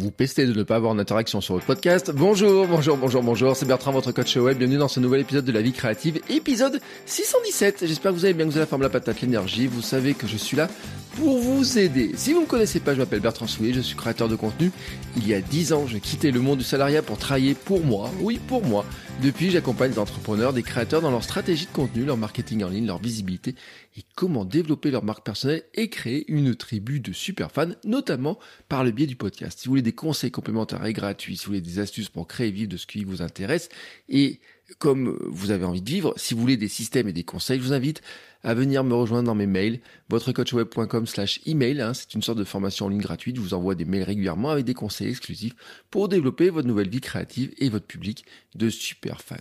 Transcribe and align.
Vous 0.00 0.10
pestez 0.10 0.46
de 0.46 0.54
ne 0.54 0.62
pas 0.62 0.76
avoir 0.76 0.94
d'interaction 0.94 1.42
sur 1.42 1.52
votre 1.52 1.66
podcast. 1.66 2.10
Bonjour, 2.14 2.66
bonjour, 2.66 2.96
bonjour, 2.96 3.22
bonjour. 3.22 3.54
C'est 3.54 3.66
Bertrand, 3.66 3.92
votre 3.92 4.12
coach 4.12 4.34
web. 4.36 4.56
Bienvenue 4.56 4.78
dans 4.78 4.88
ce 4.88 4.98
nouvel 4.98 5.20
épisode 5.20 5.44
de 5.44 5.52
la 5.52 5.60
vie 5.60 5.72
créative, 5.74 6.22
épisode 6.30 6.80
617. 7.04 7.84
J'espère 7.86 8.12
que 8.12 8.16
vous 8.16 8.24
allez 8.24 8.32
bien, 8.32 8.46
que 8.46 8.50
vous 8.50 8.56
avez 8.56 8.64
la 8.64 8.66
forme, 8.66 8.80
la 8.80 8.88
patate, 8.88 9.20
l'énergie. 9.20 9.66
Vous 9.66 9.82
savez 9.82 10.14
que 10.14 10.26
je 10.26 10.38
suis 10.38 10.56
là 10.56 10.68
pour 11.16 11.38
vous 11.38 11.78
aider. 11.78 12.12
Si 12.14 12.32
vous 12.32 12.38
ne 12.38 12.44
me 12.44 12.48
connaissez 12.48 12.80
pas, 12.80 12.94
je 12.94 12.98
m'appelle 12.98 13.20
Bertrand 13.20 13.46
Soulier, 13.46 13.74
je 13.74 13.80
suis 13.80 13.94
créateur 13.94 14.30
de 14.30 14.36
contenu. 14.36 14.72
Il 15.18 15.28
y 15.28 15.34
a 15.34 15.42
10 15.42 15.74
ans, 15.74 15.86
j'ai 15.86 16.00
quitté 16.00 16.30
le 16.30 16.40
monde 16.40 16.60
du 16.60 16.64
salariat 16.64 17.02
pour 17.02 17.18
travailler 17.18 17.52
pour 17.52 17.84
moi. 17.84 18.10
Oui, 18.22 18.40
pour 18.48 18.64
moi. 18.64 18.86
Depuis, 19.22 19.50
j'accompagne 19.50 19.90
des 19.90 19.98
entrepreneurs, 19.98 20.54
des 20.54 20.62
créateurs 20.62 21.02
dans 21.02 21.10
leur 21.10 21.22
stratégie 21.22 21.66
de 21.66 21.70
contenu, 21.72 22.06
leur 22.06 22.16
marketing 22.16 22.64
en 22.64 22.70
ligne, 22.70 22.86
leur 22.86 22.98
visibilité 22.98 23.54
et 23.98 24.02
comment 24.16 24.46
développer 24.46 24.90
leur 24.90 25.04
marque 25.04 25.26
personnelle 25.26 25.62
et 25.74 25.90
créer 25.90 26.24
une 26.32 26.54
tribu 26.54 27.00
de 27.00 27.12
super 27.12 27.52
fans, 27.52 27.72
notamment 27.84 28.38
par 28.70 28.82
le 28.82 28.92
biais 28.92 29.06
du 29.06 29.16
podcast. 29.16 29.58
Si 29.58 29.66
vous 29.66 29.72
voulez 29.72 29.82
des 29.82 29.92
conseils 29.92 30.30
complémentaires 30.30 30.86
et 30.86 30.94
gratuits, 30.94 31.36
si 31.36 31.44
vous 31.44 31.50
voulez 31.50 31.60
des 31.60 31.80
astuces 31.80 32.08
pour 32.08 32.26
créer 32.26 32.48
et 32.48 32.50
vivre 32.50 32.70
de 32.70 32.78
ce 32.78 32.86
qui 32.86 33.04
vous 33.04 33.20
intéresse 33.20 33.68
et 34.08 34.40
comme 34.78 35.18
vous 35.28 35.50
avez 35.50 35.64
envie 35.66 35.82
de 35.82 35.90
vivre, 35.90 36.14
si 36.16 36.32
vous 36.32 36.40
voulez 36.40 36.56
des 36.56 36.68
systèmes 36.68 37.08
et 37.08 37.12
des 37.12 37.24
conseils, 37.24 37.58
je 37.58 37.64
vous 37.64 37.72
invite 37.74 38.00
à 38.42 38.54
venir 38.54 38.84
me 38.84 38.94
rejoindre 38.94 39.26
dans 39.26 39.34
mes 39.34 39.46
mails, 39.46 39.80
votrecoachweb.com 40.08 41.06
slash 41.06 41.40
email. 41.46 41.80
Hein, 41.80 41.94
c'est 41.94 42.14
une 42.14 42.22
sorte 42.22 42.38
de 42.38 42.44
formation 42.44 42.86
en 42.86 42.88
ligne 42.88 43.00
gratuite. 43.00 43.36
Je 43.36 43.40
vous 43.40 43.54
envoie 43.54 43.74
des 43.74 43.84
mails 43.84 44.02
régulièrement 44.02 44.50
avec 44.50 44.64
des 44.64 44.74
conseils 44.74 45.08
exclusifs 45.08 45.54
pour 45.90 46.08
développer 46.08 46.50
votre 46.50 46.66
nouvelle 46.66 46.88
vie 46.88 47.00
créative 47.00 47.52
et 47.58 47.68
votre 47.68 47.86
public 47.86 48.24
de 48.54 48.68
super 48.68 49.20
fans. 49.20 49.36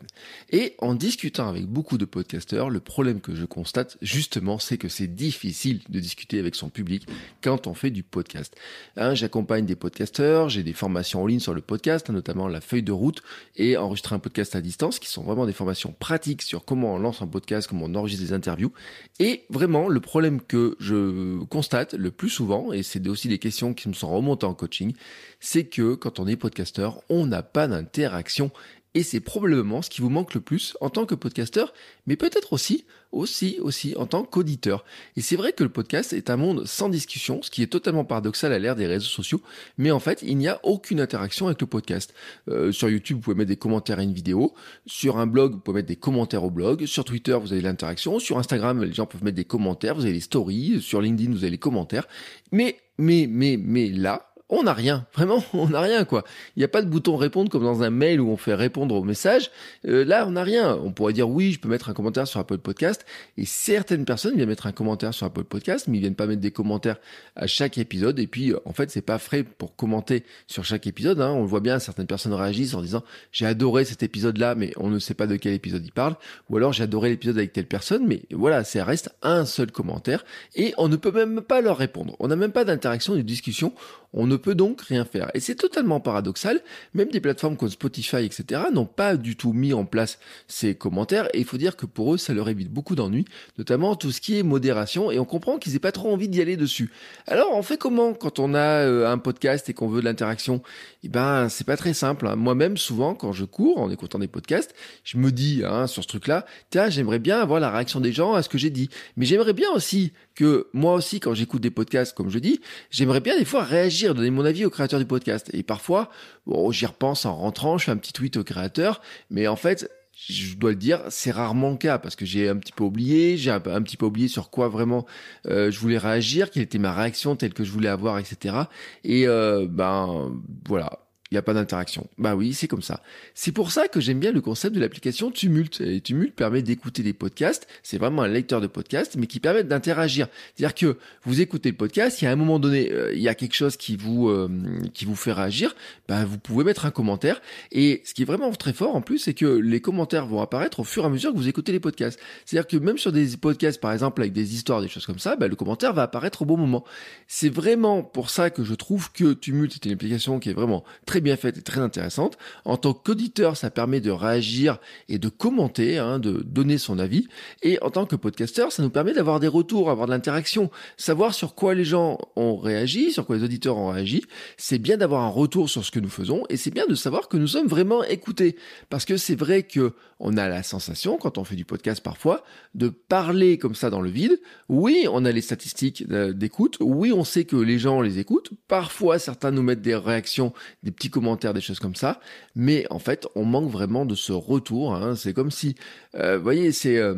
Et 0.51 0.75
en 0.79 0.95
discutant 0.95 1.49
avec 1.49 1.65
beaucoup 1.65 1.97
de 1.97 2.05
podcasteurs, 2.05 2.69
le 2.69 2.79
problème 2.79 3.21
que 3.21 3.35
je 3.35 3.45
constate 3.45 3.97
justement, 4.01 4.59
c'est 4.59 4.77
que 4.77 4.89
c'est 4.89 5.07
difficile 5.07 5.81
de 5.89 5.99
discuter 5.99 6.39
avec 6.39 6.55
son 6.55 6.69
public 6.69 7.07
quand 7.41 7.67
on 7.67 7.73
fait 7.73 7.91
du 7.91 8.03
podcast. 8.03 8.55
Hein, 8.97 9.15
J'accompagne 9.15 9.65
des 9.65 9.75
podcasteurs, 9.75 10.49
j'ai 10.49 10.63
des 10.63 10.73
formations 10.73 11.23
en 11.23 11.25
ligne 11.25 11.39
sur 11.39 11.53
le 11.53 11.61
podcast, 11.61 12.09
notamment 12.09 12.47
la 12.47 12.61
feuille 12.61 12.83
de 12.83 12.91
route 12.91 13.21
et 13.55 13.77
enregistrer 13.77 14.15
un 14.15 14.19
podcast 14.19 14.55
à 14.55 14.61
distance, 14.61 14.99
qui 14.99 15.09
sont 15.09 15.23
vraiment 15.23 15.45
des 15.45 15.53
formations 15.53 15.93
pratiques 15.97 16.41
sur 16.41 16.65
comment 16.65 16.95
on 16.95 16.99
lance 16.99 17.21
un 17.21 17.27
podcast, 17.27 17.67
comment 17.67 17.85
on 17.85 17.95
enregistre 17.95 18.23
des 18.23 18.33
interviews. 18.33 18.71
Et 19.19 19.43
vraiment, 19.49 19.89
le 19.89 19.99
problème 19.99 20.41
que 20.41 20.75
je 20.79 21.43
constate 21.45 21.93
le 21.93 22.11
plus 22.11 22.29
souvent, 22.29 22.71
et 22.71 22.83
c'est 22.83 23.05
aussi 23.07 23.27
des 23.27 23.37
questions 23.37 23.73
qui 23.73 23.89
me 23.89 23.93
sont 23.93 24.09
remontées 24.09 24.45
en 24.45 24.53
coaching, 24.53 24.93
c'est 25.39 25.65
que 25.65 25.95
quand 25.95 26.19
on 26.19 26.27
est 26.27 26.37
podcasteur, 26.37 27.01
on 27.09 27.25
n'a 27.25 27.43
pas 27.43 27.67
d'interaction 27.67 28.51
et 28.95 29.03
c'est 29.03 29.19
probablement 29.19 29.81
ce 29.81 29.89
qui 29.89 30.01
vous 30.01 30.09
manque 30.09 30.33
le 30.33 30.41
plus 30.41 30.75
en 30.81 30.89
tant 30.89 31.05
que 31.05 31.15
podcasteur, 31.15 31.73
mais 32.07 32.15
peut-être 32.15 32.53
aussi, 32.53 32.85
aussi, 33.11 33.57
aussi 33.61 33.93
en 33.97 34.07
tant 34.07 34.23
qu'auditeur. 34.23 34.83
Et 35.15 35.21
c'est 35.21 35.35
vrai 35.35 35.53
que 35.53 35.63
le 35.63 35.69
podcast 35.69 36.13
est 36.13 36.29
un 36.29 36.37
monde 36.37 36.65
sans 36.65 36.89
discussion, 36.89 37.41
ce 37.41 37.51
qui 37.51 37.61
est 37.61 37.67
totalement 37.67 38.03
paradoxal 38.03 38.51
à 38.51 38.59
l'ère 38.59 38.75
des 38.75 38.87
réseaux 38.87 39.05
sociaux, 39.05 39.41
mais 39.77 39.91
en 39.91 39.99
fait, 39.99 40.23
il 40.23 40.37
n'y 40.37 40.47
a 40.47 40.59
aucune 40.63 40.99
interaction 40.99 41.47
avec 41.47 41.61
le 41.61 41.67
podcast. 41.67 42.13
Euh, 42.49 42.71
sur 42.71 42.89
YouTube, 42.89 43.17
vous 43.17 43.21
pouvez 43.21 43.35
mettre 43.35 43.49
des 43.49 43.57
commentaires 43.57 43.99
à 43.99 44.03
une 44.03 44.13
vidéo. 44.13 44.53
Sur 44.85 45.17
un 45.17 45.27
blog, 45.27 45.53
vous 45.53 45.59
pouvez 45.59 45.77
mettre 45.77 45.87
des 45.87 45.95
commentaires 45.95 46.43
au 46.43 46.49
blog. 46.51 46.85
Sur 46.85 47.05
Twitter, 47.05 47.37
vous 47.39 47.53
avez 47.53 47.61
l'interaction. 47.61 48.19
Sur 48.19 48.39
Instagram, 48.39 48.83
les 48.83 48.93
gens 48.93 49.05
peuvent 49.05 49.23
mettre 49.23 49.37
des 49.37 49.45
commentaires. 49.45 49.95
Vous 49.95 50.03
avez 50.03 50.13
les 50.13 50.19
stories. 50.19 50.81
Sur 50.81 51.01
LinkedIn, 51.01 51.31
vous 51.31 51.43
avez 51.43 51.51
les 51.51 51.57
commentaires. 51.57 52.07
Mais, 52.51 52.79
mais, 52.97 53.27
mais, 53.29 53.57
mais 53.57 53.89
là, 53.89 54.28
on 54.49 54.63
n'a 54.63 54.73
rien. 54.73 55.05
Vraiment, 55.13 55.43
on 55.53 55.67
n'a 55.67 55.81
rien, 55.81 56.05
quoi. 56.05 56.23
Il 56.55 56.59
n'y 56.59 56.65
a 56.65 56.67
pas 56.67 56.81
de 56.81 56.89
bouton 56.89 57.15
répondre 57.17 57.49
comme 57.49 57.63
dans 57.63 57.83
un 57.83 57.89
mail 57.89 58.19
où 58.19 58.29
on 58.29 58.37
fait 58.37 58.55
répondre 58.55 58.95
au 58.95 59.03
message. 59.03 59.51
Euh, 59.87 60.03
là, 60.03 60.25
on 60.27 60.31
n'a 60.31 60.43
rien. 60.43 60.75
On 60.75 60.91
pourrait 60.91 61.13
dire 61.13 61.29
oui, 61.29 61.51
je 61.53 61.59
peux 61.59 61.69
mettre 61.69 61.89
un 61.89 61.93
commentaire 61.93 62.27
sur 62.27 62.39
Apple 62.39 62.57
Podcast. 62.57 63.05
Et 63.37 63.45
certaines 63.45 64.05
personnes 64.05 64.35
viennent 64.35 64.49
mettre 64.49 64.67
un 64.67 64.71
commentaire 64.71 65.13
sur 65.13 65.27
Apple 65.27 65.43
Podcast, 65.43 65.87
mais 65.87 65.97
ils 65.97 66.01
viennent 66.01 66.15
pas 66.15 66.25
mettre 66.25 66.41
des 66.41 66.51
commentaires 66.51 66.97
à 67.35 67.47
chaque 67.47 67.77
épisode. 67.77 68.19
Et 68.19 68.27
puis, 68.27 68.53
en 68.65 68.73
fait, 68.73 68.89
c'est 68.89 69.01
pas 69.01 69.19
frais 69.19 69.43
pour 69.43 69.75
commenter 69.75 70.23
sur 70.47 70.65
chaque 70.65 70.87
épisode. 70.87 71.21
Hein. 71.21 71.31
On 71.31 71.41
le 71.41 71.47
voit 71.47 71.59
bien, 71.59 71.79
certaines 71.79 72.07
personnes 72.07 72.33
réagissent 72.33 72.73
en 72.73 72.81
disant 72.81 73.03
j'ai 73.31 73.45
adoré 73.45 73.85
cet 73.85 74.03
épisode-là, 74.03 74.55
mais 74.55 74.73
on 74.77 74.89
ne 74.89 74.99
sait 74.99 75.13
pas 75.13 75.27
de 75.27 75.35
quel 75.35 75.53
épisode 75.53 75.85
il 75.85 75.91
parle. 75.91 76.15
Ou 76.49 76.57
alors 76.57 76.73
j'ai 76.73 76.83
adoré 76.83 77.09
l'épisode 77.09 77.37
avec 77.37 77.53
telle 77.53 77.67
personne, 77.67 78.07
mais 78.07 78.23
voilà, 78.31 78.63
ça 78.63 78.83
reste 78.83 79.11
un 79.21 79.45
seul 79.45 79.71
commentaire. 79.71 80.25
Et 80.55 80.73
on 80.77 80.89
ne 80.89 80.95
peut 80.95 81.11
même 81.11 81.41
pas 81.41 81.61
leur 81.61 81.77
répondre. 81.77 82.15
On 82.19 82.27
n'a 82.27 82.35
même 82.35 82.51
pas 82.51 82.65
d'interaction, 82.65 83.15
de 83.15 83.21
discussion. 83.21 83.73
On 84.13 84.25
ne 84.25 84.37
peut 84.37 84.55
donc 84.55 84.81
rien 84.81 85.05
faire. 85.05 85.29
Et 85.33 85.39
c'est 85.39 85.55
totalement 85.55 85.99
paradoxal. 85.99 86.61
Même 86.93 87.09
des 87.09 87.19
plateformes 87.19 87.57
comme 87.57 87.69
Spotify, 87.69 88.17
etc., 88.17 88.61
n'ont 88.73 88.85
pas 88.85 89.15
du 89.15 89.35
tout 89.35 89.53
mis 89.53 89.73
en 89.73 89.85
place 89.85 90.19
ces 90.47 90.75
commentaires. 90.75 91.27
Et 91.33 91.39
il 91.39 91.45
faut 91.45 91.57
dire 91.57 91.75
que 91.75 91.85
pour 91.85 92.15
eux, 92.15 92.17
ça 92.17 92.33
leur 92.33 92.49
évite 92.49 92.71
beaucoup 92.71 92.95
d'ennuis, 92.95 93.25
notamment 93.57 93.95
tout 93.95 94.11
ce 94.11 94.21
qui 94.21 94.39
est 94.39 94.43
modération. 94.43 95.11
Et 95.11 95.19
on 95.19 95.25
comprend 95.25 95.57
qu'ils 95.57 95.73
n'aient 95.73 95.79
pas 95.79 95.91
trop 95.91 96.11
envie 96.11 96.27
d'y 96.27 96.41
aller 96.41 96.57
dessus. 96.57 96.91
Alors, 97.27 97.49
on 97.53 97.61
fait 97.61 97.77
comment 97.77 98.13
quand 98.13 98.39
on 98.39 98.53
a 98.53 98.85
euh, 98.85 99.07
un 99.07 99.17
podcast 99.17 99.69
et 99.69 99.73
qu'on 99.73 99.87
veut 99.87 100.01
de 100.01 100.05
l'interaction? 100.05 100.61
Eh 101.03 101.09
ben, 101.09 101.47
c'est 101.49 101.65
pas 101.65 101.77
très 101.77 101.93
simple. 101.93 102.27
Hein. 102.27 102.35
Moi-même, 102.35 102.77
souvent, 102.77 103.13
quand 103.13 103.31
je 103.31 103.45
cours 103.45 103.79
en 103.79 103.91
écoutant 103.91 104.19
des 104.19 104.27
podcasts, 104.27 104.73
je 105.03 105.17
me 105.17 105.31
dis 105.31 105.61
hein, 105.65 105.87
sur 105.87 106.03
ce 106.03 106.07
truc-là, 106.07 106.45
tiens, 106.71 106.89
j'aimerais 106.89 107.19
bien 107.19 107.39
avoir 107.39 107.59
la 107.59 107.69
réaction 107.69 107.99
des 107.99 108.11
gens 108.11 108.33
à 108.33 108.41
ce 108.41 108.49
que 108.49 108.57
j'ai 108.57 108.69
dit. 108.71 108.89
Mais 109.17 109.25
j'aimerais 109.25 109.53
bien 109.53 109.69
aussi 109.71 110.13
que 110.39 110.67
moi 110.71 110.93
aussi, 110.93 111.19
quand 111.19 111.33
j'écoute 111.33 111.61
des 111.61 111.69
podcasts, 111.69 112.15
comme 112.15 112.29
je 112.29 112.39
dis, 112.39 112.61
j'aimerais 112.91 113.19
bien 113.19 113.37
des 113.37 113.43
fois 113.43 113.61
réagir, 113.61 114.15
donner 114.15 114.29
mon 114.29 114.45
avis 114.45 114.63
au 114.63 114.69
créateur 114.69 114.97
du 114.97 115.05
podcast. 115.05 115.49
Et 115.51 115.63
parfois, 115.63 116.09
bon, 116.47 116.71
j'y 116.71 116.85
repense 116.85 117.25
en 117.25 117.35
rentrant, 117.35 117.77
je 117.77 117.83
fais 117.83 117.91
un 117.91 117.97
petit 117.97 118.13
tweet 118.13 118.37
au 118.37 118.45
créateur, 118.45 119.01
mais 119.29 119.49
en 119.49 119.57
fait, 119.57 119.91
je 120.13 120.55
dois 120.55 120.69
le 120.69 120.77
dire, 120.77 121.01
c'est 121.09 121.31
rarement 121.31 121.71
le 121.71 121.75
cas 121.77 121.97
parce 121.97 122.15
que 122.15 122.25
j'ai 122.25 122.47
un 122.47 122.55
petit 122.55 122.71
peu 122.71 122.85
oublié, 122.85 123.35
j'ai 123.35 123.51
un, 123.51 123.59
petit 123.59 123.97
peu 123.97 124.05
oublié 124.05 124.29
sur 124.29 124.49
quoi 124.49 124.69
vraiment 124.69 125.05
euh, 125.45 125.71
je 125.71 125.79
voulais 125.79 125.97
réagir, 125.97 126.51
quelle 126.51 126.63
était 126.63 126.77
ma 126.77 126.93
réaction 126.93 127.35
telle 127.35 127.53
que 127.53 127.65
je 127.65 127.71
voulais 127.71 127.89
avoir, 127.89 128.17
etc. 128.17 128.55
Et 129.03 129.27
euh, 129.27 129.67
ben 129.69 130.31
voilà, 130.69 130.99
il 131.31 131.35
n'y 131.35 131.37
a 131.37 131.43
pas 131.43 131.53
d'interaction. 131.53 132.07
Bah 132.17 132.35
oui, 132.35 132.53
c'est 132.53 132.67
comme 132.67 132.81
ça. 132.81 133.03
C'est 133.35 133.51
pour 133.51 133.71
ça 133.71 133.87
que 133.87 133.99
j'aime 133.99 134.19
bien 134.19 134.31
le 134.31 134.41
concept 134.41 134.73
de 134.75 134.79
l'application 134.79 135.29
Tumult. 135.29 135.79
Et 135.79 136.01
Tumult 136.01 136.33
permet 136.33 136.63
d'écouter 136.63 137.03
des 137.03 137.13
podcasts. 137.13 137.67
C'est 137.83 137.99
vraiment 137.99 138.23
un 138.23 138.27
lecteur 138.27 138.61
de 138.61 138.67
podcasts, 138.67 139.15
mais 139.15 139.27
qui 139.27 139.39
permet 139.39 139.63
d'interagir. 139.63 140.27
C'est-à-dire 140.55 140.73
que 140.73 140.97
vous 141.25 141.39
écoutez 141.39 141.69
le 141.69 141.75
podcast, 141.77 142.21
il 142.21 142.25
y 142.25 142.27
a 142.27 142.31
un 142.31 142.35
moment 142.35 142.57
donné, 142.57 142.91
euh, 142.91 143.13
il 143.13 143.21
y 143.21 143.27
a 143.27 143.35
quelque 143.35 143.53
chose 143.53 143.77
qui 143.77 143.95
vous 143.95 144.27
euh, 144.27 144.49
qui 144.95 145.05
vous 145.05 145.15
fait 145.15 145.31
réagir. 145.31 145.75
Bah 146.07 146.25
vous 146.25 146.39
pouvez 146.39 146.63
mettre 146.63 146.87
un 146.87 146.91
commentaire. 146.91 147.41
Et 147.71 148.01
ce 148.05 148.15
qui 148.15 148.23
est 148.23 148.25
vraiment 148.25 148.49
très 148.51 148.73
fort 148.73 148.95
en 148.95 149.01
plus, 149.01 149.19
c'est 149.19 149.35
que 149.35 149.45
les 149.45 149.81
commentaires 149.81 150.25
vont 150.25 150.41
apparaître 150.41 150.79
au 150.79 150.83
fur 150.83 151.03
et 151.03 151.05
à 151.05 151.09
mesure 151.09 151.31
que 151.31 151.37
vous 151.37 151.47
écoutez 151.47 151.71
les 151.71 151.79
podcasts. 151.79 152.19
C'est-à-dire 152.45 152.67
que 152.67 152.77
même 152.77 152.97
sur 152.97 153.11
des 153.11 153.37
podcasts, 153.37 153.79
par 153.79 153.93
exemple, 153.93 154.21
avec 154.21 154.33
des 154.33 154.55
histoires, 154.55 154.81
des 154.81 154.87
choses 154.87 155.05
comme 155.05 155.19
ça, 155.19 155.35
bah, 155.35 155.47
le 155.47 155.55
commentaire 155.55 155.93
va 155.93 156.01
apparaître 156.01 156.41
au 156.41 156.45
bon 156.45 156.57
moment. 156.57 156.83
C'est 157.27 157.49
vraiment 157.49 158.01
pour 158.01 158.31
ça 158.31 158.49
que 158.49 158.63
je 158.63 158.73
trouve 158.73 159.11
que 159.11 159.33
Tumult 159.33 159.75
est 159.75 159.85
une 159.85 159.91
application 159.91 160.39
qui 160.39 160.49
est 160.49 160.53
vraiment 160.53 160.83
très 161.05 161.18
bien 161.21 161.37
faite 161.37 161.57
et 161.57 161.61
très 161.61 161.81
intéressante. 161.81 162.37
En 162.65 162.77
tant 162.77 162.93
qu'auditeur, 162.93 163.57
ça 163.57 163.69
permet 163.69 164.01
de 164.01 164.11
réagir 164.11 164.79
et 165.07 165.17
de 165.17 165.29
commenter, 165.29 165.97
hein, 165.97 166.19
de 166.19 166.43
donner 166.45 166.77
son 166.77 166.99
avis. 166.99 167.27
Et 167.61 167.81
en 167.81 167.89
tant 167.89 168.05
que 168.05 168.15
podcasteur, 168.15 168.71
ça 168.71 168.83
nous 168.83 168.89
permet 168.89 169.13
d'avoir 169.13 169.39
des 169.39 169.47
retours, 169.47 169.89
avoir 169.89 170.07
de 170.07 170.11
l'interaction, 170.11 170.69
savoir 170.97 171.33
sur 171.33 171.55
quoi 171.55 171.73
les 171.73 171.85
gens 171.85 172.17
ont 172.35 172.57
réagi, 172.57 173.11
sur 173.11 173.25
quoi 173.25 173.37
les 173.37 173.43
auditeurs 173.43 173.77
ont 173.77 173.89
réagi. 173.89 174.25
C'est 174.57 174.79
bien 174.79 174.97
d'avoir 174.97 175.23
un 175.23 175.29
retour 175.29 175.69
sur 175.69 175.83
ce 175.85 175.91
que 175.91 175.99
nous 175.99 176.09
faisons 176.09 176.43
et 176.49 176.57
c'est 176.57 176.71
bien 176.71 176.85
de 176.87 176.95
savoir 176.95 177.27
que 177.27 177.37
nous 177.37 177.47
sommes 177.47 177.67
vraiment 177.67 178.03
écoutés. 178.03 178.55
Parce 178.89 179.05
que 179.05 179.17
c'est 179.17 179.35
vrai 179.35 179.63
que 179.63 179.93
on 180.19 180.35
a 180.35 180.49
la 180.49 180.63
sensation, 180.63 181.17
quand 181.17 181.37
on 181.37 181.45
fait 181.45 181.55
du 181.55 181.63
podcast 181.63 182.03
parfois, 182.03 182.43
de 182.75 182.89
parler 182.89 183.57
comme 183.57 183.75
ça 183.75 183.89
dans 183.89 184.01
le 184.01 184.09
vide. 184.09 184.39
Oui, 184.67 185.07
on 185.09 185.23
a 185.23 185.31
les 185.31 185.41
statistiques 185.41 186.03
euh, 186.11 186.33
d'écoute. 186.33 186.77
Oui, 186.81 187.13
on 187.13 187.23
sait 187.23 187.45
que 187.45 187.55
les 187.55 187.79
gens 187.79 188.01
les 188.01 188.19
écoutent. 188.19 188.51
Parfois, 188.67 189.17
certains 189.17 189.51
nous 189.51 189.63
mettent 189.63 189.81
des 189.81 189.95
réactions, 189.95 190.53
des 190.83 190.91
petits 190.91 191.08
commentaires, 191.09 191.53
des 191.53 191.61
choses 191.61 191.79
comme 191.79 191.95
ça. 191.95 192.19
Mais 192.55 192.85
en 192.89 192.99
fait, 192.99 193.27
on 193.35 193.45
manque 193.45 193.69
vraiment 193.69 194.05
de 194.05 194.15
ce 194.15 194.31
retour. 194.31 194.95
Hein. 194.95 195.15
C'est 195.15 195.33
comme 195.33 195.51
si, 195.51 195.75
euh, 196.15 196.37
voyez, 196.37 196.71
c'est, 196.71 196.97
euh, 196.97 197.15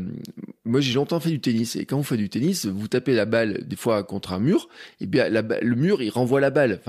moi 0.65 0.81
j'ai 0.81 0.93
longtemps 0.93 1.19
fait 1.19 1.29
du 1.29 1.41
tennis 1.41 1.75
et 1.75 1.85
quand 1.85 1.97
vous 1.97 2.03
faites 2.03 2.17
du 2.17 2.29
tennis, 2.29 2.65
vous 2.65 2.87
tapez 2.87 3.13
la 3.13 3.25
balle 3.25 3.65
des 3.65 3.75
fois 3.75 4.03
contre 4.03 4.33
un 4.33 4.39
mur, 4.39 4.69
et 4.99 5.05
bien 5.05 5.29
le 5.29 5.75
mur 5.75 6.01
il 6.01 6.09
renvoie 6.09 6.39
la 6.39 6.49
balle. 6.49 6.79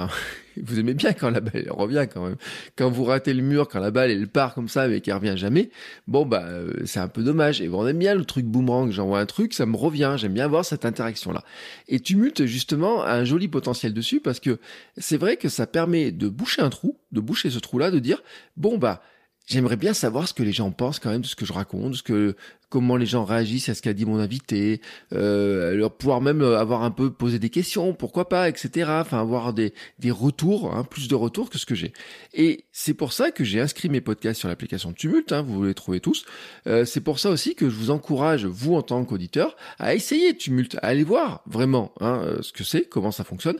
vous 0.63 0.79
aimez 0.79 0.95
bien 0.95 1.13
quand 1.13 1.31
la 1.31 1.41
balle 1.41 1.67
revient 1.71 2.07
quand 2.13 2.27
même. 2.27 2.37
Quand 2.77 2.91
vous 2.91 3.05
ratez 3.05 3.35
le 3.35 3.43
mur, 3.43 3.69
quand 3.69 3.81
la 3.81 3.91
balle 3.91 4.11
elle 4.11 4.29
part 4.29 4.55
comme 4.55 4.69
ça 4.69 4.89
mais 4.89 5.01
qu'elle 5.01 5.15
revient 5.15 5.37
jamais, 5.37 5.71
bon 6.07 6.27
bah 6.27 6.45
euh, 6.47 6.73
c'est 6.85 7.01
un 7.01 7.09
peu 7.09 7.23
dommage. 7.23 7.61
Et 7.61 7.69
on 7.69 7.87
aime 7.87 7.99
bien 7.99 8.15
le 8.15 8.25
truc 8.25 8.45
boomerang, 8.47 8.91
j'envoie 8.91 9.21
un 9.21 9.27
truc, 9.27 9.55
ça 9.55 9.67
me 9.67 9.77
revient, 9.77 10.15
j'aime 10.17 10.35
bien 10.35 10.45
avoir 10.45 10.65
cette 10.65 10.85
interaction 10.85 11.33
là. 11.33 11.45
Et 11.89 12.01
Tumult 12.01 12.45
justement 12.47 13.03
a 13.03 13.13
un 13.13 13.25
joli 13.25 13.49
potentiel 13.49 13.93
dessus 13.95 14.21
parce 14.21 14.41
que 14.41 14.59
c'est 14.97 15.17
vrai 15.17 15.37
que 15.37 15.49
ça 15.49 15.67
permet 15.67 16.13
de 16.13 16.29
boucher 16.29 16.63
un 16.63 16.71
trou, 16.71 16.99
de 17.13 17.21
boucher 17.21 17.51
ce 17.51 17.59
trou 17.59 17.79
là, 17.79 17.91
de 17.91 17.99
dire 17.99 18.23
bon 18.57 18.79
bah 18.79 19.03
J'aimerais 19.47 19.77
bien 19.77 19.93
savoir 19.93 20.29
ce 20.29 20.35
que 20.35 20.43
les 20.43 20.53
gens 20.53 20.71
pensent 20.71 21.01
quand 21.01 21.11
même 21.11 21.23
de 21.23 21.27
ce 21.27 21.35
que 21.35 21.45
je 21.45 21.53
raconte, 21.53 21.97
ce 21.97 22.03
que 22.03 22.37
comment 22.73 22.97
les 22.97 23.05
gens 23.05 23.27
réagissent 23.27 23.69
à 23.69 23.75
ce 23.75 23.83
qu'a 23.83 23.93
dit 23.93 24.07
mon 24.07 24.19
invité, 24.19 24.81
euh, 25.13 25.75
leur 25.75 25.93
pouvoir 25.93 26.23
même 26.23 26.41
avoir 26.41 26.85
un 26.85 26.91
peu 26.91 27.13
posé 27.13 27.39
des 27.39 27.51
questions, 27.51 27.93
pourquoi 27.93 28.31
pas, 28.31 28.49
etc. 28.49 28.89
Enfin 28.89 29.21
avoir 29.21 29.53
des 29.53 29.75
des 29.99 30.11
retours, 30.11 30.75
hein, 30.75 30.83
plus 30.83 31.07
de 31.07 31.15
retours 31.15 31.51
que 31.51 31.59
ce 31.59 31.67
que 31.67 31.75
j'ai. 31.75 31.93
Et 32.33 32.65
c'est 32.73 32.95
pour 32.95 33.13
ça 33.13 33.31
que 33.31 33.45
j'ai 33.45 33.61
inscrit 33.61 33.91
mes 33.91 34.01
podcasts 34.01 34.41
sur 34.41 34.49
l'application 34.49 34.95
Tumult. 34.95 35.33
Hein, 35.33 35.43
vous 35.43 35.65
les 35.65 35.75
trouvez 35.75 36.01
tous. 36.01 36.25
Euh, 36.67 36.87
c'est 36.87 37.03
pour 37.03 37.19
ça 37.19 37.29
aussi 37.29 37.55
que 37.55 37.69
je 37.69 37.75
vous 37.75 37.91
encourage 37.91 38.47
vous 38.47 38.75
en 38.75 38.81
tant 38.81 39.05
qu'auditeur 39.05 39.55
à 39.79 39.95
essayer 39.95 40.35
Tumult, 40.35 40.77
à 40.77 40.87
aller 40.87 41.05
voir 41.05 41.43
vraiment 41.45 41.93
hein, 42.01 42.23
euh, 42.25 42.39
ce 42.41 42.55
que 42.55 42.65
c'est, 42.65 42.89
comment 42.89 43.13
ça 43.13 43.25
fonctionne. 43.25 43.59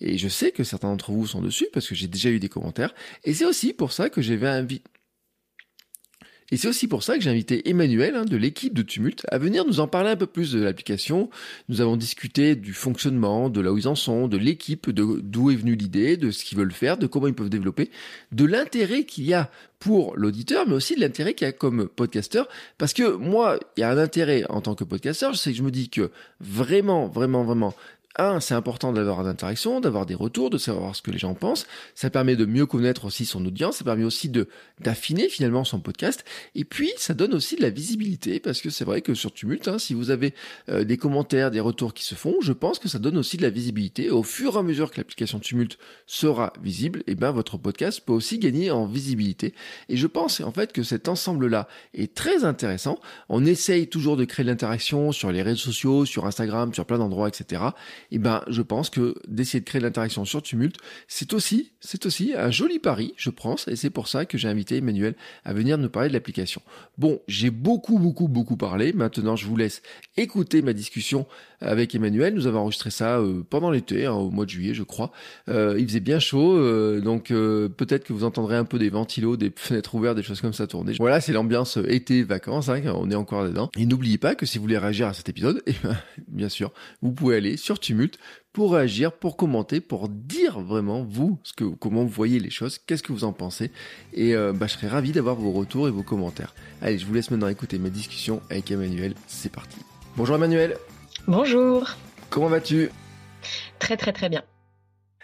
Et 0.00 0.16
je 0.16 0.28
sais 0.28 0.52
que 0.52 0.64
certains 0.64 0.88
d'entre 0.88 1.12
vous 1.12 1.26
sont 1.26 1.42
dessus 1.42 1.66
parce 1.70 1.86
que 1.86 1.94
j'ai 1.94 2.08
déjà 2.08 2.30
eu 2.30 2.38
des 2.38 2.48
commentaires. 2.48 2.94
Et 3.24 3.34
c'est 3.34 3.44
aussi 3.44 3.74
pour 3.74 3.92
ça 3.92 4.08
que 4.08 4.22
j'avais 4.22 4.48
invité 4.48 4.88
et 6.54 6.56
c'est 6.56 6.68
aussi 6.68 6.86
pour 6.86 7.02
ça 7.02 7.16
que 7.16 7.20
j'ai 7.20 7.30
invité 7.30 7.68
Emmanuel 7.68 8.14
hein, 8.14 8.24
de 8.24 8.36
l'équipe 8.36 8.72
de 8.72 8.82
Tumult 8.82 9.26
à 9.28 9.38
venir 9.38 9.64
nous 9.66 9.80
en 9.80 9.88
parler 9.88 10.10
un 10.10 10.16
peu 10.16 10.28
plus 10.28 10.52
de 10.52 10.62
l'application. 10.62 11.28
Nous 11.68 11.80
avons 11.80 11.96
discuté 11.96 12.54
du 12.54 12.72
fonctionnement, 12.72 13.50
de 13.50 13.60
là 13.60 13.72
où 13.72 13.78
ils 13.78 13.88
en 13.88 13.96
sont, 13.96 14.28
de 14.28 14.36
l'équipe, 14.36 14.88
d'où 14.88 15.50
est 15.50 15.56
venue 15.56 15.74
l'idée, 15.74 16.16
de 16.16 16.30
ce 16.30 16.44
qu'ils 16.44 16.56
veulent 16.56 16.70
faire, 16.70 16.96
de 16.96 17.08
comment 17.08 17.26
ils 17.26 17.34
peuvent 17.34 17.50
développer, 17.50 17.90
de 18.30 18.44
l'intérêt 18.44 19.02
qu'il 19.02 19.24
y 19.24 19.34
a 19.34 19.50
pour 19.80 20.16
l'auditeur, 20.16 20.68
mais 20.68 20.74
aussi 20.74 20.94
de 20.94 21.00
l'intérêt 21.00 21.34
qu'il 21.34 21.44
y 21.44 21.48
a 21.48 21.52
comme 21.52 21.88
podcasteur. 21.88 22.46
Parce 22.78 22.92
que 22.92 23.16
moi, 23.16 23.58
il 23.76 23.80
y 23.80 23.82
a 23.82 23.90
un 23.90 23.98
intérêt 23.98 24.44
en 24.48 24.60
tant 24.60 24.76
que 24.76 24.84
podcasteur, 24.84 25.34
c'est 25.34 25.50
que 25.50 25.58
je 25.58 25.64
me 25.64 25.72
dis 25.72 25.88
que 25.88 26.12
vraiment, 26.38 27.08
vraiment, 27.08 27.42
vraiment, 27.42 27.74
un, 28.16 28.40
c'est 28.40 28.54
important 28.54 28.92
d'avoir 28.92 29.20
une 29.20 29.26
interaction, 29.26 29.80
d'avoir 29.80 30.06
des 30.06 30.14
retours, 30.14 30.50
de 30.50 30.58
savoir 30.58 30.94
ce 30.94 31.02
que 31.02 31.10
les 31.10 31.18
gens 31.18 31.34
pensent. 31.34 31.66
Ça 31.94 32.10
permet 32.10 32.36
de 32.36 32.44
mieux 32.44 32.66
connaître 32.66 33.04
aussi 33.04 33.26
son 33.26 33.44
audience. 33.44 33.78
Ça 33.78 33.84
permet 33.84 34.04
aussi 34.04 34.28
de 34.28 34.48
d'affiner 34.80 35.28
finalement 35.28 35.64
son 35.64 35.80
podcast. 35.80 36.24
Et 36.54 36.64
puis, 36.64 36.92
ça 36.96 37.14
donne 37.14 37.34
aussi 37.34 37.56
de 37.56 37.62
la 37.62 37.70
visibilité 37.70 38.40
parce 38.40 38.60
que 38.60 38.70
c'est 38.70 38.84
vrai 38.84 39.02
que 39.02 39.14
sur 39.14 39.32
Tumult, 39.32 39.66
hein, 39.68 39.78
si 39.78 39.94
vous 39.94 40.10
avez 40.10 40.34
euh, 40.68 40.84
des 40.84 40.96
commentaires, 40.96 41.50
des 41.50 41.60
retours 41.60 41.94
qui 41.94 42.04
se 42.04 42.14
font, 42.14 42.36
je 42.40 42.52
pense 42.52 42.78
que 42.78 42.88
ça 42.88 42.98
donne 42.98 43.16
aussi 43.16 43.36
de 43.36 43.42
la 43.42 43.50
visibilité. 43.50 44.10
Au 44.10 44.22
fur 44.22 44.56
et 44.56 44.58
à 44.58 44.62
mesure 44.62 44.90
que 44.90 44.98
l'application 44.98 45.38
Tumult 45.38 45.78
sera 46.06 46.52
visible, 46.62 47.00
et 47.00 47.12
eh 47.12 47.14
ben 47.14 47.30
votre 47.30 47.58
podcast 47.58 48.00
peut 48.04 48.12
aussi 48.12 48.38
gagner 48.38 48.70
en 48.70 48.86
visibilité. 48.86 49.54
Et 49.88 49.96
je 49.96 50.06
pense 50.06 50.40
en 50.40 50.52
fait 50.52 50.72
que 50.72 50.82
cet 50.82 51.08
ensemble-là 51.08 51.68
est 51.94 52.14
très 52.14 52.44
intéressant. 52.44 53.00
On 53.28 53.44
essaye 53.44 53.88
toujours 53.88 54.16
de 54.16 54.24
créer 54.24 54.44
de 54.44 54.50
l'interaction 54.50 55.12
sur 55.12 55.32
les 55.32 55.42
réseaux 55.42 55.56
sociaux, 55.56 56.04
sur 56.04 56.26
Instagram, 56.26 56.72
sur 56.72 56.84
plein 56.86 56.98
d'endroits, 56.98 57.28
etc 57.28 57.62
et 58.03 58.03
eh 58.10 58.18
ben 58.18 58.42
je 58.48 58.62
pense 58.62 58.90
que 58.90 59.14
d'essayer 59.28 59.60
de 59.60 59.64
créer 59.64 59.80
de 59.80 59.86
l'interaction 59.86 60.24
sur 60.24 60.42
Tumult, 60.42 60.76
c'est 61.08 61.32
aussi, 61.32 61.72
c'est 61.80 62.06
aussi 62.06 62.32
un 62.36 62.50
joli 62.50 62.78
pari, 62.78 63.14
je 63.16 63.30
pense, 63.30 63.68
et 63.68 63.76
c'est 63.76 63.90
pour 63.90 64.08
ça 64.08 64.26
que 64.26 64.38
j'ai 64.38 64.48
invité 64.48 64.76
Emmanuel 64.76 65.14
à 65.44 65.52
venir 65.52 65.78
nous 65.78 65.88
parler 65.88 66.08
de 66.08 66.14
l'application. 66.14 66.62
Bon, 66.98 67.20
j'ai 67.28 67.50
beaucoup, 67.50 67.98
beaucoup, 67.98 68.28
beaucoup 68.28 68.56
parlé. 68.56 68.92
Maintenant, 68.92 69.36
je 69.36 69.46
vous 69.46 69.56
laisse 69.56 69.82
écouter 70.16 70.62
ma 70.62 70.72
discussion 70.72 71.26
avec 71.60 71.94
Emmanuel. 71.94 72.34
Nous 72.34 72.46
avons 72.46 72.60
enregistré 72.60 72.90
ça 72.90 73.18
euh, 73.18 73.42
pendant 73.48 73.70
l'été, 73.70 74.06
hein, 74.06 74.12
au 74.12 74.30
mois 74.30 74.44
de 74.44 74.50
juillet, 74.50 74.74
je 74.74 74.82
crois. 74.82 75.12
Euh, 75.48 75.76
il 75.78 75.86
faisait 75.86 76.00
bien 76.00 76.18
chaud, 76.18 76.56
euh, 76.56 77.00
donc 77.00 77.28
peut-être 77.28 78.04
que 78.04 78.12
vous 78.12 78.24
entendrez 78.24 78.56
un 78.56 78.64
peu 78.64 78.78
des 78.78 78.90
ventilos, 78.90 79.36
des 79.36 79.52
fenêtres 79.54 79.94
ouvertes, 79.94 80.16
des 80.16 80.22
choses 80.22 80.40
comme 80.40 80.52
ça 80.52 80.66
tourner. 80.66 80.94
Voilà, 80.98 81.20
c'est 81.20 81.32
l'ambiance 81.32 81.78
été 81.88 82.22
vacances, 82.22 82.68
hein, 82.68 82.82
on 82.94 83.10
est 83.10 83.14
encore 83.14 83.44
dedans. 83.44 83.70
Et 83.76 83.86
n'oubliez 83.86 84.18
pas 84.18 84.34
que 84.34 84.46
si 84.46 84.58
vous 84.58 84.62
voulez 84.62 84.78
réagir 84.78 85.08
à 85.08 85.14
cet 85.14 85.28
épisode, 85.28 85.62
eh 85.66 85.74
ben, 85.82 85.96
bien 86.28 86.48
sûr, 86.48 86.72
vous 87.02 87.12
pouvez 87.12 87.36
aller 87.36 87.56
sur 87.56 87.78
Tumult 87.78 87.93
pour 88.52 88.74
réagir, 88.74 89.12
pour 89.12 89.36
commenter, 89.36 89.80
pour 89.80 90.08
dire 90.08 90.60
vraiment 90.60 91.02
vous 91.02 91.38
ce 91.42 91.52
que 91.52 91.64
comment 91.64 92.02
vous 92.02 92.08
voyez 92.08 92.38
les 92.38 92.50
choses, 92.50 92.78
qu'est-ce 92.78 93.02
que 93.02 93.12
vous 93.12 93.24
en 93.24 93.32
pensez 93.32 93.70
et 94.12 94.34
bah, 94.34 94.66
je 94.66 94.72
serais 94.74 94.88
ravi 94.88 95.12
d'avoir 95.12 95.36
vos 95.36 95.50
retours 95.50 95.88
et 95.88 95.90
vos 95.90 96.02
commentaires. 96.02 96.54
Allez, 96.82 96.98
je 96.98 97.06
vous 97.06 97.14
laisse 97.14 97.30
maintenant 97.30 97.48
écouter 97.48 97.78
ma 97.78 97.90
discussion 97.90 98.40
avec 98.50 98.70
Emmanuel, 98.70 99.14
c'est 99.26 99.52
parti. 99.52 99.78
Bonjour 100.16 100.36
Emmanuel. 100.36 100.76
Bonjour. 101.26 101.90
Comment 102.30 102.48
vas-tu? 102.48 102.90
Très 103.78 103.96
très 103.96 104.12
très 104.12 104.28
bien. 104.28 104.42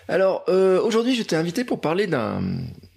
Alors 0.09 0.45
euh, 0.49 0.81
aujourd'hui 0.83 1.15
je 1.15 1.23
t'ai 1.23 1.37
invité 1.37 1.65
pour 1.65 1.81
parler 1.81 2.07
d'un 2.07 2.43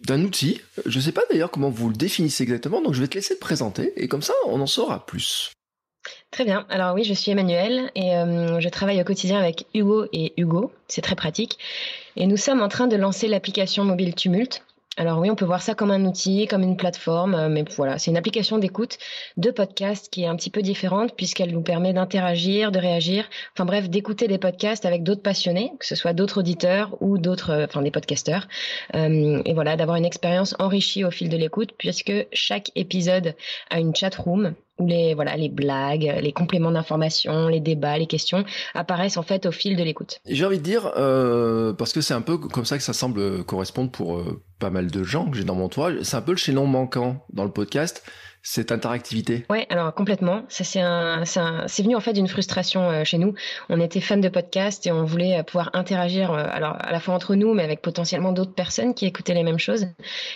d'un 0.06 0.22
outil. 0.24 0.62
Je 0.86 0.98
ne 0.98 1.04
sais 1.04 1.12
pas 1.12 1.22
d'ailleurs 1.30 1.52
comment 1.52 1.70
vous 1.70 1.90
le 1.90 1.96
définissez 1.96 2.44
exactement, 2.44 2.82
donc 2.82 2.94
je 2.94 3.02
vais 3.02 3.08
te 3.08 3.16
laisser 3.16 3.36
te 3.36 3.40
présenter 3.40 3.94
et 3.96 4.08
comme 4.08 4.22
ça 4.22 4.34
on 4.48 4.60
en 4.60 4.68
saura 4.68 5.06
plus. 5.06 5.54
Très 6.32 6.46
bien. 6.46 6.66
Alors 6.70 6.96
oui, 6.96 7.04
je 7.04 7.14
suis 7.14 7.32
Emmanuel 7.32 7.92
et 7.94 8.16
euh, 8.16 8.60
je 8.60 8.70
travaille 8.70 9.00
au 9.00 9.04
quotidien 9.04 9.38
avec 9.38 9.68
Hugo 9.76 10.06
et 10.14 10.34
Hugo. 10.38 10.72
C'est 10.88 11.02
très 11.02 11.16
pratique. 11.16 11.60
Et 12.16 12.26
nous 12.26 12.38
sommes 12.38 12.62
en 12.62 12.70
train 12.70 12.88
de 12.88 12.96
lancer 12.96 13.28
l'application 13.28 13.84
mobile 13.84 14.16
Tumult. 14.16 14.64
Alors 14.98 15.20
oui, 15.20 15.30
on 15.32 15.36
peut 15.36 15.46
voir 15.46 15.62
ça 15.62 15.74
comme 15.74 15.90
un 15.90 16.06
outil, 16.06 16.48
comme 16.48 16.62
une 16.62 16.78
plateforme, 16.78 17.34
euh, 17.34 17.50
mais 17.50 17.64
voilà, 17.76 17.98
c'est 17.98 18.12
une 18.12 18.18
application 18.18 18.60
d'écoute 18.60 18.98
de 19.38 19.50
podcast 19.50 20.08
qui 20.12 20.24
est 20.24 20.28
un 20.28 20.36
petit 20.36 20.52
peu 20.52 20.62
différente 20.62 21.16
puisqu'elle 21.16 21.52
nous 21.52 21.64
permet 21.64 21.94
d'interagir, 21.94 22.72
de 22.72 22.78
réagir, 22.78 23.28
enfin 23.54 23.66
bref, 23.66 23.90
d'écouter 23.90 24.28
des 24.28 24.38
podcasts 24.38 24.86
avec 24.86 25.02
d'autres 25.02 25.24
passionnés, 25.24 25.72
que 25.80 25.86
ce 25.86 25.96
soit 25.96 26.14
d'autres 26.14 26.40
auditeurs 26.40 26.96
ou 27.00 27.18
d'autres, 27.18 27.50
euh, 27.52 27.66
enfin 27.66 27.82
des 27.82 27.90
podcasteurs, 27.90 28.48
et 28.94 29.54
voilà, 29.54 29.78
d'avoir 29.78 29.98
une 29.98 30.06
expérience 30.06 30.56
enrichie 30.60 31.04
au 31.04 31.12
fil 31.12 31.30
de 31.30 31.38
l'écoute 31.38 31.72
puisque 31.78 32.14
chaque 32.32 32.72
épisode 32.76 33.36
a 33.72 33.80
une 33.80 33.96
chat 33.96 34.14
room 34.16 34.54
où 34.80 34.88
les 34.88 35.14
voilà 35.14 35.36
les 35.36 35.50
blagues, 35.50 36.20
les 36.22 36.32
compléments 36.32 36.72
d'information, 36.72 37.48
les 37.48 37.60
débats, 37.60 37.98
les 37.98 38.08
questions 38.08 38.44
apparaissent 38.74 39.18
en 39.18 39.24
fait 39.24 39.46
au 39.46 39.52
fil 39.52 39.76
de 39.76 39.84
l'écoute. 39.84 40.20
J'ai 40.26 40.46
envie 40.46 40.58
de 40.58 40.64
dire 40.64 40.92
euh, 40.98 41.74
parce 41.74 41.94
que 41.94 42.02
c'est 42.02 42.14
un 42.14 42.22
peu 42.22 42.38
comme 42.38 42.66
ça 42.66 42.78
que 42.78 42.84
ça 42.84 42.94
semble 42.94 43.44
correspondre 43.44 43.92
pour 43.92 44.18
euh, 44.18 44.44
pas 44.60 44.70
mal 44.70 44.90
de 44.90 45.04
gens 45.04 45.30
que 45.30 45.38
j'ai 45.38 45.44
dans 45.44 45.56
mon 45.56 45.66
entourage. 45.66 46.02
C'est 46.02 46.18
un 46.18 46.22
peu 46.22 46.32
le 46.32 46.38
chaînon 46.38 46.66
manquant 46.66 47.26
dans 47.32 47.44
le 47.44 47.52
podcast 47.52 48.04
cette 48.46 48.74
interactivité? 48.74 49.46
Ouais, 49.50 49.66
alors 49.70 49.94
complètement. 49.94 50.44
Ça 50.50 50.66
c'est 50.66 50.82
un, 50.82 51.24
c'est 51.26 51.82
venu 51.82 51.96
en 51.96 52.02
fait 52.02 52.12
d'une 52.12 52.28
frustration 52.28 52.92
euh, 52.92 53.04
chez 53.06 53.18
nous. 53.18 53.34
On 53.70 53.80
était 53.80 54.02
fans 54.02 54.18
de 54.18 54.28
podcasts 54.28 54.86
et 54.86 54.92
on 54.92 55.06
voulait 55.06 55.40
euh, 55.40 55.44
pouvoir 55.44 55.70
interagir, 55.74 56.32
euh, 56.32 56.46
alors 56.52 56.76
à 56.78 56.92
la 56.92 57.00
fois 57.00 57.16
entre 57.16 57.36
nous, 57.36 57.54
mais 57.54 57.64
avec 57.64 57.82
potentiellement 57.82 58.34
d'autres 58.34 58.54
personnes 58.54 58.94
qui 58.94 59.06
écoutaient 59.06 59.34
les 59.34 59.44
mêmes 59.44 59.60
choses, 59.60 59.88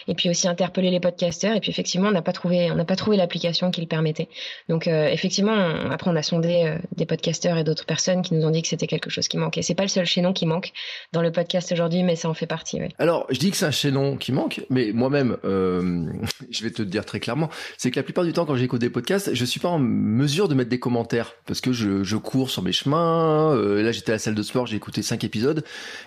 et 0.08 0.16
puis 0.16 0.30
aussi 0.30 0.48
interpeller 0.48 0.90
les 0.90 1.02
podcasteurs. 1.02 1.58
Et 1.58 1.60
puis 1.60 1.70
effectivement, 1.70 2.08
on 2.08 2.14
n'a 2.14 2.22
pas 2.22 2.32
trouvé, 2.32 2.72
on 2.72 2.76
n'a 2.76 2.86
pas 2.86 2.96
trouvé 2.96 3.18
l'application 3.18 3.72
qui 3.72 3.82
le 3.82 3.88
permettait. 3.88 4.30
Donc 4.70 4.88
effectivement, 4.88 5.58
après 5.92 6.10
on 6.10 6.16
a 6.16 6.24
sondé 6.24 6.78
des 6.96 7.06
podcasteurs 7.06 7.58
et 7.58 7.66
d'autres 7.66 7.86
personnes 7.86 8.22
qui 8.22 8.36
nous 8.36 8.46
ont 8.46 8.52
dit 8.52 8.62
que 8.62 8.70
c'était 8.70 8.88
quelque 8.88 9.10
chose 9.10 9.28
qui 9.28 9.38
manquait. 9.38 9.62
C'est 9.62 9.76
pas 9.76 9.84
le 9.84 9.90
seul 9.90 10.06
chaînon 10.06 10.32
qui 10.32 10.46
manque 10.46 10.72
dans 11.12 11.22
le 11.22 11.32
podcast 11.32 11.72
aujourd'hui, 11.74 12.04
mais 12.04 12.16
ça 12.16 12.30
en 12.30 12.34
fait 12.34 12.48
partie. 12.48 12.80
Ouais. 12.80 12.90
Alors 13.00 13.26
je 13.30 13.38
dis 13.38 13.52
que 13.52 13.58
c'est 13.58 13.66
un 13.66 13.72
chaînon 13.72 14.16
qui 14.16 14.32
manque, 14.32 14.62
mais 14.70 14.92
moi-même, 14.94 15.38
je 15.44 16.64
vais 16.64 16.72
te 16.72 16.82
le 16.82 16.88
dire 16.88 17.04
très 17.04 17.20
clairement, 17.20 17.50
c'est 17.78 17.92
que 17.92 17.97
la 17.98 18.04
plupart 18.04 18.24
du 18.24 18.32
temps, 18.32 18.46
quand 18.46 18.56
j'écoute 18.56 18.80
des 18.80 18.90
podcasts, 18.90 19.34
je 19.34 19.46
suis 19.46 19.60
pas 19.60 19.68
en 19.68 19.80
mesure 19.80 20.48
de 20.48 20.54
mettre 20.54 20.70
des 20.70 20.80
commentaires 20.80 21.34
parce 21.46 21.62
que 21.62 21.74
je, 21.74 22.16
cours 22.16 22.50
sur 22.50 22.62
mes 22.62 22.72
chemins. 22.72 23.54
Euh, 23.56 23.82
là, 23.82 23.92
j'étais 23.92 24.12
à 24.12 24.16
la 24.16 24.20
salle 24.20 24.36
de 24.36 24.44
sport, 24.44 24.68
j'ai 24.68 24.78
écouté 24.78 25.02
cinq 25.02 25.24
épisodes, 25.24 25.64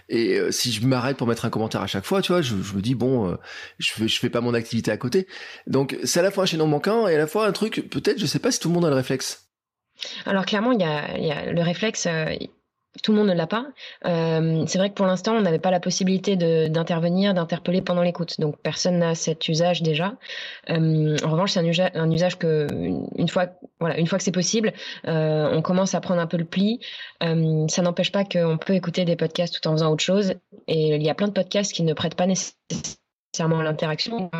et 0.09 0.39
euh, 0.39 0.51
si 0.51 0.73
je 0.73 0.87
m'arrête 0.87 1.17
pour 1.17 1.27
mettre 1.27 1.45
un 1.45 1.51
commentaire 1.51 1.83
à 1.83 1.87
chaque 1.87 2.05
fois, 2.05 2.23
tu 2.23 2.33
vois, 2.33 2.43
je, 2.43 2.55
me 2.55 2.81
dis 2.81 2.95
bon, 2.95 3.29
euh, 3.29 3.37
je 3.79 3.93
fais, 3.93 4.09
je 4.09 4.19
fais 4.19 4.31
pas 4.31 4.41
mon 4.41 4.55
activité 4.55 4.91
à 4.91 4.97
côté. 4.97 5.27
Donc, 5.67 5.99
c'est 6.05 6.21
à 6.21 6.23
la 6.23 6.31
fois 6.31 6.45
un 6.45 6.47
chaînon 6.47 6.67
manquant 6.67 7.09
et 7.09 7.15
à 7.15 7.19
la 7.19 7.27
fois 7.27 7.47
un 7.47 7.53
truc. 7.53 7.89
Peut-être, 7.91 8.19
je 8.19 8.27
sais 8.27 8.39
pas 8.39 8.51
si 8.51 8.61
tout 8.61 8.69
le 8.69 8.75
monde 8.75 8.85
a 8.85 8.91
le 8.91 8.97
réflexe. 8.97 9.51
Alors 10.25 10.47
clairement, 10.47 10.73
il 10.73 10.81
y 10.81 10.85
a, 10.85 11.19
y 11.19 11.31
a 11.31 11.53
le 11.53 11.63
réflexe 11.63 12.07
tout 13.03 13.13
le 13.13 13.19
monde 13.19 13.29
ne 13.29 13.35
l'a 13.35 13.47
pas. 13.47 13.67
Euh, 14.07 14.65
c'est 14.67 14.79
vrai 14.79 14.91
que 14.91 14.95
pour 14.95 15.07
l'instant, 15.07 15.35
on 15.35 15.41
n'avait 15.41 15.59
pas 15.59 15.71
la 15.71 15.81
possibilité 15.81 16.37
d'intervenir, 16.37 17.35
d'interpeller 17.35 17.83
pendant 17.83 18.03
l'écoute. 18.03 18.41
Donc 18.41 18.59
personne 18.59 18.99
n'a 18.99 19.15
cet 19.15 19.49
usage 19.49 19.83
déjà. 19.83 20.17
Euh, 20.71 21.17
en 21.25 21.31
revanche, 21.31 21.53
c'est 21.53 21.61
un, 21.61 22.11
usage, 22.11 22.39
que 22.39 22.67
une 23.17 23.29
fois, 23.29 23.49
voilà, 23.79 23.99
une 23.99 24.07
fois 24.07 24.19
que 24.19 24.25
c'est 24.25 24.33
possible, 24.33 24.73
euh, 25.07 25.49
on 25.53 25.63
commence 25.63 25.95
à 25.95 26.01
prendre 26.01 26.21
un 26.21 26.27
peu 26.27 26.37
le 26.37 26.45
pli. 26.45 26.81
Ça 27.21 27.83
n'empêche 27.83 28.13
pas 28.13 28.25
qu'on 28.25 28.59
peut 28.59 28.75
écouter 28.75 29.05
des 29.05 29.17
podcasts 29.17 29.61
tout 29.61 29.69
en 29.69 29.73
faisant 29.73 29.93
autre 29.93 30.03
chose. 30.03 30.35
Et 30.67 30.97
il 30.97 31.03
y 31.03 31.11
a 31.11 31.15
plein 31.15 31.29
de 31.29 31.33
podcasts 31.33 31.73
qui 31.73 31.83
ne 31.83 31.95
prêtent 31.95 32.17
pas 32.17 32.27
nécessairement 32.27 33.63
l'interaction. 33.63 34.31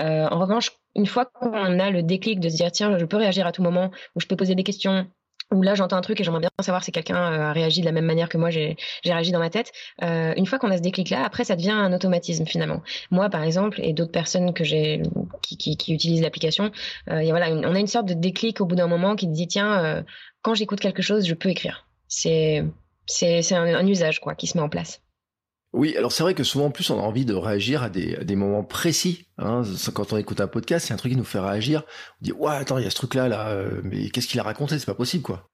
Euh, 0.00 0.26
en 0.28 0.38
revanche, 0.40 0.72
une 0.94 1.06
fois 1.06 1.26
qu'on 1.26 1.78
a 1.78 1.90
le 1.90 2.02
déclic 2.02 2.40
de 2.40 2.48
se 2.48 2.56
dire 2.56 2.72
tiens, 2.72 2.98
je 2.98 3.04
peux 3.04 3.16
réagir 3.16 3.46
à 3.46 3.52
tout 3.52 3.62
moment, 3.62 3.90
ou 4.14 4.20
je 4.20 4.26
peux 4.26 4.36
poser 4.36 4.54
des 4.54 4.64
questions, 4.64 5.06
où 5.52 5.62
là 5.62 5.74
j'entends 5.74 5.96
un 5.96 6.00
truc 6.00 6.20
et 6.20 6.24
j'aimerais 6.24 6.40
bien 6.40 6.50
savoir 6.60 6.84
si 6.84 6.92
quelqu'un 6.92 7.16
euh, 7.16 7.50
a 7.50 7.52
réagi 7.52 7.80
de 7.80 7.86
la 7.86 7.92
même 7.92 8.04
manière 8.04 8.28
que 8.28 8.38
moi 8.38 8.50
j'ai 8.50 8.76
réagi 9.04 9.32
dans 9.32 9.38
ma 9.38 9.50
tête. 9.50 9.72
Euh, 10.02 10.32
une 10.36 10.46
fois 10.46 10.58
qu'on 10.58 10.70
a 10.70 10.76
ce 10.76 10.82
déclic 10.82 11.10
là, 11.10 11.24
après 11.24 11.44
ça 11.44 11.56
devient 11.56 11.70
un 11.70 11.92
automatisme 11.92 12.46
finalement. 12.46 12.82
Moi 13.10 13.28
par 13.30 13.42
exemple 13.42 13.80
et 13.82 13.92
d'autres 13.92 14.12
personnes 14.12 14.52
que 14.54 14.64
j'ai 14.64 15.02
qui, 15.42 15.56
qui, 15.56 15.76
qui, 15.76 15.94
utilisent 15.94 16.22
l'application, 16.22 16.70
euh, 17.10 17.22
voilà, 17.30 17.50
on 17.50 17.74
a 17.74 17.78
une 17.78 17.86
sorte 17.86 18.06
de 18.06 18.14
déclic 18.14 18.60
au 18.60 18.66
bout 18.66 18.76
d'un 18.76 18.88
moment 18.88 19.16
qui 19.16 19.26
te 19.26 19.32
dit 19.32 19.46
tiens 19.46 19.84
euh, 19.84 20.02
quand 20.42 20.54
j'écoute 20.54 20.80
quelque 20.80 21.02
chose 21.02 21.26
je 21.26 21.34
peux 21.34 21.50
écrire. 21.50 21.86
C'est 22.08 22.64
c'est 23.06 23.54
un, 23.54 23.74
un 23.74 23.86
usage 23.86 24.20
quoi 24.20 24.34
qui 24.34 24.46
se 24.46 24.56
met 24.56 24.62
en 24.62 24.68
place. 24.68 25.03
Oui, 25.74 25.96
alors 25.96 26.12
c'est 26.12 26.22
vrai 26.22 26.34
que 26.34 26.44
souvent 26.44 26.66
en 26.66 26.70
plus 26.70 26.88
on 26.90 27.00
a 27.00 27.02
envie 27.02 27.24
de 27.24 27.34
réagir 27.34 27.82
à 27.82 27.90
des, 27.90 28.36
moments 28.36 28.62
précis. 28.62 29.26
Hein. 29.38 29.62
Quand 29.92 30.12
on 30.12 30.16
écoute 30.16 30.40
un 30.40 30.46
podcast, 30.46 30.86
c'est 30.86 30.94
un 30.94 30.96
truc 30.96 31.10
qui 31.10 31.18
nous 31.18 31.24
fait 31.24 31.40
réagir. 31.40 31.82
On 32.20 32.24
dit 32.24 32.32
ouais 32.32 32.52
attends 32.52 32.78
il 32.78 32.84
y 32.84 32.86
a 32.86 32.90
ce 32.90 32.94
truc 32.94 33.14
là 33.14 33.26
là, 33.26 33.48
euh, 33.48 33.80
mais 33.82 34.08
qu'est-ce 34.10 34.28
qu'il 34.28 34.38
a 34.38 34.44
raconté? 34.44 34.78
C'est 34.78 34.86
pas 34.86 34.94
possible 34.94 35.24
quoi. 35.24 35.50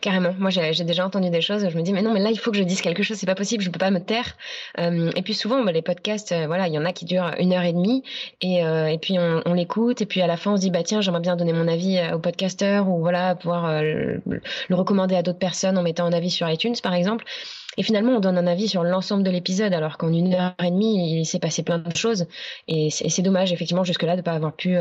Carrément. 0.00 0.34
Moi, 0.38 0.48
j'ai 0.48 0.84
déjà 0.84 1.04
entendu 1.04 1.28
des 1.28 1.42
choses. 1.42 1.68
Je 1.68 1.76
me 1.76 1.82
dis, 1.82 1.92
mais 1.92 2.00
non, 2.00 2.14
mais 2.14 2.20
là, 2.20 2.30
il 2.30 2.38
faut 2.38 2.50
que 2.50 2.56
je 2.56 2.62
dise 2.62 2.80
quelque 2.80 3.02
chose. 3.02 3.18
C'est 3.18 3.26
pas 3.26 3.34
possible. 3.34 3.62
Je 3.62 3.68
peux 3.68 3.78
pas 3.78 3.90
me 3.90 3.98
taire. 3.98 4.38
Euh, 4.78 5.10
et 5.14 5.20
puis 5.20 5.34
souvent, 5.34 5.62
bah, 5.62 5.72
les 5.72 5.82
podcasts, 5.82 6.32
euh, 6.32 6.46
voilà, 6.46 6.66
il 6.66 6.72
y 6.72 6.78
en 6.78 6.86
a 6.86 6.94
qui 6.94 7.04
durent 7.04 7.34
une 7.38 7.52
heure 7.52 7.64
et 7.64 7.74
demie, 7.74 8.02
et, 8.40 8.98
puis 9.02 9.18
on, 9.18 9.42
on 9.44 9.52
l'écoute, 9.52 10.00
et 10.00 10.06
puis 10.06 10.22
à 10.22 10.26
la 10.26 10.38
fin, 10.38 10.52
on 10.52 10.56
se 10.56 10.62
dit, 10.62 10.70
bah 10.70 10.82
tiens, 10.82 11.02
j'aimerais 11.02 11.20
bien 11.20 11.36
donner 11.36 11.52
mon 11.52 11.68
avis 11.68 12.00
au 12.10 12.18
podcasteur, 12.18 12.88
ou 12.88 13.00
voilà, 13.00 13.34
pouvoir 13.34 13.82
le, 13.82 14.22
le, 14.26 14.74
recommander 14.74 15.14
à 15.14 15.22
d'autres 15.22 15.38
personnes 15.38 15.76
en 15.76 15.82
mettant 15.82 16.06
un 16.06 16.12
avis 16.14 16.30
sur 16.30 16.48
iTunes, 16.48 16.76
par 16.82 16.94
exemple. 16.94 17.26
Et 17.76 17.82
finalement, 17.82 18.12
on 18.12 18.20
donne 18.20 18.38
un 18.38 18.46
avis 18.46 18.68
sur 18.68 18.84
l'ensemble 18.84 19.22
de 19.22 19.30
l'épisode, 19.30 19.72
alors 19.72 19.98
qu'en 19.98 20.12
une 20.12 20.34
heure 20.34 20.54
et 20.62 20.70
demie, 20.70 21.20
il 21.20 21.24
s'est 21.26 21.38
passé 21.38 21.62
plein 21.62 21.78
de 21.78 21.96
choses. 21.96 22.26
Et 22.68 22.90
c'est 22.90 23.22
dommage, 23.22 23.52
effectivement, 23.52 23.84
jusque-là, 23.84 24.12
de 24.12 24.20
ne 24.20 24.22
pas 24.22 24.32
avoir 24.32 24.54
pu, 24.54 24.76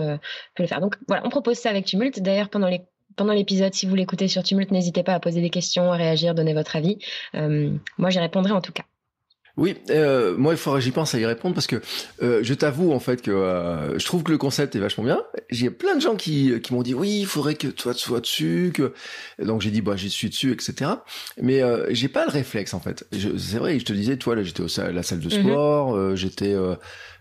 pu 0.56 0.62
le 0.62 0.68
faire. 0.68 0.82
Donc 0.82 0.96
voilà, 1.08 1.25
on 1.25 1.30
propose 1.30 1.58
ça 1.58 1.70
avec 1.70 1.86
Tumult. 1.86 2.20
D'ailleurs, 2.22 2.50
pendant 2.50 2.68
les 2.68 2.82
pendant 3.16 3.34
l'épisode, 3.34 3.74
si 3.74 3.86
vous 3.86 3.96
l'écoutez 3.96 4.28
sur 4.28 4.44
Tumult, 4.44 4.72
n'hésitez 4.72 5.04
pas 5.04 5.14
à 5.14 5.20
poser 5.20 5.42
des 5.42 5.50
questions, 5.50 5.92
à 5.92 5.96
réagir, 5.96 6.36
donner 6.36 6.54
votre 6.54 6.75
avis. 6.75 6.98
Euh, 7.36 7.72
moi, 7.98 8.10
j'y 8.10 8.20
répondrai 8.20 8.52
en 8.52 8.62
tout 8.62 8.74
cas. 8.74 8.84
Oui, 9.57 9.75
euh, 9.89 10.35
moi 10.38 10.53
il 10.53 10.57
faudrait 10.57 10.81
j'y 10.81 10.91
pense 10.91 11.15
à 11.15 11.19
y 11.19 11.25
répondre 11.25 11.55
parce 11.55 11.67
que 11.67 11.81
euh, 12.21 12.41
je 12.43 12.53
t'avoue 12.53 12.91
en 12.91 13.00
fait 13.00 13.21
que 13.21 13.31
euh, 13.31 13.97
je 13.97 14.05
trouve 14.05 14.24
que 14.24 14.31
le 14.31 14.38
concept 14.38 14.75
est 14.75 14.79
vachement 14.79 15.05
bien. 15.05 15.24
J'ai 15.50 15.69
plein 15.69 15.95
de 15.95 16.01
gens 16.01 16.15
qui, 16.15 16.59
qui 16.62 16.74
m'ont 16.74 16.81
dit 16.81 16.93
oui, 16.93 17.19
il 17.21 17.25
faudrait 17.25 17.55
que 17.55 17.67
toi 17.67 17.93
tu 17.93 18.01
sois 18.01 18.19
dessus, 18.19 18.71
que 18.74 18.93
donc 19.39 19.62
j'ai 19.62 19.71
dit 19.71 19.81
bah 19.81 19.95
j'y 19.95 20.09
suis 20.09 20.29
dessus, 20.29 20.51
etc. 20.51 20.91
Mais 21.41 21.62
euh, 21.62 21.88
j'ai 21.91 22.09
pas 22.09 22.25
le 22.25 22.31
réflexe 22.31 22.74
en 22.74 22.79
fait. 22.79 23.07
C'est 23.12 23.57
vrai, 23.57 23.79
je 23.79 23.85
te 23.85 23.93
disais, 23.93 24.17
toi 24.17 24.35
là 24.35 24.43
j'étais 24.43 24.62
au 24.62 24.67
la 24.91 25.03
salle 25.03 25.19
de 25.19 25.33
mhm. 25.33 25.43
sport, 25.43 25.95
euh, 25.95 26.15
j'étais 26.15 26.53
euh, 26.53 26.75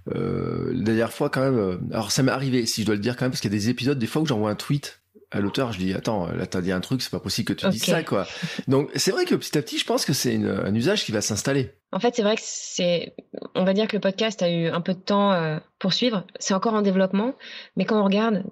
la 0.06 0.82
dernière 0.82 1.12
fois 1.12 1.30
quand 1.30 1.40
même. 1.40 1.80
alors 1.92 2.10
ça 2.10 2.22
m'est 2.24 2.32
arrivé, 2.32 2.66
si 2.66 2.82
je 2.82 2.86
dois 2.86 2.96
le 2.96 3.00
dire 3.00 3.16
quand 3.16 3.26
même, 3.26 3.30
parce 3.30 3.40
qu'il 3.40 3.52
y 3.52 3.54
a 3.54 3.58
des 3.58 3.68
épisodes 3.68 3.98
des 3.98 4.06
fois 4.06 4.22
où 4.22 4.26
j'envoie 4.26 4.50
un 4.50 4.56
tweet 4.56 5.00
à 5.34 5.40
l'auteur, 5.40 5.72
je 5.72 5.78
dis 5.78 5.92
attends, 5.92 6.28
là 6.28 6.46
t'as 6.46 6.60
dit 6.60 6.72
un 6.72 6.80
truc, 6.80 7.02
c'est 7.02 7.10
pas 7.10 7.20
possible 7.20 7.48
que 7.48 7.52
tu 7.52 7.68
dises 7.68 7.84
ça 7.84 8.02
quoi. 8.02 8.26
Donc 8.68 8.90
c'est 8.94 9.10
vrai 9.10 9.24
que 9.24 9.34
petit 9.34 9.58
à 9.58 9.62
petit, 9.62 9.78
je 9.78 9.84
pense 9.84 10.04
que 10.04 10.12
c'est 10.12 10.36
un 10.36 10.74
usage 10.74 11.04
qui 11.04 11.12
va 11.12 11.20
s'installer. 11.20 11.72
En 11.92 12.00
fait, 12.00 12.14
c'est 12.16 12.22
vrai 12.22 12.36
que 12.36 12.42
c'est, 12.44 13.14
on 13.54 13.64
va 13.64 13.72
dire 13.72 13.86
que 13.86 13.96
le 13.96 14.00
podcast 14.00 14.42
a 14.42 14.50
eu 14.50 14.68
un 14.68 14.80
peu 14.80 14.94
de 14.94 14.98
temps 14.98 15.32
euh, 15.32 15.58
pour 15.78 15.92
suivre. 15.92 16.24
C'est 16.40 16.54
encore 16.54 16.74
en 16.74 16.82
développement, 16.82 17.34
mais 17.76 17.84
quand 17.84 18.00
on 18.00 18.04
regarde 18.04 18.42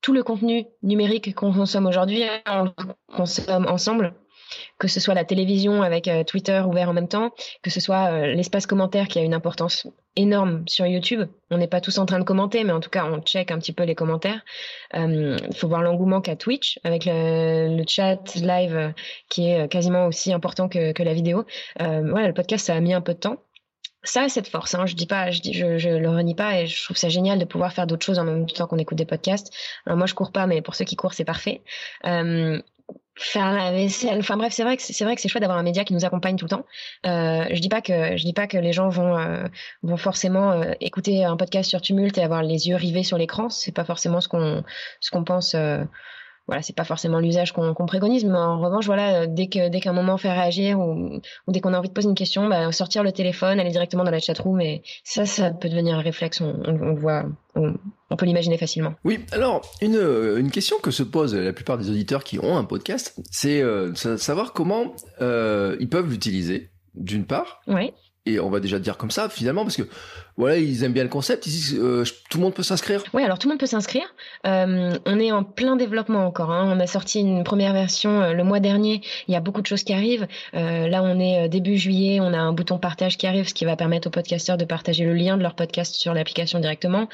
tout 0.00 0.12
le 0.12 0.24
contenu 0.24 0.66
numérique 0.82 1.34
qu'on 1.34 1.52
consomme 1.52 1.86
aujourd'hui, 1.86 2.24
on 2.46 2.64
le 2.64 2.70
consomme 3.14 3.66
ensemble 3.68 4.14
que 4.78 4.88
ce 4.88 5.00
soit 5.00 5.14
la 5.14 5.24
télévision 5.24 5.82
avec 5.82 6.08
euh, 6.08 6.24
Twitter 6.24 6.62
ouvert 6.66 6.90
en 6.90 6.92
même 6.92 7.08
temps, 7.08 7.30
que 7.62 7.70
ce 7.70 7.80
soit 7.80 8.10
euh, 8.12 8.26
l'espace 8.34 8.66
commentaire 8.66 9.08
qui 9.08 9.18
a 9.18 9.22
une 9.22 9.34
importance 9.34 9.86
énorme 10.16 10.64
sur 10.66 10.86
YouTube. 10.86 11.28
On 11.50 11.58
n'est 11.58 11.68
pas 11.68 11.80
tous 11.80 11.98
en 11.98 12.06
train 12.06 12.18
de 12.18 12.24
commenter, 12.24 12.64
mais 12.64 12.72
en 12.72 12.80
tout 12.80 12.90
cas, 12.90 13.06
on 13.06 13.20
check 13.20 13.50
un 13.50 13.58
petit 13.58 13.72
peu 13.72 13.84
les 13.84 13.94
commentaires. 13.94 14.40
Il 14.94 15.36
faut 15.54 15.68
voir 15.68 15.82
l'engouement 15.82 16.20
qu'a 16.20 16.36
Twitch 16.36 16.78
avec 16.84 17.04
le, 17.06 17.82
chat 17.86 18.34
live 18.36 18.92
qui 19.28 19.48
est 19.48 19.68
quasiment 19.68 20.06
aussi 20.06 20.32
important 20.32 20.68
que, 20.68 20.92
que 20.92 21.02
la 21.02 21.14
vidéo. 21.14 21.44
voilà, 21.78 22.28
le 22.28 22.34
podcast, 22.34 22.66
ça 22.66 22.74
a 22.74 22.80
mis 22.80 22.94
un 22.94 23.00
peu 23.00 23.14
de 23.14 23.18
temps 23.18 23.38
ça 24.02 24.28
cette 24.28 24.48
force. 24.48 24.74
Hein. 24.74 24.86
Je 24.86 24.94
dis 24.94 25.06
pas, 25.06 25.30
je, 25.30 25.40
dis, 25.40 25.52
je, 25.52 25.78
je, 25.78 25.88
le 25.88 26.08
renie 26.08 26.34
pas 26.34 26.60
et 26.60 26.66
je 26.66 26.84
trouve 26.84 26.96
ça 26.96 27.08
génial 27.08 27.38
de 27.38 27.44
pouvoir 27.44 27.72
faire 27.72 27.86
d'autres 27.86 28.04
choses 28.04 28.18
en 28.18 28.24
même 28.24 28.46
temps 28.46 28.66
qu'on 28.66 28.78
écoute 28.78 28.98
des 28.98 29.04
podcasts. 29.04 29.52
Alors 29.86 29.96
moi, 29.96 30.06
je 30.06 30.14
cours 30.14 30.32
pas, 30.32 30.46
mais 30.46 30.62
pour 30.62 30.74
ceux 30.74 30.84
qui 30.84 30.96
courent, 30.96 31.14
c'est 31.14 31.24
parfait. 31.24 31.62
Euh, 32.06 32.60
faire 33.14 33.52
la 33.52 33.72
vaisselle. 33.72 34.18
Enfin 34.18 34.36
bref, 34.36 34.52
c'est 34.52 34.62
vrai 34.64 34.76
que 34.76 34.82
c'est 34.82 35.04
vrai 35.04 35.14
que 35.14 35.20
c'est 35.20 35.28
chouette 35.28 35.42
d'avoir 35.42 35.58
un 35.58 35.62
média 35.62 35.84
qui 35.84 35.92
nous 35.94 36.04
accompagne 36.04 36.36
tout 36.36 36.46
le 36.46 36.50
temps. 36.50 36.66
Euh, 37.06 37.44
je 37.52 37.60
dis 37.60 37.68
pas 37.68 37.82
que 37.82 38.16
je 38.16 38.24
dis 38.24 38.32
pas 38.32 38.46
que 38.46 38.56
les 38.56 38.72
gens 38.72 38.88
vont 38.88 39.16
euh, 39.16 39.44
vont 39.82 39.96
forcément 39.96 40.52
euh, 40.52 40.72
écouter 40.80 41.24
un 41.24 41.36
podcast 41.36 41.68
sur 41.68 41.80
Tumult 41.80 42.16
et 42.16 42.22
avoir 42.22 42.42
les 42.42 42.68
yeux 42.68 42.76
rivés 42.76 43.02
sur 43.02 43.18
l'écran. 43.18 43.50
C'est 43.50 43.72
pas 43.72 43.84
forcément 43.84 44.20
ce 44.20 44.28
qu'on 44.28 44.64
ce 45.00 45.10
qu'on 45.10 45.24
pense. 45.24 45.54
Euh, 46.42 46.52
voilà, 46.52 46.62
c'est 46.62 46.74
pas 46.74 46.84
forcément 46.84 47.18
l'usage 47.18 47.52
qu'on 47.52 47.86
préconise, 47.86 48.24
mais 48.24 48.36
en 48.36 48.60
revanche, 48.60 48.86
voilà, 48.86 49.26
dès 49.26 49.48
que 49.48 49.68
dès 49.68 49.80
qu'un 49.80 49.92
moment 49.92 50.16
fait 50.16 50.32
réagir 50.32 50.78
ou, 50.78 51.20
ou, 51.46 51.52
dès 51.52 51.60
qu'on 51.60 51.72
a 51.72 51.78
envie 51.78 51.88
de 51.88 51.94
poser 51.94 52.08
une 52.08 52.14
question, 52.14 52.48
bah, 52.48 52.70
sortir 52.72 53.02
le 53.02 53.12
téléphone, 53.12 53.60
aller 53.60 53.70
directement 53.70 54.04
dans 54.04 54.10
la 54.10 54.18
chatroom, 54.18 54.60
et 54.60 54.82
ça, 55.04 55.24
ça 55.24 55.50
peut 55.50 55.68
devenir 55.68 55.96
un 55.96 56.02
réflexe. 56.02 56.40
On, 56.40 56.62
on, 56.66 56.94
voit, 56.94 57.24
on, 57.54 57.74
on 58.10 58.16
peut 58.16 58.26
l'imaginer 58.26 58.58
facilement. 58.58 58.94
Oui, 59.04 59.20
alors 59.32 59.62
une 59.80 60.00
une 60.36 60.50
question 60.50 60.76
que 60.82 60.90
se 60.90 61.02
posent 61.02 61.34
la 61.34 61.52
plupart 61.52 61.78
des 61.78 61.90
auditeurs 61.90 62.24
qui 62.24 62.38
ont 62.38 62.56
un 62.56 62.64
podcast, 62.64 63.20
c'est 63.30 63.62
euh, 63.62 63.94
savoir 63.94 64.52
comment 64.52 64.94
euh, 65.20 65.76
ils 65.80 65.88
peuvent 65.88 66.08
l'utiliser. 66.08 66.70
D'une 66.94 67.24
part. 67.24 67.62
Oui 67.68 67.94
et 68.24 68.38
on 68.38 68.50
va 68.50 68.60
déjà 68.60 68.78
dire 68.78 68.96
comme 68.96 69.10
ça 69.10 69.28
finalement 69.28 69.62
parce 69.62 69.76
que 69.76 69.82
voilà 70.36 70.56
ils 70.56 70.84
aiment 70.84 70.92
bien 70.92 71.02
le 71.02 71.08
concept 71.08 71.48
euh, 71.74 72.04
tout 72.30 72.38
le 72.38 72.44
monde 72.44 72.54
peut 72.54 72.62
s'inscrire. 72.62 73.02
Oui 73.12 73.22
alors 73.22 73.38
tout 73.38 73.48
le 73.48 73.52
monde 73.52 73.60
peut 73.60 73.66
s'inscrire. 73.66 74.14
Euh, 74.46 74.96
on 75.06 75.18
est 75.18 75.32
en 75.32 75.42
plein 75.42 75.76
développement 75.76 76.24
encore 76.24 76.52
hein. 76.52 76.72
on 76.74 76.78
a 76.78 76.86
sorti 76.86 77.20
une 77.20 77.42
première 77.42 77.72
version 77.72 78.22
euh, 78.22 78.32
le 78.32 78.44
mois 78.44 78.60
dernier. 78.60 79.00
Il 79.26 79.34
y 79.34 79.36
a 79.36 79.40
beaucoup 79.40 79.60
de 79.60 79.66
choses 79.66 79.82
qui 79.82 79.92
arrivent. 79.92 80.26
Là 80.52 81.02
on 81.02 81.18
est 81.18 81.48
début 81.48 81.76
juillet 81.76 82.20
on 82.20 82.32
a 82.32 82.38
un 82.38 82.52
bouton 82.52 82.78
partage 82.78 83.18
qui 83.18 83.26
arrive 83.26 83.48
ce 83.48 83.54
qui 83.54 83.64
va 83.64 83.76
permettre 83.76 84.08
aux 84.08 84.10
podcasteurs 84.10 84.56
de 84.56 84.64
partager 84.64 85.04
le 85.04 85.14
lien 85.14 85.36
de 85.36 85.42
leur 85.42 85.54
podcast 85.54 85.94
sur 85.94 86.14
l'application 86.14 86.60
directement. 86.60 87.08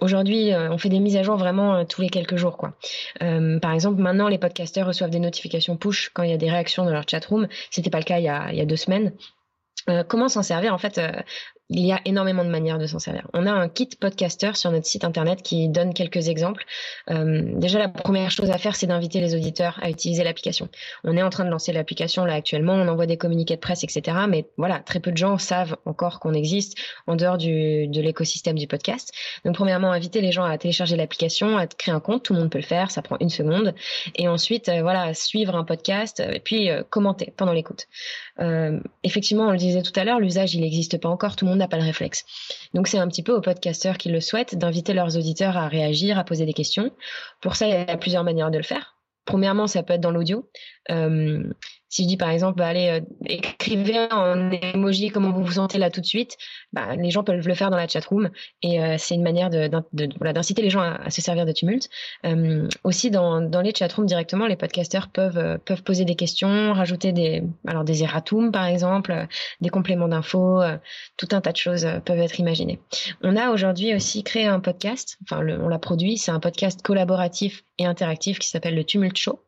Aujourd'hui 0.00 0.50
on 0.54 0.78
fait 0.78 0.88
des 0.88 1.00
mises 1.00 1.16
à 1.16 1.22
jour 1.22 1.36
vraiment 1.36 1.84
tous 1.84 2.02
les 2.02 2.08
quelques 2.08 2.36
jours 2.36 2.56
quoi. 2.56 2.72
Par 3.20 3.72
exemple 3.72 4.00
maintenant 4.00 4.28
les 4.28 4.38
podcasteurs 4.38 4.86
reçoivent 4.86 5.10
des 5.10 5.20
notifications 5.20 5.76
push 5.76 6.10
quand 6.12 6.22
il 6.22 6.30
y 6.30 6.34
a 6.34 6.38
des 6.38 6.50
réactions 6.50 6.84
dans 6.84 6.92
leur 6.92 7.08
chatroom. 7.08 7.48
C'était 7.70 7.90
pas 7.90 7.98
le 7.98 8.04
cas 8.04 8.18
il 8.18 8.24
y 8.24 8.28
a, 8.28 8.64
deux 8.64 8.76
semaines 8.76 9.12
comment 10.08 10.28
s'en 10.28 10.42
servir 10.42 10.74
En 10.74 10.78
fait, 10.78 10.98
euh, 10.98 11.12
il 11.70 11.86
y 11.86 11.92
a 11.92 12.00
énormément 12.04 12.44
de 12.44 12.50
manières 12.50 12.78
de 12.78 12.86
s'en 12.86 12.98
servir. 12.98 13.26
On 13.32 13.46
a 13.46 13.52
un 13.52 13.68
kit 13.68 13.88
podcaster 13.98 14.50
sur 14.54 14.70
notre 14.70 14.86
site 14.86 15.04
internet 15.04 15.42
qui 15.42 15.68
donne 15.68 15.94
quelques 15.94 16.28
exemples. 16.28 16.64
Euh, 17.10 17.42
déjà, 17.54 17.78
la 17.78 17.88
première 17.88 18.30
chose 18.30 18.50
à 18.50 18.58
faire, 18.58 18.76
c'est 18.76 18.86
d'inviter 18.86 19.20
les 19.20 19.34
auditeurs 19.34 19.78
à 19.82 19.88
utiliser 19.88 20.24
l'application. 20.24 20.68
On 21.04 21.16
est 21.16 21.22
en 21.22 21.30
train 21.30 21.44
de 21.44 21.50
lancer 21.50 21.72
l'application 21.72 22.24
là 22.24 22.34
actuellement, 22.34 22.74
on 22.74 22.88
envoie 22.88 23.06
des 23.06 23.16
communiqués 23.16 23.54
de 23.54 23.60
presse, 23.60 23.84
etc. 23.84 24.16
Mais 24.28 24.46
voilà, 24.56 24.80
très 24.80 25.00
peu 25.00 25.12
de 25.12 25.16
gens 25.16 25.38
savent 25.38 25.76
encore 25.84 26.20
qu'on 26.20 26.34
existe 26.34 26.76
en 27.06 27.16
dehors 27.16 27.38
du, 27.38 27.86
de 27.86 28.00
l'écosystème 28.00 28.58
du 28.58 28.66
podcast. 28.66 29.12
Donc, 29.44 29.54
premièrement, 29.54 29.92
inviter 29.92 30.20
les 30.20 30.32
gens 30.32 30.44
à 30.44 30.58
télécharger 30.58 30.96
l'application, 30.96 31.56
à 31.56 31.66
créer 31.66 31.94
un 31.94 32.00
compte. 32.00 32.24
Tout 32.24 32.34
le 32.34 32.40
monde 32.40 32.50
peut 32.50 32.58
le 32.58 32.64
faire, 32.64 32.90
ça 32.90 33.02
prend 33.02 33.16
une 33.20 33.30
seconde. 33.30 33.74
Et 34.16 34.28
ensuite, 34.28 34.68
euh, 34.68 34.82
voilà, 34.82 35.14
suivre 35.14 35.54
un 35.54 35.64
podcast 35.64 36.20
et 36.20 36.40
puis 36.40 36.70
euh, 36.70 36.82
commenter 36.88 37.32
pendant 37.36 37.52
l'écoute. 37.52 37.86
Euh, 38.40 38.80
effectivement, 39.02 39.44
on 39.48 39.50
le 39.52 39.58
disait 39.58 39.82
tout 39.82 39.92
à 39.96 40.04
l'heure, 40.04 40.18
l'usage, 40.18 40.54
il 40.54 40.62
n'existe 40.62 40.98
pas 40.98 41.08
encore. 41.08 41.36
Tout 41.36 41.44
le 41.44 41.52
monde 41.52 41.59
n'a 41.60 41.68
pas 41.68 41.76
le 41.76 41.84
réflexe. 41.84 42.24
Donc 42.74 42.88
c'est 42.88 42.98
un 42.98 43.08
petit 43.08 43.22
peu 43.22 43.32
aux 43.32 43.40
podcasteurs 43.40 43.96
qui 43.96 44.10
le 44.10 44.20
souhaitent 44.20 44.56
d'inviter 44.56 44.92
leurs 44.92 45.16
auditeurs 45.16 45.56
à 45.56 45.68
réagir, 45.68 46.18
à 46.18 46.24
poser 46.24 46.46
des 46.46 46.52
questions. 46.52 46.90
Pour 47.40 47.56
ça, 47.56 47.66
il 47.68 47.70
y 47.70 47.76
a 47.76 47.96
plusieurs 47.96 48.24
manières 48.24 48.50
de 48.50 48.58
le 48.58 48.64
faire. 48.64 48.96
Premièrement, 49.24 49.66
ça 49.66 49.82
peut 49.82 49.94
être 49.94 50.00
dans 50.00 50.10
l'audio. 50.10 50.50
Euh, 50.90 51.44
si 51.90 52.04
je 52.04 52.08
dis 52.08 52.16
par 52.16 52.30
exemple, 52.30 52.56
bah, 52.56 52.68
allez, 52.68 52.88
euh, 52.88 53.00
écrivez 53.26 53.98
en 54.12 54.50
emoji 54.52 55.10
comment 55.10 55.32
vous 55.32 55.44
vous 55.44 55.52
sentez 55.52 55.78
là 55.78 55.90
tout 55.90 56.00
de 56.00 56.06
suite, 56.06 56.38
bah, 56.72 56.94
les 56.96 57.10
gens 57.10 57.24
peuvent 57.24 57.46
le 57.46 57.54
faire 57.54 57.70
dans 57.70 57.76
la 57.76 57.88
chat 57.88 58.04
room 58.06 58.30
et 58.62 58.80
euh, 58.80 58.94
c'est 58.96 59.16
une 59.16 59.22
manière 59.22 59.50
d'inciter 59.50 60.62
les 60.62 60.70
gens 60.70 60.80
à, 60.80 61.10
se 61.10 61.20
servir 61.20 61.44
de 61.46 61.52
Tumult. 61.52 61.88
Euh, 62.24 62.68
aussi 62.84 63.10
dans, 63.10 63.40
dans 63.40 63.60
les 63.60 63.74
chat 63.74 63.92
rooms 63.92 64.06
directement, 64.06 64.46
les 64.46 64.56
podcasteurs 64.56 65.08
peuvent 65.08 65.38
euh, 65.38 65.58
peuvent 65.58 65.82
poser 65.82 66.04
des 66.04 66.14
questions, 66.14 66.72
rajouter 66.72 67.12
des 67.12 67.42
alors 67.66 67.82
des 67.82 68.04
erratums 68.04 68.52
par 68.52 68.66
exemple, 68.66 69.26
des 69.60 69.68
compléments 69.68 70.08
d'infos, 70.08 70.62
tout 71.16 71.28
un 71.32 71.40
tas 71.40 71.52
de 71.52 71.56
choses 71.56 71.86
peuvent 72.04 72.20
être 72.20 72.38
imaginées. 72.38 72.78
On 73.22 73.36
a 73.36 73.50
aujourd'hui 73.50 73.94
aussi 73.94 74.22
créé 74.22 74.46
un 74.46 74.60
podcast, 74.60 75.18
enfin 75.24 75.40
le, 75.40 75.60
on 75.60 75.68
l'a 75.68 75.78
produit, 75.78 76.18
c'est 76.18 76.30
un 76.30 76.40
podcast 76.40 76.82
collaboratif 76.82 77.64
et 77.78 77.86
interactif 77.86 78.38
qui 78.38 78.48
s'appelle 78.48 78.76
le 78.76 78.84
Tumult 78.84 79.16
Show. 79.16 79.40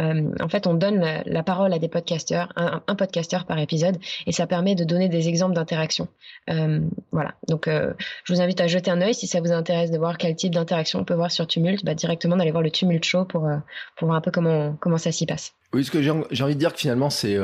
Euh, 0.00 0.30
en 0.40 0.48
fait, 0.48 0.66
on 0.66 0.74
donne 0.74 1.04
la, 1.24 1.42
parole 1.42 1.72
à 1.72 1.78
des 1.78 1.88
podcasteurs, 1.88 2.52
un, 2.56 2.82
un, 2.86 2.94
podcasteur 2.96 3.46
par 3.46 3.58
épisode, 3.58 3.96
et 4.26 4.32
ça 4.32 4.46
permet 4.46 4.74
de 4.74 4.82
donner 4.82 5.08
des 5.08 5.28
exemples 5.28 5.54
d'interaction. 5.54 6.08
Euh, 6.50 6.80
voilà. 7.12 7.34
Donc, 7.48 7.68
euh, 7.68 7.92
je 8.24 8.32
vous 8.32 8.40
invite 8.40 8.60
à 8.60 8.66
jeter 8.66 8.90
un 8.90 9.00
œil 9.00 9.14
si 9.14 9.28
ça 9.28 9.40
vous 9.40 9.52
intéresse 9.52 9.92
de 9.92 9.98
voir 9.98 10.18
quel 10.18 10.34
type 10.34 10.52
d'interaction 10.52 11.00
on 11.00 11.04
peut 11.04 11.14
voir 11.14 11.30
sur 11.30 11.46
Tumult, 11.46 11.84
bah, 11.84 11.94
directement 11.94 12.36
d'aller 12.36 12.50
voir 12.50 12.62
le 12.62 12.70
Tumult 12.70 13.04
Show 13.04 13.24
pour, 13.24 13.48
pour 13.96 14.06
voir 14.06 14.16
un 14.16 14.20
peu 14.20 14.32
comment, 14.32 14.76
comment 14.80 14.98
ça 14.98 15.12
s'y 15.12 15.26
passe. 15.26 15.54
Oui, 15.72 15.84
ce 15.84 15.90
que 15.90 16.02
j'ai 16.02 16.10
envie 16.10 16.54
de 16.54 16.60
dire 16.60 16.72
que 16.72 16.80
finalement, 16.80 17.10
c'est 17.10 17.36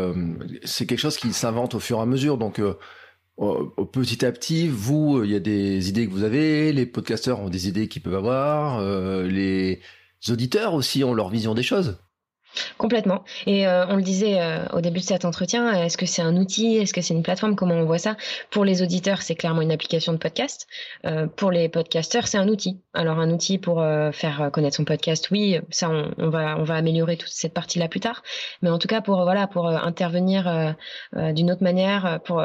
c'est 0.65 0.87
quelque 0.87 1.01
chose 1.01 1.17
qui 1.17 1.33
s'invente 1.33 1.75
au 1.75 1.81
fur 1.81 1.99
et 1.99 2.03
à 2.03 2.07
mesure. 2.07 2.37
Donc, 2.37 2.61
petit 3.93 4.25
à 4.25 4.33
petit, 4.33 4.69
vous, 4.69 5.23
il 5.25 5.31
y 5.31 5.37
a 5.37 5.41
des 5.41 5.89
idées 5.89 6.07
que 6.07 6.13
vous 6.13 6.23
avez, 6.23 6.73
les 6.73 6.87
podcasteurs 6.87 7.41
ont 7.41 7.49
des 7.49 7.69
idées 7.69 7.89
qu'ils 7.89 8.03
peuvent 8.03 8.15
avoir, 8.15 8.81
les 9.25 9.81
auditeurs 10.29 10.75
aussi 10.75 11.03
ont 11.03 11.15
leur 11.15 11.29
vision 11.29 11.55
des 11.55 11.65
choses. 11.65 11.99
Complètement. 12.79 13.25
Et 13.47 13.67
euh, 13.67 13.87
on 13.89 13.97
le 13.97 14.03
disait 14.03 14.41
euh, 14.41 14.65
au 14.73 14.81
début 14.81 15.01
de 15.01 15.05
cet 15.05 15.25
entretien, 15.25 15.73
est-ce 15.73 15.97
que 15.97 16.07
c'est 16.07 16.23
un 16.23 16.37
outil? 16.37 16.77
Est-ce 16.77 16.93
que 16.93 17.01
c'est 17.01 17.15
une 17.15 17.23
plateforme? 17.23 17.55
Comment 17.57 17.75
on 17.75 17.85
voit 17.85 17.99
ça? 17.99 18.17
Pour 18.51 18.65
les 18.65 18.83
auditeurs, 18.83 19.23
c'est 19.23 19.35
clairement 19.35 19.63
une 19.63 19.73
application 19.73 20.13
de 20.13 20.19
podcast. 20.19 20.67
Euh, 21.05 21.27
pour 21.27 21.51
les 21.51 21.69
podcasteurs, 21.69 22.27
c'est 22.27 22.39
un 22.39 22.49
outil. 22.49 22.81
Alors 22.93 23.19
un 23.19 23.31
outil 23.31 23.59
pour 23.59 23.85
faire 24.13 24.51
connaître 24.53 24.77
son 24.77 24.85
podcast, 24.85 25.31
oui, 25.31 25.59
ça 25.71 25.89
on, 25.89 26.11
on, 26.19 26.29
va 26.29 26.57
on 26.59 26.65
va 26.65 26.75
améliorer 26.75 27.17
toute 27.17 27.31
cette 27.31 27.55
partie-là 27.55 27.89
plus 27.89 28.01
tard. 28.01 28.23
Mais 28.63 28.71
en 28.71 28.79
tout 28.79 28.89
cas 28.89 29.01
pour 29.01 29.23
voilà 29.23 29.47
pour 29.47 29.69
intervenir 29.69 30.75
d'une 31.15 31.51
autre 31.53 31.63
manière, 31.63 32.21
pour 32.25 32.43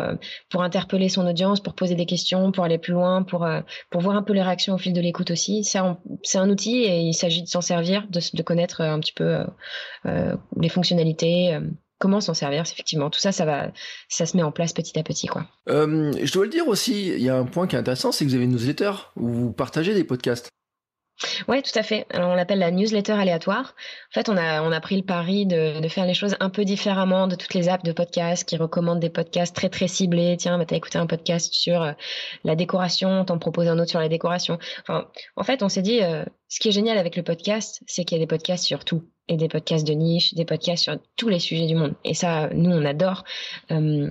pour 0.49 0.61
interpeller 0.61 1.09
son 1.09 1.25
audience, 1.25 1.61
pour 1.61 1.73
poser 1.73 1.95
des 1.95 2.05
questions, 2.05 2.51
pour 2.51 2.63
aller 2.63 2.77
plus 2.77 2.93
loin, 2.93 3.23
pour 3.23 3.47
pour 3.89 4.01
voir 4.01 4.15
un 4.15 4.23
peu 4.23 4.33
les 4.33 4.43
réactions 4.43 4.75
au 4.75 4.77
fil 4.77 4.93
de 4.93 5.01
l'écoute 5.01 5.31
aussi. 5.31 5.63
Ça 5.63 5.97
c'est 6.23 6.37
un 6.37 6.49
outil 6.49 6.83
et 6.83 6.99
il 6.99 7.13
s'agit 7.13 7.41
de 7.41 7.47
s'en 7.47 7.61
servir, 7.61 8.05
de, 8.09 8.19
de 8.33 8.43
connaître 8.43 8.81
un 8.81 8.99
petit 8.99 9.13
peu 9.13 9.23
euh, 9.23 9.43
les 10.57 10.69
fonctionnalités 10.69 11.53
euh, 11.53 11.61
comment 11.99 12.21
s'en 12.21 12.33
servir 12.33 12.61
effectivement 12.61 13.09
tout 13.09 13.19
ça 13.19 13.31
ça 13.31 13.45
va 13.45 13.71
ça 14.09 14.25
se 14.25 14.35
met 14.35 14.43
en 14.43 14.51
place 14.51 14.73
petit 14.73 14.97
à 14.99 15.03
petit 15.03 15.27
quoi 15.27 15.45
euh, 15.69 16.11
je 16.21 16.31
dois 16.33 16.45
le 16.45 16.51
dire 16.51 16.67
aussi 16.67 17.07
il 17.09 17.21
y 17.21 17.29
a 17.29 17.37
un 17.37 17.45
point 17.45 17.67
qui 17.67 17.75
est 17.75 17.79
intéressant 17.79 18.11
c'est 18.11 18.25
que 18.25 18.29
vous 18.29 18.35
avez 18.35 18.45
une 18.45 18.51
newsletter 18.51 18.91
où 19.15 19.29
vous 19.29 19.53
partagez 19.53 19.93
des 19.93 20.03
podcasts 20.03 20.49
oui, 21.47 21.61
tout 21.61 21.79
à 21.79 21.81
fait. 21.81 22.05
Alors, 22.09 22.31
on 22.31 22.35
l'appelle 22.35 22.59
la 22.59 22.71
newsletter 22.71 23.13
aléatoire. 23.13 23.73
En 24.11 24.13
fait, 24.13 24.27
on 24.27 24.35
a, 24.35 24.61
on 24.61 24.73
a 24.73 24.81
pris 24.81 24.97
le 24.97 25.01
pari 25.01 25.45
de, 25.45 25.79
de, 25.79 25.87
faire 25.87 26.05
les 26.05 26.13
choses 26.13 26.35
un 26.41 26.49
peu 26.49 26.65
différemment 26.65 27.27
de 27.27 27.35
toutes 27.35 27.53
les 27.53 27.69
apps 27.69 27.85
de 27.85 27.93
podcast 27.93 28.43
qui 28.43 28.57
recommandent 28.57 28.99
des 28.99 29.09
podcasts 29.09 29.55
très 29.55 29.69
très 29.69 29.87
ciblés. 29.87 30.35
Tiens, 30.37 30.57
bah, 30.57 30.65
t'as 30.65 30.75
écouté 30.75 30.97
un 30.97 31.07
podcast 31.07 31.53
sur 31.53 31.95
la 32.43 32.55
décoration, 32.57 33.23
t'en 33.23 33.39
proposes 33.39 33.69
un 33.69 33.79
autre 33.79 33.91
sur 33.91 34.01
la 34.01 34.09
décoration. 34.09 34.59
Enfin, 34.81 35.07
en 35.37 35.43
fait, 35.45 35.63
on 35.63 35.69
s'est 35.69 35.81
dit, 35.81 36.01
ce 36.49 36.59
qui 36.59 36.67
est 36.67 36.73
génial 36.73 36.97
avec 36.97 37.15
le 37.15 37.23
podcast, 37.23 37.81
c'est 37.87 38.03
qu'il 38.03 38.17
y 38.17 38.21
a 38.21 38.23
des 38.23 38.27
podcasts 38.27 38.65
sur 38.65 38.83
tout 38.83 39.05
et 39.27 39.37
des 39.37 39.47
podcasts 39.47 39.87
de 39.87 39.93
niche, 39.93 40.33
des 40.33 40.45
podcasts 40.45 40.83
sur 40.83 40.97
tous 41.15 41.29
les 41.29 41.39
sujets 41.39 41.67
du 41.67 41.75
monde. 41.75 41.95
Et 42.03 42.13
ça, 42.13 42.49
nous, 42.53 42.71
on 42.71 42.85
adore. 42.85 43.23
Euh, 43.71 44.09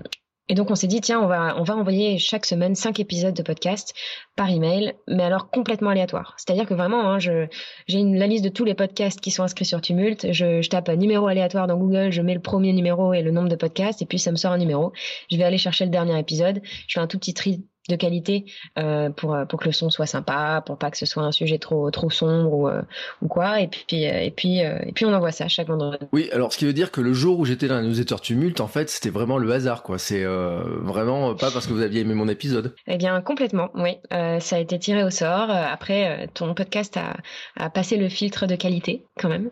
et 0.48 0.54
donc 0.54 0.70
on 0.70 0.74
s'est 0.74 0.86
dit 0.86 1.00
tiens 1.00 1.20
on 1.20 1.26
va 1.26 1.56
on 1.58 1.62
va 1.62 1.74
envoyer 1.74 2.18
chaque 2.18 2.44
semaine 2.44 2.74
cinq 2.74 3.00
épisodes 3.00 3.34
de 3.34 3.42
podcast 3.42 3.94
par 4.36 4.50
email 4.50 4.94
mais 5.08 5.22
alors 5.22 5.48
complètement 5.48 5.90
aléatoire 5.90 6.34
c'est-à-dire 6.36 6.66
que 6.66 6.74
vraiment 6.74 7.08
hein, 7.08 7.18
je 7.18 7.46
j'ai 7.86 8.02
la 8.02 8.26
liste 8.26 8.44
de 8.44 8.50
tous 8.50 8.64
les 8.64 8.74
podcasts 8.74 9.20
qui 9.20 9.30
sont 9.30 9.42
inscrits 9.42 9.64
sur 9.64 9.80
Tumult 9.80 10.32
je, 10.32 10.60
je 10.60 10.68
tape 10.68 10.90
numéro 10.90 11.28
aléatoire 11.28 11.66
dans 11.66 11.78
Google 11.78 12.10
je 12.10 12.20
mets 12.20 12.34
le 12.34 12.42
premier 12.42 12.74
numéro 12.74 13.14
et 13.14 13.22
le 13.22 13.30
nombre 13.30 13.48
de 13.48 13.56
podcasts 13.56 14.02
et 14.02 14.06
puis 14.06 14.18
ça 14.18 14.30
me 14.32 14.36
sort 14.36 14.52
un 14.52 14.58
numéro 14.58 14.92
je 15.30 15.36
vais 15.38 15.44
aller 15.44 15.56
chercher 15.56 15.86
le 15.86 15.90
dernier 15.90 16.18
épisode 16.18 16.60
je 16.88 16.92
fais 16.92 17.00
un 17.00 17.06
tout 17.06 17.18
petit 17.18 17.32
tri 17.32 17.64
de 17.88 17.96
qualité 17.96 18.46
euh, 18.78 19.10
pour 19.10 19.34
euh, 19.34 19.44
pour 19.44 19.60
que 19.60 19.66
le 19.66 19.72
son 19.72 19.90
soit 19.90 20.06
sympa, 20.06 20.62
pour 20.64 20.78
pas 20.78 20.90
que 20.90 20.96
ce 20.96 21.06
soit 21.06 21.22
un 21.22 21.32
sujet 21.32 21.58
trop 21.58 21.90
trop 21.90 22.10
sombre 22.10 22.52
ou 22.52 22.68
euh, 22.68 22.82
ou 23.20 23.28
quoi. 23.28 23.60
Et 23.60 23.68
puis 23.68 24.04
et 24.04 24.32
puis 24.34 24.58
et 24.58 24.92
puis 24.94 25.04
on 25.04 25.12
envoie 25.12 25.32
ça 25.32 25.48
chaque 25.48 25.68
vendredi. 25.68 26.06
Oui, 26.12 26.28
alors 26.32 26.52
ce 26.52 26.58
qui 26.58 26.64
veut 26.64 26.72
dire 26.72 26.90
que 26.90 27.00
le 27.00 27.12
jour 27.12 27.38
où 27.38 27.44
j'étais 27.44 27.68
dans 27.68 27.76
la 27.76 27.82
newsletter 27.82 28.16
tumulte, 28.22 28.60
en 28.60 28.68
fait, 28.68 28.88
c'était 28.88 29.10
vraiment 29.10 29.38
le 29.38 29.50
hasard, 29.52 29.82
quoi. 29.82 29.98
C'est 29.98 30.24
vraiment 30.24 31.34
pas 31.34 31.50
parce 31.50 31.66
que 31.66 31.72
vous 31.72 31.82
aviez 31.82 32.00
aimé 32.00 32.14
mon 32.14 32.28
épisode. 32.28 32.74
Eh 32.86 32.96
bien, 32.96 33.20
complètement. 33.20 33.70
Oui, 33.74 33.96
ça 34.10 34.56
a 34.56 34.58
été 34.58 34.78
tiré 34.78 35.04
au 35.04 35.10
sort. 35.10 35.50
Après, 35.50 36.28
ton 36.34 36.54
podcast 36.54 36.96
a 36.96 37.16
a 37.56 37.70
passé 37.70 37.96
le 37.96 38.08
filtre 38.08 38.46
de 38.46 38.56
qualité 38.56 39.04
quand 39.18 39.28
même. 39.28 39.50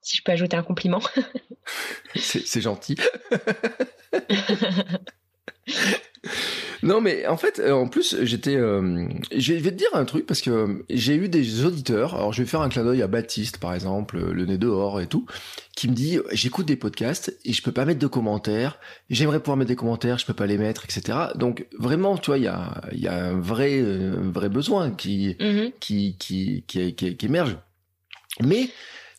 Si 0.00 0.16
je 0.16 0.22
peux 0.22 0.32
ajouter 0.32 0.56
un 0.56 0.62
compliment. 0.62 1.00
c'est 2.16 2.60
gentil. 2.60 2.96
non, 6.84 7.00
mais 7.00 7.26
en 7.26 7.38
fait, 7.38 7.60
euh, 7.60 7.72
en 7.72 7.88
plus, 7.88 8.14
j'étais. 8.24 8.56
Euh, 8.56 9.08
je 9.34 9.54
vais 9.54 9.70
te 9.70 9.76
dire 9.76 9.88
un 9.94 10.04
truc 10.04 10.26
parce 10.26 10.42
que 10.42 10.84
j'ai 10.90 11.16
eu 11.16 11.30
des 11.30 11.64
auditeurs. 11.64 12.14
Alors, 12.14 12.34
je 12.34 12.42
vais 12.42 12.48
faire 12.48 12.60
un 12.60 12.68
clin 12.68 12.84
d'œil 12.84 13.00
à 13.00 13.06
Baptiste, 13.06 13.56
par 13.56 13.72
exemple, 13.72 14.18
le 14.18 14.44
nez 14.44 14.58
dehors 14.58 15.00
et 15.00 15.06
tout, 15.06 15.24
qui 15.74 15.88
me 15.88 15.94
dit 15.94 16.18
j'écoute 16.32 16.66
des 16.66 16.76
podcasts 16.76 17.34
et 17.46 17.54
je 17.54 17.62
peux 17.62 17.72
pas 17.72 17.86
mettre 17.86 18.00
de 18.00 18.06
commentaires. 18.06 18.78
J'aimerais 19.08 19.40
pouvoir 19.40 19.56
mettre 19.56 19.70
des 19.70 19.76
commentaires, 19.76 20.18
je 20.18 20.26
peux 20.26 20.34
pas 20.34 20.44
les 20.44 20.58
mettre, 20.58 20.84
etc. 20.84 21.18
Donc, 21.36 21.66
vraiment, 21.78 22.18
tu 22.18 22.26
vois, 22.26 22.36
il 22.36 22.44
y 22.44 22.48
a, 22.48 22.82
y 22.92 23.08
a 23.08 23.28
un 23.28 23.40
vrai, 23.40 23.80
un 23.80 24.30
vrai 24.30 24.50
besoin 24.50 24.90
qui, 24.90 25.36
mm-hmm. 25.40 25.72
qui, 25.80 26.16
qui, 26.18 26.64
qui, 26.66 26.94
qui, 26.94 27.16
qui 27.16 27.26
émerge. 27.26 27.56
Mais 28.42 28.68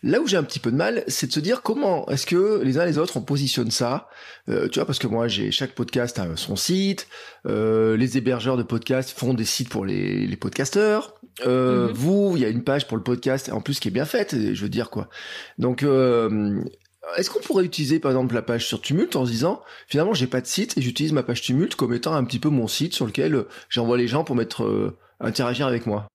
Là 0.05 0.21
où 0.21 0.27
j'ai 0.27 0.37
un 0.37 0.43
petit 0.43 0.59
peu 0.59 0.71
de 0.71 0.75
mal, 0.75 1.03
c'est 1.07 1.25
de 1.25 1.31
se 1.31 1.39
dire 1.39 1.63
comment 1.63 2.07
est-ce 2.09 2.27
que 2.27 2.61
les 2.61 2.77
uns 2.77 2.85
les 2.85 2.99
autres 2.99 3.17
on 3.17 3.21
positionne 3.21 3.71
ça. 3.71 4.07
Euh, 4.49 4.69
tu 4.69 4.77
vois, 4.77 4.85
parce 4.85 4.99
que 4.99 5.07
moi 5.07 5.27
j'ai 5.27 5.49
chaque 5.49 5.71
podcast 5.71 6.19
a 6.19 6.35
son 6.35 6.55
site. 6.55 7.07
Euh, 7.47 7.97
les 7.97 8.15
hébergeurs 8.15 8.55
de 8.55 8.61
podcasts 8.61 9.17
font 9.17 9.33
des 9.33 9.45
sites 9.45 9.67
pour 9.67 9.83
les, 9.83 10.27
les 10.27 10.37
podcasteurs. 10.37 11.15
Euh, 11.47 11.87
mhm. 11.87 11.93
Vous, 11.93 12.33
il 12.35 12.43
y 12.43 12.45
a 12.45 12.49
une 12.49 12.63
page 12.63 12.87
pour 12.87 12.97
le 12.97 13.03
podcast 13.03 13.51
en 13.51 13.61
plus 13.61 13.79
qui 13.79 13.87
est 13.87 13.91
bien 13.91 14.05
faite. 14.05 14.35
Je 14.53 14.61
veux 14.61 14.69
dire 14.69 14.91
quoi. 14.91 15.09
Donc 15.57 15.81
est-ce 15.81 17.29
qu'on 17.31 17.39
pourrait 17.39 17.65
utiliser 17.65 17.99
par 17.99 18.11
exemple 18.11 18.35
la 18.35 18.43
page 18.43 18.67
sur 18.67 18.81
Tumult 18.81 19.15
en 19.15 19.25
se 19.25 19.31
disant 19.31 19.63
finalement 19.87 20.13
j'ai 20.13 20.27
pas 20.27 20.41
de 20.41 20.45
site 20.45 20.77
et 20.77 20.83
j'utilise 20.83 21.13
ma 21.13 21.23
page 21.23 21.41
Tumult 21.41 21.73
comme 21.73 21.95
étant 21.95 22.13
un 22.13 22.25
petit 22.25 22.39
peu 22.39 22.49
mon 22.49 22.67
site 22.67 22.93
sur 22.93 23.07
lequel 23.07 23.45
j'envoie 23.69 23.97
les 23.97 24.07
gens 24.07 24.23
pour 24.23 24.35
mettre 24.35 24.95
interagir 25.19 25.65
avec 25.65 25.87
moi? 25.87 26.07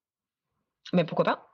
Mais 0.93 1.05
pourquoi 1.05 1.25
pas? 1.25 1.50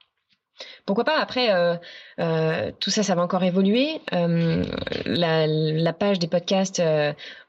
Pourquoi 0.85 1.05
pas 1.05 1.19
Après, 1.21 1.53
euh, 1.53 1.77
euh, 2.21 2.71
tout 2.81 2.91
ça, 2.91 3.03
ça 3.03 3.15
va 3.15 3.23
encore 3.23 3.43
évoluer. 3.43 4.01
Euh, 4.13 4.65
la, 5.05 5.93
page 5.93 6.19
des 6.19 6.29
podcasts, 6.29 6.83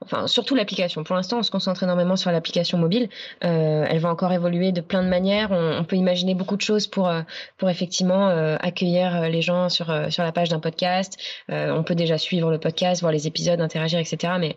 enfin 0.02 0.28
surtout 0.28 0.56
l'application. 0.56 1.04
Pour 1.04 1.16
l'instant, 1.16 1.40
on 1.40 1.44
se 1.44 1.52
concentre 1.52 1.84
énormément 1.84 2.16
sur 2.16 2.32
l'application 2.32 2.78
mobile. 2.78 3.10
elle 3.42 4.00
va 4.00 4.10
encore 4.10 4.32
évoluer 4.32 4.72
de 4.72 4.82
plein 4.82 5.04
de 5.04 5.10
manières. 5.10 5.52
On, 5.52 5.84
peut 5.84 5.96
imaginer 5.96 6.34
beaucoup 6.34 6.56
de 6.56 6.62
choses 6.62 6.88
pour 6.88 7.12
pour 7.58 7.70
effectivement 7.70 8.28
accueillir 8.60 9.30
les 9.30 9.42
gens 9.42 9.70
sur 9.70 9.88
sur 10.10 10.24
la 10.24 10.32
page 10.32 10.50
d'un 10.50 10.60
podcast. 10.60 11.18
on 11.50 11.84
peut 11.84 11.96
déjà 11.96 12.18
suivre 12.18 12.52
le 12.52 12.60
podcast, 12.60 13.02
voir 13.02 13.12
les 13.12 13.28
épisodes, 13.28 13.60
interagir, 13.60 14.00
etc. 14.00 14.34
Mais 14.40 14.56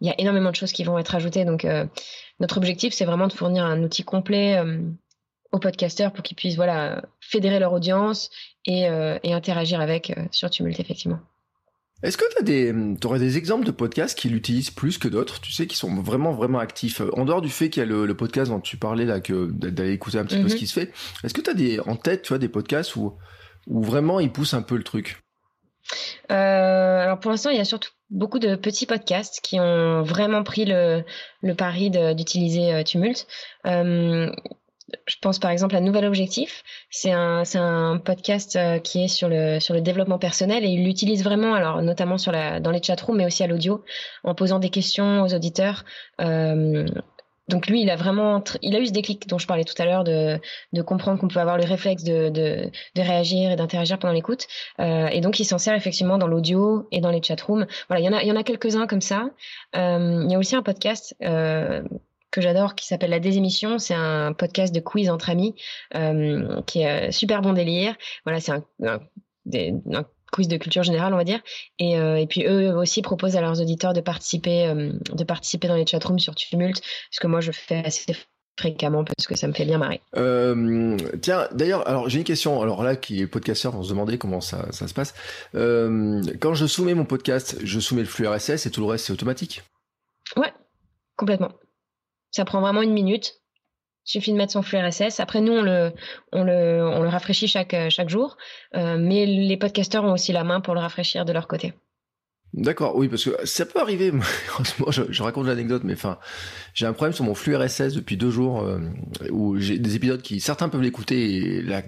il 0.00 0.06
y 0.06 0.10
a 0.10 0.14
énormément 0.18 0.50
de 0.50 0.56
choses 0.56 0.72
qui 0.72 0.84
vont 0.84 0.98
être 0.98 1.14
ajoutées. 1.14 1.44
Donc 1.44 1.66
notre 2.38 2.58
objectif, 2.58 2.94
c'est 2.94 3.04
vraiment 3.04 3.26
de 3.26 3.32
fournir 3.32 3.64
un 3.64 3.82
outil 3.82 4.04
complet 4.04 4.62
aux 5.52 5.58
podcasteurs 5.58 6.12
pour 6.12 6.22
qu'ils 6.22 6.36
puissent 6.36 6.56
voilà 6.56 7.02
fédérer 7.20 7.58
leur 7.58 7.72
audience 7.72 8.30
et, 8.66 8.88
euh, 8.88 9.18
et 9.22 9.32
interagir 9.32 9.80
avec 9.80 10.10
euh, 10.10 10.22
sur 10.30 10.50
Tumult 10.50 10.78
effectivement. 10.80 11.20
Est-ce 12.02 12.16
que 12.16 12.24
tu 12.36 12.42
des, 12.42 12.74
aurais 13.04 13.20
des 13.20 13.38
exemples 13.38 13.64
de 13.64 13.70
podcasts 13.70 14.18
qui 14.18 14.28
l'utilisent 14.28 14.72
plus 14.72 14.98
que 14.98 15.06
d'autres, 15.06 15.40
tu 15.40 15.52
sais, 15.52 15.68
qui 15.68 15.76
sont 15.76 16.02
vraiment 16.02 16.32
vraiment 16.32 16.58
actifs? 16.58 17.00
En 17.12 17.24
dehors 17.24 17.40
du 17.40 17.48
fait 17.48 17.70
qu'il 17.70 17.80
y 17.80 17.86
a 17.86 17.88
le, 17.88 18.16
podcast 18.16 18.50
dont 18.50 18.58
tu 18.58 18.76
parlais 18.76 19.04
là, 19.04 19.20
que 19.20 19.48
d'aller 19.52 19.92
écouter 19.92 20.18
un 20.18 20.24
petit 20.24 20.42
peu 20.42 20.48
ce 20.48 20.54
mhm. 20.54 20.58
qui 20.58 20.66
se 20.66 20.72
fait, 20.72 20.92
est-ce 21.22 21.32
que 21.32 21.40
tu 21.40 21.50
as 21.50 21.54
des 21.54 21.78
en 21.78 21.94
tête, 21.94 22.22
tu 22.22 22.30
vois, 22.30 22.38
des 22.38 22.48
podcasts 22.48 22.96
où 22.96 23.14
où 23.68 23.82
vraiment 23.82 24.20
ils 24.20 24.32
poussent 24.32 24.54
un 24.54 24.62
peu 24.62 24.76
le 24.76 24.82
truc? 24.82 25.22
Euh, 26.30 26.34
alors 26.34 27.18
pour 27.18 27.30
l'instant, 27.30 27.50
il 27.50 27.56
y 27.56 27.60
a 27.60 27.64
surtout 27.64 27.90
beaucoup 28.10 28.38
de 28.38 28.56
petits 28.56 28.86
podcasts 28.86 29.40
qui 29.42 29.58
ont 29.58 30.02
vraiment 30.02 30.42
pris 30.42 30.64
le, 30.64 31.04
le 31.42 31.54
pari 31.54 31.90
d'utiliser 31.90 32.72
euh, 32.72 32.82
Tumult. 32.82 33.26
Euh, 33.66 34.30
je 35.06 35.16
pense 35.20 35.38
par 35.38 35.50
exemple 35.50 35.76
à 35.76 35.80
Nouvel 35.80 36.04
Objectif. 36.04 36.62
C'est 36.90 37.12
un, 37.12 37.98
podcast 38.04 38.56
euh, 38.56 38.78
qui 38.78 39.04
est 39.04 39.08
sur 39.08 39.28
le, 39.28 39.80
développement 39.80 40.18
personnel 40.18 40.64
et 40.64 40.68
il 40.68 40.84
l'utilise 40.84 41.24
vraiment, 41.24 41.54
alors 41.54 41.82
notamment 41.82 42.16
dans 42.16 42.70
les 42.70 42.82
chatrooms, 42.82 43.16
mais 43.16 43.26
aussi 43.26 43.42
à 43.42 43.46
l'audio, 43.46 43.84
en 44.24 44.34
posant 44.34 44.58
des 44.58 44.70
questions 44.70 45.22
aux 45.22 45.34
auditeurs. 45.34 45.84
Euh, 46.20 46.86
donc 47.48 47.66
lui, 47.66 47.82
il 47.82 47.90
a 47.90 47.96
vraiment, 47.96 48.42
il 48.62 48.76
a 48.76 48.78
eu 48.78 48.86
ce 48.86 48.92
déclic 48.92 49.26
dont 49.26 49.38
je 49.38 49.46
parlais 49.46 49.64
tout 49.64 49.74
à 49.78 49.84
l'heure 49.84 50.04
de, 50.04 50.40
comprendre 50.82 51.20
qu'on 51.20 51.28
peut 51.28 51.40
avoir 51.40 51.58
le 51.58 51.64
réflexe 51.64 52.04
de, 52.04 52.70
réagir 52.96 53.50
et 53.50 53.56
d'interagir 53.56 53.98
pendant 53.98 54.14
l'écoute. 54.14 54.46
Euh, 54.80 55.08
et 55.08 55.20
donc 55.20 55.40
il 55.40 55.44
s'en 55.44 55.58
sert 55.58 55.74
effectivement 55.74 56.18
dans 56.18 56.28
l'audio 56.28 56.86
et 56.92 57.00
dans 57.00 57.10
les 57.10 57.22
chatrooms. 57.22 57.66
Voilà, 57.88 58.00
il 58.00 58.04
y 58.04 58.30
en 58.32 58.36
a, 58.36 58.40
a 58.40 58.44
quelques-uns 58.44 58.86
comme 58.86 59.00
ça. 59.00 59.30
Il 59.74 60.30
y 60.30 60.34
a 60.34 60.38
aussi 60.38 60.54
un 60.54 60.62
podcast 60.62 61.16
que 62.32 62.40
j'adore 62.40 62.74
qui 62.74 62.86
s'appelle 62.86 63.10
La 63.10 63.20
Désémission. 63.20 63.78
C'est 63.78 63.94
un 63.94 64.32
podcast 64.32 64.74
de 64.74 64.80
quiz 64.80 65.08
entre 65.08 65.30
amis 65.30 65.54
euh, 65.94 66.60
qui 66.62 66.80
est 66.80 67.08
euh, 67.08 67.12
super 67.12 67.42
bon 67.42 67.52
délire. 67.52 67.94
Voilà, 68.24 68.40
c'est 68.40 68.52
un, 68.52 68.64
un, 68.84 69.00
quiz 70.32 70.48
de 70.48 70.56
culture 70.56 70.82
générale, 70.82 71.12
on 71.14 71.18
va 71.18 71.24
dire. 71.24 71.40
Et, 71.78 71.96
euh, 71.98 72.16
et 72.16 72.26
puis 72.26 72.44
eux 72.46 72.74
aussi 72.74 73.02
proposent 73.02 73.36
à 73.36 73.40
leurs 73.40 73.60
auditeurs 73.60 73.92
de 73.92 74.00
participer, 74.00 74.66
euh, 74.66 74.92
de 75.12 75.24
participer 75.24 75.68
dans 75.68 75.76
les 75.76 75.86
chatrooms 75.86 76.18
sur 76.18 76.34
Tumult, 76.34 76.80
ce 77.10 77.20
que 77.20 77.26
moi 77.28 77.40
je 77.40 77.52
fais 77.52 77.84
assez 77.84 78.16
fréquemment 78.58 79.04
parce 79.04 79.26
que 79.26 79.36
ça 79.36 79.46
me 79.46 79.52
fait 79.52 79.64
bien 79.64 79.78
marrer. 79.78 80.00
Euh, 80.16 80.96
tiens, 81.20 81.48
d'ailleurs, 81.52 81.86
alors 81.86 82.08
j'ai 82.08 82.18
une 82.18 82.24
question. 82.24 82.60
Alors 82.62 82.82
là, 82.82 82.96
qui 82.96 83.20
est 83.20 83.26
podcasteur, 83.26 83.72
vont 83.72 83.82
se 83.82 83.90
demander 83.90 84.18
comment 84.18 84.40
ça, 84.40 84.66
ça 84.72 84.88
se 84.88 84.94
passe. 84.94 85.14
Quand 85.52 86.54
je 86.54 86.66
soumets 86.66 86.94
mon 86.94 87.04
podcast, 87.04 87.58
je 87.62 87.80
soumets 87.80 88.02
le 88.02 88.08
flux 88.08 88.26
RSS 88.26 88.66
et 88.66 88.70
tout 88.70 88.80
le 88.80 88.86
reste 88.86 89.06
c'est 89.06 89.12
automatique? 89.12 89.62
Ouais, 90.36 90.52
complètement. 91.16 91.50
Ça 92.32 92.44
prend 92.44 92.60
vraiment 92.60 92.82
une 92.82 92.92
minute. 92.92 93.34
Il 94.06 94.10
suffit 94.10 94.32
de 94.32 94.36
mettre 94.36 94.52
son 94.52 94.62
flux 94.62 94.78
RSS. 94.78 95.20
Après, 95.20 95.40
nous, 95.40 95.52
on 95.52 95.62
le, 95.62 95.92
on 96.32 96.42
le, 96.42 96.84
on 96.84 97.02
le 97.02 97.08
rafraîchit 97.08 97.46
chaque, 97.46 97.76
chaque 97.88 98.08
jour. 98.08 98.36
Euh, 98.74 98.96
mais 98.98 99.26
les 99.26 99.56
podcasteurs 99.56 100.02
ont 100.02 100.12
aussi 100.12 100.32
la 100.32 100.42
main 100.42 100.60
pour 100.60 100.74
le 100.74 100.80
rafraîchir 100.80 101.24
de 101.24 101.32
leur 101.32 101.46
côté. 101.46 101.72
D'accord, 102.54 102.96
oui, 102.96 103.08
parce 103.08 103.24
que 103.24 103.46
ça 103.46 103.64
peut 103.64 103.80
arriver. 103.80 104.10
Moi, 104.10 104.26
je, 104.90 105.02
je 105.08 105.22
raconte 105.22 105.46
l'anecdote, 105.46 105.82
mais 105.84 105.94
enfin, 105.94 106.18
j'ai 106.74 106.84
un 106.84 106.92
problème 106.92 107.14
sur 107.14 107.24
mon 107.24 107.34
flux 107.34 107.56
RSS 107.56 107.94
depuis 107.94 108.16
deux 108.16 108.30
jours 108.30 108.62
euh, 108.62 108.80
où 109.30 109.56
j'ai 109.58 109.78
des 109.78 109.96
épisodes 109.96 110.20
qui 110.20 110.40
certains 110.40 110.68
peuvent 110.68 110.82
l'écouter 110.82 111.36
et 111.36 111.62
la 111.62 111.82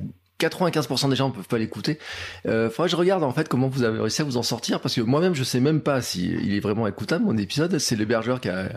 95% 0.49 1.11
des 1.11 1.17
gens 1.17 1.29
ne 1.29 1.35
peuvent 1.35 1.49
pas 1.49 1.59
l'écouter. 1.59 1.99
Euh, 2.47 2.71
faudrait 2.71 2.89
que 2.89 2.93
je 2.93 2.97
regarde 2.97 3.23
en 3.23 3.33
fait 3.33 3.49
comment 3.49 3.69
vous 3.69 3.83
avez 3.83 3.99
réussi 3.99 4.23
à 4.23 4.25
vous 4.25 4.37
en 4.37 4.43
sortir 4.43 4.81
parce 4.81 4.95
que 4.95 5.01
moi-même 5.01 5.35
je 5.35 5.45
sais 5.45 5.61
même 5.61 5.81
pas 5.81 6.03
si 6.03 6.33
il 6.43 6.55
est 6.55 6.61
vraiment 6.61 6.87
écoutable 6.87 7.25
mon 7.25 7.37
épisode. 7.37 7.79
C'est 7.79 7.97
l'hébergeur 7.97 8.41
qui 8.41 8.49
a, 8.49 8.69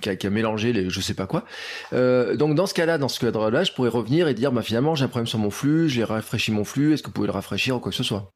qui 0.00 0.10
a, 0.10 0.16
qui 0.16 0.26
a 0.26 0.30
mélangé 0.30 0.72
les 0.72 0.90
je 0.90 1.00
sais 1.00 1.14
pas 1.14 1.26
quoi. 1.26 1.44
Euh, 1.92 2.36
donc 2.36 2.54
dans 2.54 2.66
ce 2.66 2.74
cas-là, 2.74 2.98
dans 2.98 3.08
ce 3.08 3.20
cadre-là, 3.20 3.64
je 3.64 3.72
pourrais 3.72 3.88
revenir 3.90 4.28
et 4.28 4.34
dire 4.34 4.52
bah 4.52 4.62
finalement 4.62 4.94
j'ai 4.94 5.04
un 5.04 5.08
problème 5.08 5.26
sur 5.26 5.38
mon 5.38 5.50
flux, 5.50 5.88
j'ai 5.88 6.04
rafraîchi 6.04 6.52
mon 6.52 6.64
flux. 6.64 6.94
Est-ce 6.94 7.02
que 7.02 7.08
vous 7.08 7.14
pouvez 7.14 7.26
le 7.28 7.32
rafraîchir 7.32 7.76
ou 7.76 7.80
quoi 7.80 7.90
que 7.90 7.96
ce 7.96 8.04
soit? 8.04 8.30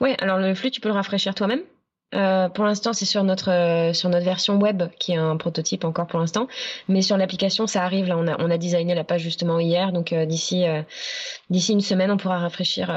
Ouais, 0.00 0.16
alors 0.20 0.38
le 0.38 0.54
flux 0.54 0.70
tu 0.70 0.80
peux 0.80 0.88
le 0.88 0.94
rafraîchir 0.94 1.34
toi-même. 1.34 1.60
Euh, 2.14 2.48
pour 2.48 2.64
l'instant, 2.64 2.92
c'est 2.92 3.04
sur 3.04 3.22
notre 3.22 3.50
euh, 3.50 3.92
sur 3.92 4.08
notre 4.08 4.24
version 4.24 4.56
web 4.58 4.82
qui 4.98 5.12
est 5.12 5.16
un 5.16 5.36
prototype 5.36 5.84
encore 5.84 6.08
pour 6.08 6.18
l'instant, 6.18 6.48
mais 6.88 7.02
sur 7.02 7.16
l'application, 7.16 7.66
ça 7.66 7.84
arrive. 7.84 8.06
Là, 8.06 8.18
on 8.18 8.26
a 8.26 8.36
on 8.40 8.50
a 8.50 8.58
designé 8.58 8.94
la 8.94 9.04
page 9.04 9.22
justement 9.22 9.60
hier, 9.60 9.92
donc 9.92 10.12
euh, 10.12 10.26
d'ici 10.26 10.64
d'ici 11.50 11.72
une 11.72 11.80
semaine, 11.80 12.10
on 12.10 12.16
pourra 12.16 12.38
rafraîchir 12.38 12.90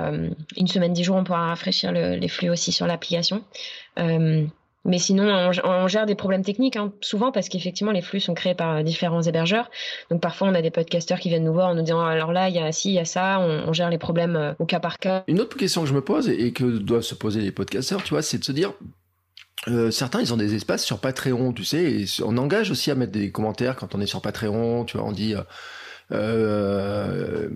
une 0.58 0.68
semaine 0.68 0.94
dix 0.94 1.04
jours, 1.04 1.16
on 1.16 1.24
pourra 1.24 1.48
rafraîchir 1.48 1.92
les 1.92 2.28
flux 2.28 2.50
aussi 2.50 2.72
sur 2.72 2.88
l'application. 2.88 3.44
mais 3.98 4.98
sinon, 4.98 5.52
on, 5.64 5.88
gère 5.88 6.06
des 6.06 6.16
problèmes 6.16 6.44
techniques 6.44 6.76
hein, 6.76 6.92
souvent 7.00 7.32
parce 7.32 7.48
qu'effectivement, 7.50 7.92
les 7.92 8.02
flux 8.02 8.20
sont 8.20 8.34
créés 8.34 8.56
par 8.56 8.84
différents 8.84 9.22
hébergeurs. 9.22 9.70
Donc 10.10 10.22
parfois, 10.22 10.48
on 10.50 10.56
a 10.56 10.62
des 10.62 10.72
podcasteurs 10.72 11.20
qui 11.20 11.30
viennent 11.30 11.46
nous 11.46 11.54
voir 11.54 11.70
en 11.70 11.76
nous 11.76 11.84
disant 11.84 12.02
alors 12.02 12.32
là, 12.32 12.50
il 12.50 12.56
y 12.56 12.60
a 12.60 12.72
ci, 12.72 12.90
il 12.90 12.96
y 12.96 13.00
a 13.00 13.06
ça. 13.06 13.40
On, 13.40 13.74
gère 13.74 13.90
les 13.90 14.00
problèmes 14.00 14.56
au 14.60 14.66
cas 14.66 14.80
par 14.80 14.98
cas. 14.98 15.24
Une 15.28 15.40
autre 15.40 15.56
question 15.56 15.82
que 15.84 15.88
je 15.88 15.94
me 15.94 16.02
pose 16.02 16.30
et 16.30 16.52
que 16.52 16.66
doivent 16.66 17.04
se 17.04 17.16
poser 17.16 17.42
les 17.42 17.52
podcasteurs, 17.52 18.04
tu 18.04 18.10
vois, 18.10 18.24
c'est 18.24 18.40
de 18.40 18.44
se 18.44 18.52
dire 18.52 18.74
euh, 19.68 19.92
certains, 19.92 20.22
ils 20.22 20.34
ont 20.34 20.38
des 20.38 20.56
espaces 20.56 20.84
sur 20.84 21.00
Patreon, 21.00 21.54
tu 21.54 21.64
sais, 21.64 21.84
et 21.84 22.06
on 22.24 22.38
engage 22.38 22.72
aussi 22.72 22.92
à 22.92 22.96
mettre 22.96 23.12
des 23.12 23.32
commentaires 23.32 23.76
quand 23.76 23.96
on 23.96 24.02
est 24.02 24.08
sur 24.08 24.22
Patreon, 24.22 24.86
tu 24.86 24.98
vois, 24.98 25.08
on 25.08 25.12
dit... 25.12 25.36
Euh, 25.36 25.42
euh 26.12 27.50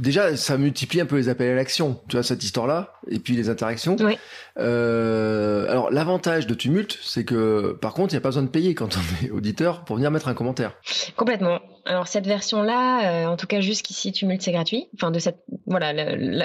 déjà, 0.00 0.36
ça 0.36 0.58
multiplie 0.58 1.00
un 1.00 1.06
peu 1.06 1.16
les 1.16 1.28
appels 1.28 1.50
à 1.50 1.54
l'action, 1.54 2.00
tu 2.08 2.16
vois, 2.16 2.22
cette 2.22 2.42
histoire-là, 2.42 2.94
et 3.08 3.18
puis 3.18 3.34
les 3.34 3.48
interactions. 3.48 3.96
Oui. 4.00 4.18
Euh, 4.58 5.68
alors, 5.70 5.90
l'avantage 5.90 6.46
de 6.46 6.54
Tumult, 6.54 6.98
c'est 7.02 7.24
que, 7.24 7.76
par 7.80 7.94
contre, 7.94 8.12
il 8.12 8.16
n'y 8.16 8.18
a 8.18 8.22
pas 8.22 8.28
besoin 8.28 8.42
de 8.42 8.48
payer 8.48 8.74
quand 8.74 8.96
on 8.96 9.26
est 9.26 9.30
auditeur 9.30 9.84
pour 9.84 9.96
venir 9.96 10.10
mettre 10.10 10.28
un 10.28 10.34
commentaire. 10.34 10.72
Complètement. 11.16 11.60
Alors, 11.84 12.08
cette 12.08 12.26
version-là, 12.26 13.24
euh, 13.24 13.26
en 13.26 13.36
tout 13.36 13.46
cas, 13.46 13.60
jusqu'ici, 13.60 14.12
Tumult, 14.12 14.42
c'est 14.42 14.52
gratuit. 14.52 14.88
Enfin, 14.94 15.10
de 15.10 15.18
cette, 15.18 15.38
voilà, 15.66 15.92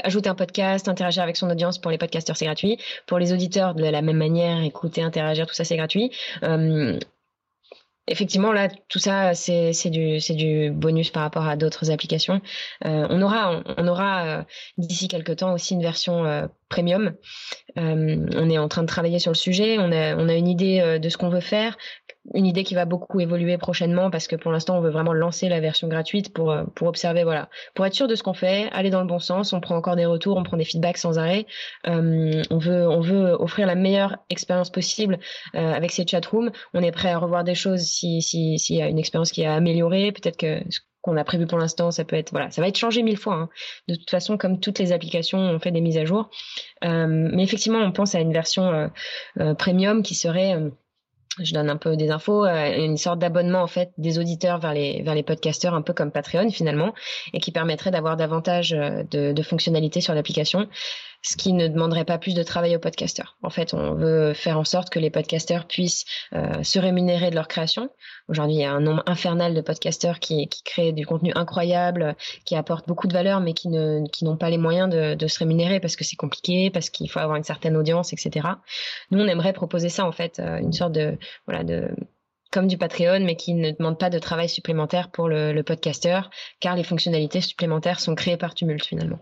ajouter 0.03 0.29
un 0.29 0.35
podcast, 0.35 0.87
interagir 0.87 1.23
avec 1.23 1.35
son 1.37 1.49
audience 1.49 1.79
pour 1.79 1.91
les 1.91 1.97
podcasteurs, 1.97 2.37
c'est 2.37 2.45
gratuit. 2.45 2.77
Pour 3.07 3.19
les 3.19 3.33
auditeurs, 3.33 3.75
de 3.75 3.83
la 3.83 4.01
même 4.01 4.17
manière, 4.17 4.61
écouter, 4.63 5.01
interagir, 5.01 5.47
tout 5.47 5.55
ça, 5.55 5.63
c'est 5.63 5.77
gratuit. 5.77 6.11
Euh, 6.43 6.99
effectivement, 8.07 8.51
là, 8.51 8.69
tout 8.89 8.99
ça, 8.99 9.33
c'est 9.33 9.89
du, 9.89 10.19
du 10.19 10.71
bonus 10.71 11.11
par 11.11 11.23
rapport 11.23 11.47
à 11.47 11.55
d'autres 11.55 11.91
applications. 11.91 12.41
Euh, 12.85 13.07
on 13.09 13.21
aura, 13.21 13.63
on, 13.77 13.87
aura 13.87 14.25
euh, 14.25 14.43
d'ici 14.77 15.07
quelques 15.07 15.37
temps 15.37 15.53
aussi 15.53 15.73
une 15.73 15.81
version 15.81 16.49
euh, 16.71 16.75
premium. 16.75 17.13
on 17.75 18.49
est 18.49 18.57
en 18.57 18.67
train 18.67 18.81
de 18.81 18.87
travailler 18.87 19.19
sur 19.19 19.31
le 19.31 19.37
sujet. 19.37 19.77
On 19.79 19.91
a, 19.91 20.35
une 20.35 20.47
idée 20.47 20.99
de 20.99 21.09
ce 21.09 21.17
qu'on 21.17 21.29
veut 21.29 21.41
faire 21.41 21.77
une 22.33 22.45
idée 22.45 22.63
qui 22.63 22.75
va 22.75 22.85
beaucoup 22.85 23.19
évoluer 23.19 23.57
prochainement 23.57 24.11
parce 24.11 24.27
que 24.27 24.35
pour 24.35 24.51
l'instant 24.51 24.77
on 24.77 24.81
veut 24.81 24.91
vraiment 24.91 25.13
lancer 25.13 25.49
la 25.49 25.59
version 25.59 25.87
gratuite 25.87 26.33
pour 26.33 26.51
euh, 26.51 26.63
pour 26.75 26.87
observer 26.87 27.23
voilà 27.23 27.49
pour 27.73 27.85
être 27.85 27.93
sûr 27.93 28.07
de 28.07 28.15
ce 28.15 28.23
qu'on 28.23 28.33
fait 28.33 28.69
aller 28.71 28.89
dans 28.89 29.01
le 29.01 29.07
bon 29.07 29.19
sens 29.19 29.53
on 29.53 29.59
prend 29.59 29.75
encore 29.75 29.95
des 29.95 30.05
retours 30.05 30.37
on 30.37 30.43
prend 30.43 30.57
des 30.57 30.65
feedbacks 30.65 30.97
sans 30.97 31.17
arrêt 31.17 31.47
euh, 31.87 32.43
on 32.51 32.57
veut 32.57 32.87
on 32.87 33.01
veut 33.01 33.33
offrir 33.33 33.65
la 33.65 33.75
meilleure 33.75 34.17
expérience 34.29 34.69
possible 34.69 35.19
euh, 35.55 35.73
avec 35.73 35.91
ces 35.91 36.05
chatrooms 36.05 36.51
on 36.73 36.83
est 36.83 36.91
prêt 36.91 37.09
à 37.09 37.17
revoir 37.17 37.43
des 37.43 37.55
choses 37.55 37.81
si 37.81 38.21
si 38.21 38.59
s'il 38.59 38.75
y 38.75 38.81
a 38.81 38.87
une 38.87 38.99
expérience 38.99 39.31
qui 39.31 39.43
a 39.43 39.53
amélioré 39.55 40.11
peut-être 40.11 40.37
que 40.37 40.61
qu'on 41.01 41.17
a 41.17 41.23
prévu 41.23 41.47
pour 41.47 41.57
l'instant 41.57 41.91
ça 41.91 42.03
peut 42.03 42.15
être 42.15 42.31
voilà 42.31 42.51
ça 42.51 42.61
va 42.61 42.67
être 42.67 42.77
changé 42.77 43.03
mille 43.03 43.17
fois 43.17 43.35
hein. 43.35 43.49
de 43.87 43.95
toute 43.95 44.09
façon 44.09 44.37
comme 44.37 44.59
toutes 44.59 44.79
les 44.79 44.91
applications 44.91 45.39
on 45.39 45.59
fait 45.59 45.71
des 45.71 45.81
mises 45.81 45.97
à 45.97 46.05
jour 46.05 46.29
mais 46.83 47.43
effectivement 47.43 47.79
on 47.79 47.91
pense 47.91 48.15
à 48.15 48.19
une 48.19 48.33
version 48.33 48.91
premium 49.57 50.03
qui 50.03 50.15
serait 50.15 50.55
je 51.39 51.53
donne 51.53 51.69
un 51.69 51.77
peu 51.77 51.95
des 51.95 52.11
infos, 52.11 52.45
euh, 52.45 52.75
une 52.77 52.97
sorte 52.97 53.19
d'abonnement 53.19 53.61
en 53.61 53.67
fait 53.67 53.91
des 53.97 54.19
auditeurs 54.19 54.59
vers 54.59 54.73
les 54.73 55.01
vers 55.01 55.15
les 55.15 55.23
podcasteurs, 55.23 55.73
un 55.73 55.81
peu 55.81 55.93
comme 55.93 56.11
Patreon 56.11 56.49
finalement, 56.49 56.93
et 57.33 57.39
qui 57.39 57.51
permettrait 57.51 57.91
d'avoir 57.91 58.17
davantage 58.17 58.73
euh, 58.73 59.03
de 59.03 59.43
fonctionnalités 59.43 60.01
sur 60.01 60.13
l'application 60.13 60.67
ce 61.21 61.37
qui 61.37 61.53
ne 61.53 61.67
demanderait 61.67 62.05
pas 62.05 62.17
plus 62.17 62.33
de 62.33 62.43
travail 62.43 62.75
aux 62.75 62.79
podcasteurs. 62.79 63.37
En 63.43 63.49
fait, 63.49 63.73
on 63.73 63.93
veut 63.93 64.33
faire 64.33 64.57
en 64.57 64.63
sorte 64.63 64.89
que 64.89 64.99
les 64.99 65.09
podcasteurs 65.09 65.65
puissent 65.65 66.05
euh, 66.33 66.63
se 66.63 66.79
rémunérer 66.79 67.29
de 67.29 67.35
leur 67.35 67.47
création. 67.47 67.89
Aujourd'hui, 68.27 68.55
il 68.55 68.61
y 68.61 68.65
a 68.65 68.71
un 68.71 68.79
nombre 68.79 69.03
infernal 69.05 69.53
de 69.53 69.61
podcasteurs 69.61 70.19
qui, 70.19 70.47
qui 70.47 70.63
créent 70.63 70.93
du 70.93 71.05
contenu 71.05 71.31
incroyable, 71.35 72.15
qui 72.45 72.55
apportent 72.55 72.87
beaucoup 72.87 73.07
de 73.07 73.13
valeur, 73.13 73.39
mais 73.39 73.53
qui 73.53 73.69
ne 73.69 74.07
qui 74.07 74.25
n'ont 74.25 74.37
pas 74.37 74.49
les 74.49 74.57
moyens 74.57 74.89
de, 74.89 75.13
de 75.13 75.27
se 75.27 75.39
rémunérer 75.39 75.79
parce 75.79 75.95
que 75.95 76.03
c'est 76.03 76.15
compliqué, 76.15 76.71
parce 76.71 76.89
qu'il 76.89 77.09
faut 77.09 77.19
avoir 77.19 77.37
une 77.37 77.43
certaine 77.43 77.77
audience, 77.77 78.13
etc. 78.13 78.47
Nous, 79.11 79.19
on 79.19 79.27
aimerait 79.27 79.53
proposer 79.53 79.89
ça 79.89 80.05
en 80.05 80.11
fait, 80.11 80.39
euh, 80.39 80.57
une 80.57 80.73
sorte 80.73 80.93
de 80.93 81.17
voilà 81.45 81.63
de 81.63 81.89
comme 82.51 82.67
du 82.67 82.77
Patreon, 82.77 83.21
mais 83.21 83.37
qui 83.37 83.53
ne 83.53 83.71
demande 83.71 83.97
pas 83.97 84.09
de 84.09 84.19
travail 84.19 84.49
supplémentaire 84.49 85.09
pour 85.09 85.29
le, 85.29 85.53
le 85.53 85.63
podcasteur, 85.63 86.29
car 86.59 86.75
les 86.75 86.83
fonctionnalités 86.83 87.39
supplémentaires 87.39 88.01
sont 88.01 88.13
créées 88.13 88.35
par 88.35 88.55
Tumult 88.55 88.85
finalement. 88.85 89.19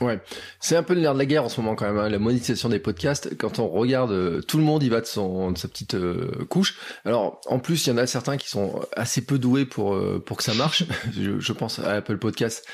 Ouais, 0.00 0.18
c'est 0.60 0.76
un 0.76 0.82
peu 0.82 0.94
le 0.94 1.00
nerf 1.00 1.12
de 1.12 1.18
la 1.18 1.26
guerre 1.26 1.44
en 1.44 1.50
ce 1.50 1.60
moment 1.60 1.74
quand 1.74 1.84
même, 1.84 1.98
hein, 1.98 2.08
la 2.08 2.18
monétisation 2.18 2.70
des 2.70 2.78
podcasts. 2.78 3.36
Quand 3.36 3.58
on 3.58 3.68
regarde, 3.68 4.12
euh, 4.12 4.40
tout 4.40 4.56
le 4.56 4.64
monde 4.64 4.82
y 4.82 4.88
va 4.88 5.02
de, 5.02 5.06
son, 5.06 5.50
de 5.50 5.58
sa 5.58 5.68
petite 5.68 5.94
euh, 5.94 6.46
couche. 6.48 6.78
Alors, 7.04 7.42
en 7.46 7.58
plus, 7.58 7.86
il 7.86 7.90
y 7.90 7.92
en 7.92 7.98
a 7.98 8.06
certains 8.06 8.38
qui 8.38 8.48
sont 8.48 8.80
assez 8.96 9.20
peu 9.20 9.38
doués 9.38 9.66
pour 9.66 9.94
euh, 9.94 10.22
pour 10.24 10.38
que 10.38 10.42
ça 10.42 10.54
marche. 10.54 10.84
je, 11.12 11.38
je, 11.38 11.52
pense 11.52 11.80
à 11.80 11.96
Apple 11.96 12.16
Podcast. 12.16 12.66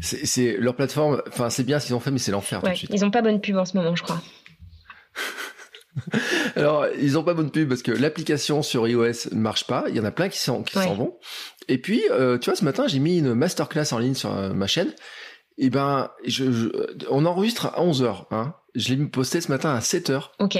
C'est 0.00 0.56
leur 0.58 0.74
plateforme. 0.74 1.22
Enfin, 1.28 1.50
c'est 1.50 1.62
bien 1.62 1.78
ce 1.78 1.86
qu'ils 1.86 1.94
ont 1.94 2.00
fait, 2.00 2.10
mais 2.10 2.18
c'est 2.18 2.32
l'enfer 2.32 2.60
suite. 2.74 2.90
Ils 2.92 3.04
ont 3.04 3.12
pas 3.12 3.22
bonne 3.22 3.40
pub 3.40 3.56
en 3.56 3.64
ce 3.64 3.76
moment, 3.76 3.94
je 3.94 4.02
crois. 4.02 4.20
Alors, 6.56 6.86
ils 7.00 7.16
ont 7.16 7.22
pas 7.22 7.34
bonne 7.34 7.52
pub 7.52 7.68
parce 7.68 7.82
que 7.82 7.92
l'application 7.92 8.62
sur 8.62 8.88
iOS 8.88 9.28
ne 9.30 9.38
marche 9.38 9.68
pas. 9.68 9.84
Il 9.88 9.94
y 9.94 10.00
en 10.00 10.04
a 10.04 10.10
plein 10.10 10.28
qui 10.28 10.38
s'en 10.38 10.64
qui 10.64 10.74
s'en 10.74 10.94
vont. 10.94 11.16
Et 11.68 11.78
puis, 11.78 12.02
tu 12.40 12.50
vois, 12.50 12.56
ce 12.56 12.64
matin, 12.64 12.88
j'ai 12.88 12.98
mis 12.98 13.18
une 13.18 13.34
masterclass 13.34 13.92
en 13.92 13.98
ligne 13.98 14.14
sur 14.14 14.32
ma 14.52 14.66
chaîne 14.66 14.92
eh 15.58 15.70
ben, 15.70 16.10
je, 16.24 16.70
on 17.10 17.26
enregistre 17.26 17.66
à 17.66 17.82
11h. 17.82 18.26
Hein. 18.30 18.54
Je 18.74 18.94
l'ai 18.94 19.06
posté 19.06 19.40
ce 19.40 19.50
matin 19.50 19.74
à 19.74 19.80
7h. 19.80 20.30
Ok. 20.38 20.58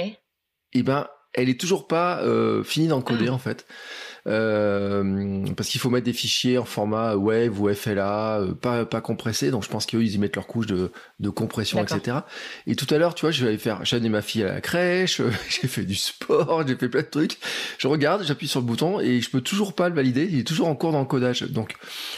Eh 0.73 0.83
ben, 0.83 1.07
elle 1.33 1.49
est 1.49 1.59
toujours 1.59 1.87
pas 1.87 2.21
euh, 2.21 2.63
finie 2.63 2.87
d'encoder 2.87 3.27
ah. 3.29 3.33
en 3.33 3.37
fait. 3.39 3.65
Euh, 4.25 5.45
parce 5.57 5.67
qu'il 5.67 5.81
faut 5.81 5.89
mettre 5.89 6.05
des 6.05 6.13
fichiers 6.13 6.57
en 6.57 6.63
format 6.63 7.15
wave 7.15 7.59
ou 7.59 7.73
FLA, 7.73 8.39
euh, 8.39 8.53
pas 8.53 8.85
pas 8.85 9.01
compressé. 9.01 9.51
Donc 9.51 9.63
je 9.63 9.69
pense 9.69 9.85
qu'eux 9.85 10.01
ils 10.01 10.13
y 10.13 10.17
mettent 10.17 10.35
leur 10.35 10.47
couche 10.47 10.67
de, 10.67 10.91
de 11.19 11.29
compression, 11.29 11.83
etc. 11.83 12.19
Et 12.65 12.75
tout 12.75 12.91
à 12.93 12.97
l'heure, 12.97 13.15
tu 13.15 13.21
vois, 13.21 13.31
je 13.31 13.45
vais 13.45 13.57
faire, 13.57 13.83
j'ai 13.83 13.97
amené 13.97 14.09
ma 14.09 14.21
fille 14.21 14.43
à 14.43 14.53
la 14.53 14.61
crèche, 14.61 15.21
j'ai 15.49 15.67
fait 15.67 15.83
du 15.83 15.95
sport, 15.95 16.65
j'ai 16.65 16.75
fait 16.75 16.89
plein 16.89 17.01
de 17.01 17.07
trucs. 17.07 17.37
Je 17.77 17.87
regarde, 17.87 18.23
j'appuie 18.23 18.47
sur 18.47 18.61
le 18.61 18.65
bouton 18.65 18.99
et 18.99 19.19
je 19.19 19.29
peux 19.29 19.41
toujours 19.41 19.73
pas 19.73 19.89
le 19.89 19.95
valider. 19.95 20.27
Il 20.31 20.39
est 20.39 20.47
toujours 20.47 20.67
en 20.67 20.75
cours 20.75 20.93
d'encodage. 20.93 21.43
Donc 21.43 21.75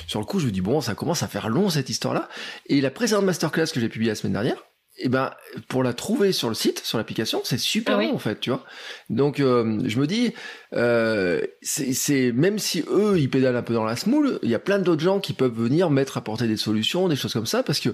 sur 0.07 0.19
le 0.19 0.25
coup, 0.25 0.39
je 0.39 0.45
me 0.45 0.51
dis 0.51 0.61
bon, 0.61 0.81
ça 0.81 0.93
commence 0.93 1.23
à 1.23 1.27
faire 1.27 1.49
long 1.49 1.69
cette 1.69 1.89
histoire-là. 1.89 2.29
Et 2.67 2.81
la 2.81 2.91
précédente 2.91 3.25
masterclass 3.25 3.67
que 3.73 3.79
j'ai 3.79 3.89
publiée 3.89 4.11
la 4.11 4.15
semaine 4.15 4.33
dernière, 4.33 4.63
et 4.97 5.05
eh 5.05 5.09
ben 5.09 5.31
pour 5.67 5.83
la 5.83 5.91
trouver 5.91 6.31
sur 6.31 6.47
le 6.47 6.55
site, 6.55 6.79
sur 6.79 6.97
l'application, 6.97 7.41
c'est 7.43 7.57
super 7.57 7.99
ah 7.99 8.13
en 8.13 8.17
fait, 8.17 8.39
tu 8.39 8.49
vois. 8.49 8.63
Donc 9.09 9.41
euh, 9.41 9.81
je 9.85 9.99
me 9.99 10.07
dis, 10.07 10.31
euh, 10.71 11.41
c'est 11.61 12.31
même 12.31 12.59
si 12.59 12.81
eux 12.89 13.19
ils 13.19 13.29
pédalent 13.29 13.57
un 13.57 13.61
peu 13.61 13.73
dans 13.73 13.83
la 13.83 13.97
smoule, 13.97 14.39
il 14.41 14.49
y 14.49 14.55
a 14.55 14.59
plein 14.59 14.79
d'autres 14.79 15.01
gens 15.01 15.19
qui 15.19 15.33
peuvent 15.33 15.53
venir 15.53 15.89
mettre 15.89 16.15
apporter 16.15 16.47
des 16.47 16.55
solutions, 16.55 17.09
des 17.09 17.17
choses 17.17 17.33
comme 17.33 17.45
ça, 17.45 17.61
parce 17.61 17.81
que 17.81 17.89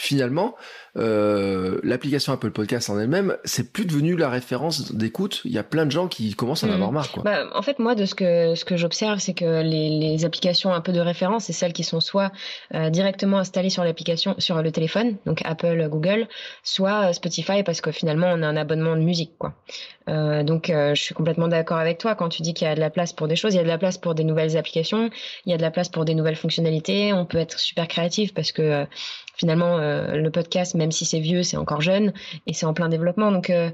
finalement, 0.00 0.54
euh, 0.96 1.78
l'application 1.82 2.32
Apple 2.32 2.50
Podcast 2.52 2.88
en 2.88 2.98
elle-même, 2.98 3.36
c'est 3.44 3.70
plus 3.70 3.84
devenu 3.84 4.16
la 4.16 4.30
référence 4.30 4.92
d'écoute. 4.92 5.42
Il 5.44 5.52
y 5.52 5.58
a 5.58 5.62
plein 5.62 5.84
de 5.84 5.90
gens 5.90 6.08
qui 6.08 6.34
commencent 6.34 6.64
à 6.64 6.68
en 6.68 6.70
mm. 6.70 6.72
avoir 6.72 6.92
marre. 6.92 7.12
Quoi. 7.12 7.22
Bah, 7.22 7.44
en 7.54 7.60
fait, 7.60 7.78
moi, 7.78 7.94
de 7.94 8.06
ce 8.06 8.14
que 8.14 8.54
ce 8.54 8.64
que 8.64 8.78
j'observe, 8.78 9.18
c'est 9.18 9.34
que 9.34 9.60
les, 9.62 9.90
les, 9.90 10.24
applications 10.24 10.72
un 10.72 10.80
peu 10.80 10.92
de 10.92 11.00
référence, 11.00 11.44
c'est 11.44 11.52
celles 11.52 11.74
qui 11.74 11.84
sont 11.84 12.00
soit 12.00 12.32
euh, 12.74 12.88
directement 12.88 13.38
installées 13.38 13.68
sur 13.68 13.84
l'application, 13.84 14.34
sur 14.38 14.62
le 14.62 14.72
téléphone, 14.72 15.16
donc 15.26 15.42
Apple, 15.44 15.86
Google, 15.90 16.28
soit 16.62 17.10
euh, 17.10 17.12
Spotify, 17.12 17.62
parce 17.62 17.82
que 17.82 17.92
finalement, 17.92 18.28
on 18.32 18.42
a 18.42 18.46
un 18.46 18.56
abonnement 18.56 18.96
de 18.96 19.02
musique, 19.02 19.32
quoi. 19.38 19.54
Euh, 20.08 20.42
donc, 20.42 20.70
euh, 20.70 20.94
je 20.94 21.02
suis 21.02 21.14
complètement 21.14 21.48
d'accord 21.48 21.76
avec 21.76 21.98
toi 21.98 22.14
quand 22.14 22.28
tu 22.28 22.42
dis 22.42 22.54
qu'il 22.54 22.66
y 22.66 22.70
a 22.70 22.74
de 22.74 22.80
la 22.80 22.90
place 22.90 23.12
pour 23.12 23.28
des 23.28 23.36
choses. 23.36 23.54
Il 23.54 23.58
y 23.58 23.60
a 23.60 23.62
de 23.62 23.68
la 23.68 23.78
place 23.78 23.98
pour 23.98 24.14
des 24.14 24.24
nouvelles 24.24 24.56
applications, 24.56 25.10
il 25.46 25.50
y 25.50 25.54
a 25.54 25.56
de 25.56 25.62
la 25.62 25.70
place 25.70 25.88
pour 25.88 26.04
des 26.04 26.14
nouvelles 26.14 26.36
fonctionnalités. 26.36 27.12
On 27.12 27.26
peut 27.26 27.38
être 27.38 27.58
super 27.58 27.86
créatif 27.86 28.34
parce 28.34 28.50
que 28.50 28.86
finalement, 29.40 29.78
le 29.78 30.28
podcast 30.30 30.74
même 30.74 30.92
si 30.92 31.04
c'est 31.04 31.20
vieux, 31.20 31.42
c'est 31.42 31.56
encore 31.56 31.80
jeune 31.80 32.12
et 32.46 32.52
c'est 32.52 32.66
en 32.66 32.74
plein 32.74 32.88
développement. 32.88 33.32
Donc 33.32 33.50
euh, 33.50 33.70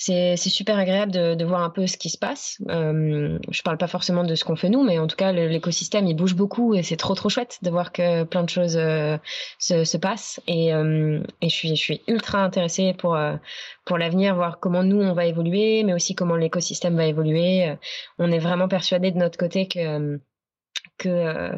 c'est 0.00 0.36
super 0.36 0.78
agréable 0.78 1.10
de, 1.10 1.34
de, 1.34 1.44
voir 1.44 1.62
un 1.62 1.70
peu 1.70 1.88
ce 1.88 1.96
qui 1.96 2.08
se 2.08 2.18
passe. 2.18 2.58
Euh, 2.68 3.36
je 3.50 3.62
parle 3.62 3.78
pas 3.78 3.88
forcément 3.88 4.22
de 4.22 4.36
ce 4.36 4.44
qu'on 4.44 4.54
fait 4.54 4.68
nous, 4.68 4.84
mais 4.84 5.00
en 5.00 5.08
tout 5.08 5.16
cas 5.16 5.32
l'écosystème 5.32 6.06
il 6.06 6.14
bouge 6.14 6.36
beaucoup 6.36 6.74
et 6.74 6.84
c'est 6.84 6.96
trop 6.96 7.14
trop 7.14 7.28
chouette 7.28 7.58
de 7.62 7.70
voir 7.70 7.90
que 7.90 8.22
plein 8.22 8.44
de 8.44 8.48
choses 8.48 8.76
euh, 8.76 9.18
se, 9.58 9.82
se, 9.82 9.96
passent. 9.96 10.40
Et, 10.46 10.72
euh, 10.72 11.20
et 11.42 11.48
je 11.48 11.54
suis 11.54 11.70
je 11.70 11.82
suis 11.82 12.02
ultra 12.06 12.38
intéressée 12.38 12.94
pour 12.96 13.16
euh, 13.16 13.34
pour 13.84 13.98
l'avenir, 13.98 14.36
voir 14.36 14.60
comment 14.60 14.84
nous 14.84 15.02
on 15.02 15.14
va 15.14 15.26
évoluer, 15.26 15.82
mais 15.82 15.94
aussi 15.94 16.14
comment 16.14 16.36
l'écosystème 16.36 16.96
va 16.96 17.06
évoluer. 17.06 17.74
On 18.18 18.30
est 18.30 18.38
vraiment 18.38 18.68
persuadé 18.68 19.10
de 19.10 19.18
notre 19.18 19.38
côté 19.38 19.66
que 19.66 20.20
que 20.98 21.08
euh, 21.08 21.52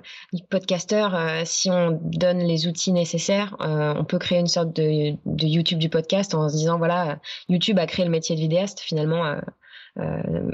podcasteur, 0.50 1.14
euh, 1.14 1.42
si 1.44 1.70
on 1.70 1.98
donne 2.02 2.38
les 2.38 2.66
outils 2.66 2.92
nécessaires, 2.92 3.56
euh, 3.60 3.94
on 3.96 4.04
peut 4.04 4.18
créer 4.18 4.38
une 4.38 4.46
sorte 4.46 4.74
de, 4.74 5.16
de, 5.26 5.46
YouTube 5.46 5.78
du 5.78 5.88
podcast 5.88 6.34
en 6.34 6.48
se 6.48 6.56
disant 6.56 6.78
voilà, 6.78 7.18
YouTube 7.48 7.78
a 7.78 7.86
créé 7.86 8.04
le 8.04 8.10
métier 8.10 8.36
de 8.36 8.40
vidéaste 8.40 8.80
finalement. 8.80 9.36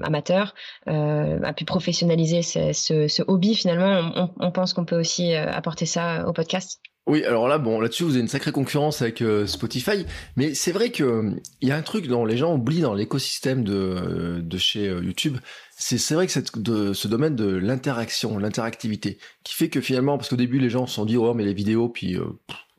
Amateur, 0.03 0.55
a 0.87 1.53
pu 1.53 1.65
professionnaliser 1.65 2.43
ce, 2.43 2.73
ce, 2.73 3.09
ce 3.09 3.23
hobby 3.27 3.55
finalement. 3.55 4.13
On, 4.17 4.31
on 4.39 4.51
pense 4.51 4.73
qu'on 4.73 4.85
peut 4.85 4.99
aussi 4.99 5.35
apporter 5.35 5.87
ça 5.87 6.27
au 6.27 6.33
podcast. 6.33 6.81
Oui, 7.07 7.23
alors 7.25 7.47
là, 7.47 7.59
bon, 7.59 7.79
là-dessus, 7.79 8.03
vous 8.03 8.13
avez 8.13 8.21
une 8.21 8.29
sacrée 8.29 8.51
concurrence 8.51 9.01
avec 9.01 9.23
euh, 9.23 9.47
Spotify, 9.47 10.05
mais 10.35 10.55
c'est 10.55 10.73
vrai 10.73 10.91
que 10.91 11.05
euh, 11.05 11.31
il 11.61 11.69
y 11.69 11.71
a 11.71 11.77
un 11.77 11.83
truc 11.83 12.09
dont 12.09 12.25
les 12.25 12.37
gens 12.37 12.53
oublient 12.53 12.81
dans 12.81 12.95
l'écosystème 12.95 13.63
de, 13.63 13.75
euh, 13.75 14.41
de 14.43 14.59
chez 14.59 14.87
YouTube. 14.87 15.37
C'est 15.79 15.99
c'est 15.99 16.17
vrai 16.17 16.27
que 16.27 16.33
cette, 16.33 16.59
de, 16.59 16.93
ce 16.95 17.07
domaine 17.07 17.37
de 17.37 17.47
l'interaction, 17.47 18.39
l'interactivité, 18.39 19.19
qui 19.45 19.55
fait 19.55 19.69
que 19.69 19.81
finalement, 19.81 20.19
parce 20.19 20.31
qu'au 20.31 20.37
début, 20.37 20.59
les 20.59 20.69
gens 20.69 20.89
se 20.89 20.95
sont 20.95 21.05
dit, 21.05 21.17
oh, 21.17 21.33
mais 21.33 21.45
les 21.45 21.55
vidéos, 21.55 21.89
puis 21.89 22.17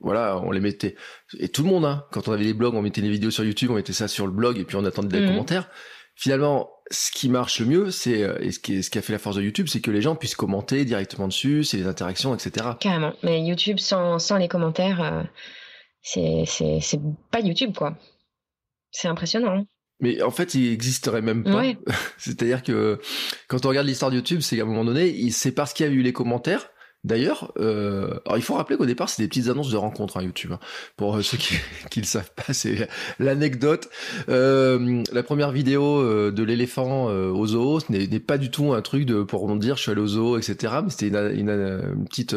voilà, 0.01 0.41
on 0.43 0.51
les 0.51 0.59
mettait. 0.59 0.95
Et 1.39 1.47
tout 1.47 1.63
le 1.63 1.69
monde, 1.69 1.85
hein, 1.85 2.03
quand 2.11 2.27
on 2.27 2.33
avait 2.33 2.43
des 2.43 2.53
blogs, 2.53 2.75
on 2.75 2.81
mettait 2.81 3.01
les 3.01 3.09
vidéos 3.09 3.31
sur 3.31 3.45
YouTube, 3.45 3.71
on 3.71 3.75
mettait 3.75 3.93
ça 3.93 4.09
sur 4.09 4.25
le 4.25 4.33
blog, 4.33 4.57
et 4.57 4.65
puis 4.65 4.75
on 4.75 4.83
attendait 4.83 5.19
des 5.19 5.25
mmh. 5.25 5.29
commentaires 5.29 5.69
finalement, 6.17 6.71
ce 6.89 7.11
qui 7.11 7.29
marche 7.29 7.59
le 7.59 7.67
mieux, 7.67 7.91
c'est 7.91 8.23
euh, 8.23 8.37
et 8.41 8.51
ce 8.51 8.59
qui, 8.59 8.83
ce 8.83 8.89
qui 8.89 8.97
a 8.97 9.01
fait 9.01 9.13
la 9.13 9.19
force 9.19 9.37
de 9.37 9.41
YouTube, 9.41 9.67
c'est 9.69 9.79
que 9.79 9.91
les 9.91 10.01
gens 10.01 10.15
puissent 10.15 10.35
commenter 10.35 10.83
directement 10.83 11.27
dessus, 11.27 11.63
c'est 11.63 11.77
les 11.77 11.87
interactions, 11.87 12.35
etc. 12.35 12.67
Carrément. 12.79 13.13
Mais 13.23 13.41
YouTube 13.45 13.79
sans, 13.79 14.19
sans 14.19 14.37
les 14.37 14.47
commentaires, 14.47 15.01
euh, 15.01 15.23
c'est 16.01 16.43
c'est 16.45 16.99
pas 17.31 17.39
YouTube 17.39 17.75
quoi. 17.77 17.97
C'est 18.91 19.07
impressionnant. 19.07 19.59
Hein. 19.59 19.63
Mais 19.99 20.21
en 20.21 20.31
fait, 20.31 20.53
il 20.53 20.71
existerait 20.71 21.21
même 21.21 21.43
pas. 21.43 21.63
C'est-à-dire 22.17 22.63
que 22.63 22.99
quand 23.47 23.65
on 23.65 23.69
regarde 23.69 23.87
l'histoire 23.87 24.11
de 24.11 24.17
YouTube, 24.17 24.41
c'est 24.41 24.57
qu'à 24.57 24.63
un 24.63 24.65
moment 24.65 24.85
donné, 24.85 25.29
c'est 25.31 25.51
parce 25.51 25.73
qu'il 25.73 25.85
y 25.85 25.89
a 25.89 25.91
eu 25.91 26.01
les 26.01 26.13
commentaires 26.13 26.69
D'ailleurs, 27.07 27.53
euh, 27.57 28.19
il 28.35 28.41
faut 28.41 28.55
rappeler 28.55 28.75
qu'au 28.75 28.85
départ, 28.85 29.07
c'est 29.07 29.23
des 29.23 29.29
petites 29.29 29.47
annonces 29.47 29.71
de 29.71 29.77
rencontres 29.77 30.17
à 30.17 30.19
hein, 30.19 30.23
YouTube. 30.23 30.51
Hein. 30.51 30.59
Pour 30.97 31.15
euh, 31.15 31.21
ceux 31.21 31.37
qui 31.89 31.99
ne 32.01 32.05
savent 32.05 32.31
pas, 32.35 32.51
c'est 32.51 32.89
l'anecdote. 33.17 33.89
Euh, 34.27 35.01
la 35.13 35.23
première 35.23 35.51
vidéo 35.51 36.03
de 36.31 36.43
l'éléphant 36.43 37.05
au 37.05 37.47
zoo 37.47 37.79
n'est 37.89 38.19
pas 38.19 38.37
du 38.37 38.51
tout 38.51 38.73
un 38.73 38.81
truc 38.81 39.05
de 39.05 39.23
pour 39.23 39.47
dire 39.55 39.77
je 39.77 39.83
suis 39.83 39.91
allé 39.91 40.01
au 40.01 40.07
zoo, 40.07 40.37
etc. 40.37 40.73
Mais 40.83 40.89
c'était 40.89 41.07
une, 41.07 42.05
petite 42.09 42.35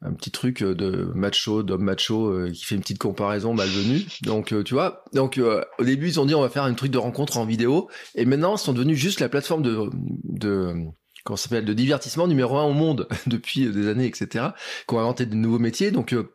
un 0.00 0.12
petit 0.14 0.30
truc 0.30 0.62
de 0.62 1.10
macho, 1.14 1.62
d'homme 1.62 1.84
macho 1.84 2.48
qui 2.52 2.64
fait 2.64 2.74
une 2.74 2.80
petite 2.80 2.98
comparaison 2.98 3.52
malvenue. 3.52 4.00
Donc 4.22 4.54
tu 4.64 4.72
vois, 4.72 5.04
donc 5.12 5.38
au 5.78 5.84
début 5.84 6.08
ils 6.08 6.20
ont 6.20 6.24
dit 6.24 6.34
on 6.34 6.40
va 6.40 6.48
faire 6.48 6.64
un 6.64 6.74
truc 6.74 6.90
de 6.90 6.98
rencontre 6.98 7.36
en 7.36 7.44
vidéo, 7.44 7.88
et 8.14 8.24
maintenant 8.24 8.56
ils 8.56 8.60
sont 8.60 8.72
devenus 8.72 8.98
juste 8.98 9.20
la 9.20 9.28
plateforme 9.28 9.62
de 9.62 10.88
comment 11.24 11.36
s'appelle, 11.36 11.64
de 11.64 11.72
divertissement 11.72 12.26
numéro 12.26 12.56
un 12.58 12.64
au 12.64 12.72
monde 12.72 13.08
depuis 13.26 13.68
des 13.70 13.88
années, 13.88 14.06
etc., 14.06 14.46
qui 14.86 14.94
ont 14.94 15.00
inventé 15.00 15.26
de 15.26 15.34
nouveaux 15.34 15.58
métiers. 15.58 15.90
Donc, 15.90 16.12
euh, 16.12 16.34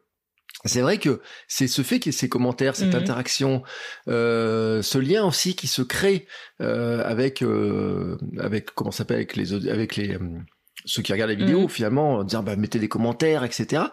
c'est 0.65 0.81
vrai 0.81 0.97
que 0.97 1.21
c'est 1.47 1.67
ce 1.67 1.81
fait 1.81 1.99
qu'il 1.99 2.11
y 2.11 2.15
ait 2.15 2.17
ces 2.17 2.29
commentaires, 2.29 2.75
cette 2.75 2.93
mhm. 2.93 3.01
interaction, 3.01 3.63
euh, 4.07 4.81
ce 4.81 4.97
lien 4.97 5.25
aussi 5.25 5.55
qui 5.55 5.67
se 5.67 5.81
crée 5.81 6.27
euh, 6.61 7.03
avec 7.05 7.41
euh, 7.41 8.17
avec 8.39 8.71
comment 8.71 8.91
s'appelle 8.91 9.17
avec 9.17 9.35
les 9.35 9.69
avec 9.69 9.95
les 9.95 10.15
euh, 10.15 10.19
ceux 10.85 11.01
qui 11.01 11.11
regardent 11.11 11.31
les 11.31 11.35
vidéos 11.35 11.63
mhm. 11.63 11.69
finalement 11.69 12.23
dire 12.23 12.43
bah 12.43 12.55
mettez 12.55 12.79
des 12.79 12.89
commentaires 12.89 13.43
etc. 13.43 13.83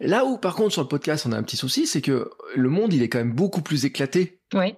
Là 0.00 0.24
où 0.24 0.36
par 0.36 0.54
contre 0.54 0.72
sur 0.72 0.82
le 0.82 0.88
podcast 0.88 1.24
on 1.26 1.32
a 1.32 1.36
un 1.36 1.42
petit 1.42 1.56
souci 1.56 1.86
c'est 1.86 2.02
que 2.02 2.30
le 2.54 2.68
monde 2.68 2.92
il 2.92 3.02
est 3.02 3.08
quand 3.08 3.18
même 3.18 3.32
beaucoup 3.32 3.62
plus 3.62 3.84
éclaté. 3.84 4.40
Ouais. 4.52 4.76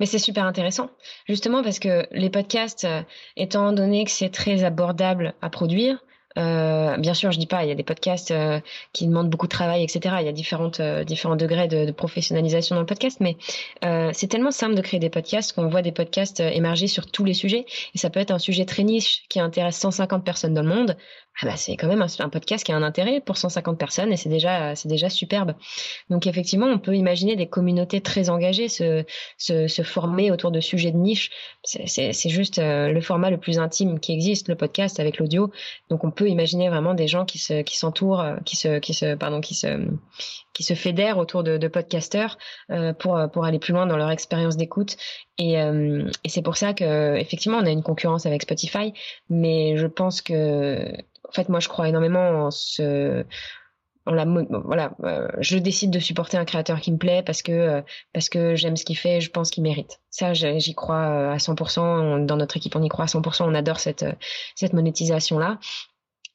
Mais 0.00 0.06
c'est 0.06 0.18
super 0.18 0.44
intéressant, 0.44 0.90
justement 1.26 1.62
parce 1.62 1.78
que 1.78 2.06
les 2.12 2.30
podcasts, 2.30 2.84
euh, 2.84 3.02
étant 3.36 3.72
donné 3.72 4.04
que 4.04 4.10
c'est 4.10 4.30
très 4.30 4.64
abordable 4.64 5.34
à 5.40 5.50
produire, 5.50 5.98
euh, 6.38 6.96
bien 6.96 7.12
sûr, 7.12 7.30
je 7.30 7.38
dis 7.38 7.46
pas, 7.46 7.62
il 7.62 7.68
y 7.68 7.72
a 7.72 7.74
des 7.74 7.82
podcasts 7.82 8.30
euh, 8.30 8.58
qui 8.94 9.06
demandent 9.06 9.28
beaucoup 9.28 9.46
de 9.46 9.52
travail, 9.52 9.82
etc. 9.82 10.16
Il 10.20 10.24
y 10.24 10.28
a 10.28 10.32
différents 10.32 11.36
degrés 11.36 11.68
de, 11.68 11.84
de, 11.84 11.92
professionnalisation 11.92 12.74
dans 12.74 12.80
le 12.80 12.86
podcast, 12.86 13.18
mais 13.20 13.36
c'est 14.14 14.28
tellement 14.28 14.50
simple 14.50 14.74
de 14.74 14.80
créer 14.80 14.98
des 14.98 15.10
podcasts 15.10 15.52
qu'on 15.52 15.68
voit 15.68 15.82
des 15.82 15.92
podcasts 15.92 16.40
émerger 16.40 16.86
sur 16.86 17.10
tous 17.10 17.24
les 17.24 17.34
sujets. 17.34 17.66
Et 17.94 17.98
ça 17.98 18.08
peut 18.08 18.20
être 18.20 18.30
un 18.30 18.38
sujet 18.38 18.64
très 18.64 18.82
niche 18.82 19.24
qui 19.28 19.40
intéresse 19.40 19.76
150 19.76 20.24
personnes 20.24 20.54
dans 20.54 20.62
le 20.62 20.74
monde. 20.74 20.96
Ah 21.40 21.46
bah 21.46 21.56
c'est 21.56 21.76
quand 21.76 21.88
même 21.88 22.02
un, 22.02 22.28
podcast 22.28 22.64
qui 22.64 22.72
a 22.72 22.76
un 22.76 22.82
intérêt 22.82 23.20
pour 23.20 23.36
150 23.36 23.78
personnes 23.78 24.12
et 24.12 24.16
c'est 24.16 24.28
déjà, 24.28 24.74
c'est 24.74 24.88
déjà 24.88 25.08
superbe. 25.08 25.54
Donc 26.10 26.26
effectivement, 26.26 26.66
on 26.66 26.78
peut 26.78 26.94
imaginer 26.94 27.36
des 27.36 27.46
communautés 27.46 28.00
très 28.00 28.28
engagées 28.28 28.68
se, 28.68 29.04
se, 29.38 29.66
se 29.66 29.82
former 29.82 30.30
autour 30.30 30.50
de 30.50 30.60
sujets 30.60 30.92
de 30.92 30.98
niche. 30.98 31.30
C'est 31.64 32.28
juste 32.28 32.60
le 32.60 33.00
format 33.00 33.30
le 33.30 33.38
plus 33.38 33.58
intime 33.58 33.98
qui 33.98 34.12
existe, 34.12 34.48
le 34.48 34.56
podcast 34.56 35.00
avec 35.00 35.18
l'audio. 35.18 35.50
Donc 35.88 36.04
on 36.04 36.10
peut 36.10 36.28
imaginer 36.28 36.68
vraiment 36.68 36.94
des 36.94 37.08
gens 37.08 37.24
qui 37.24 37.38
se 37.38 37.62
qui 37.62 37.76
s'entourent, 37.76 38.20
euh, 38.20 38.36
qui 38.44 38.56
se 38.56 38.78
qui 38.78 38.94
se 38.94 39.14
pardon 39.14 39.40
qui 39.40 39.54
se 39.54 39.66
qui 40.52 40.62
se 40.62 40.74
fédèrent 40.74 41.18
autour 41.18 41.42
de, 41.42 41.56
de 41.56 41.68
podcasteurs 41.68 42.38
euh, 42.70 42.92
pour 42.92 43.18
pour 43.32 43.44
aller 43.44 43.58
plus 43.58 43.72
loin 43.72 43.86
dans 43.86 43.96
leur 43.96 44.10
expérience 44.10 44.56
d'écoute. 44.56 44.96
Et, 45.38 45.60
euh, 45.60 46.10
et 46.24 46.28
c'est 46.28 46.42
pour 46.42 46.56
ça 46.56 46.74
que 46.74 47.16
effectivement 47.16 47.58
on 47.58 47.66
a 47.66 47.70
une 47.70 47.82
concurrence 47.82 48.26
avec 48.26 48.42
Spotify, 48.42 48.92
mais 49.28 49.76
je 49.76 49.86
pense 49.86 50.22
que 50.22 50.86
en 51.28 51.32
fait 51.32 51.48
moi 51.48 51.60
je 51.60 51.68
crois 51.68 51.88
énormément 51.88 52.46
en 52.46 52.50
ce 52.50 53.24
on 54.04 54.14
la, 54.14 54.24
voilà, 54.24 54.96
je 55.38 55.58
décide 55.58 55.92
de 55.92 56.00
supporter 56.00 56.36
un 56.36 56.44
créateur 56.44 56.80
qui 56.80 56.90
me 56.90 56.98
plaît 56.98 57.22
parce 57.24 57.40
que 57.40 57.84
parce 58.12 58.28
que 58.28 58.56
j'aime 58.56 58.76
ce 58.76 58.84
qu'il 58.84 58.96
fait, 58.96 59.18
et 59.18 59.20
je 59.20 59.30
pense 59.30 59.52
qu'il 59.52 59.62
mérite. 59.62 60.00
Ça, 60.10 60.32
j'y 60.32 60.74
crois 60.74 61.30
à 61.32 61.36
100%. 61.36 62.26
dans 62.26 62.36
notre 62.36 62.56
équipe, 62.56 62.74
on 62.74 62.82
y 62.82 62.88
croit 62.88 63.04
à 63.04 63.08
100%. 63.08 63.44
On 63.44 63.54
adore 63.54 63.78
cette 63.78 64.04
cette 64.56 64.72
monétisation 64.72 65.38
là. 65.38 65.60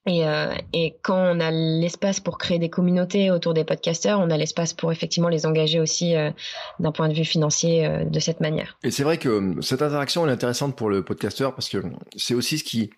Et, 0.08 0.26
euh, 0.26 0.54
et, 0.72 0.96
quand 1.04 1.18
on 1.18 1.40
a 1.42 1.52
l'espace 1.52 2.22
pour 2.22 2.38
créer 2.38 2.60
des 2.60 2.70
communautés 2.70 3.30
autour 3.30 3.54
des 3.54 3.66
podcasteurs, 3.66 4.22
on 4.22 4.30
a 4.30 4.38
l'espace 4.38 4.74
pour 4.74 4.94
effectivement 4.94 5.28
les 5.28 5.46
engager 5.46 5.82
aussi 5.82 6.16
euh, 6.16 6.32
d'un 6.80 6.94
point 6.94 7.10
de 7.10 7.14
vue 7.14 7.26
financier 7.26 7.86
euh, 7.86 8.06
de 8.06 8.20
cette 8.22 8.40
manière. 8.40 8.78
Et 8.84 8.92
c'est 8.92 9.04
vrai 9.04 9.18
que 9.18 9.56
cette 9.62 9.82
interaction 9.82 10.26
est 10.26 10.32
intéressante 10.32 10.78
pour 10.78 10.90
le 10.90 11.04
podcasteur 11.04 11.54
parce 11.54 11.68
que 11.68 11.84
c'est 12.16 12.34
aussi 12.34 12.58
ce 12.58 12.64
qui 12.64 12.90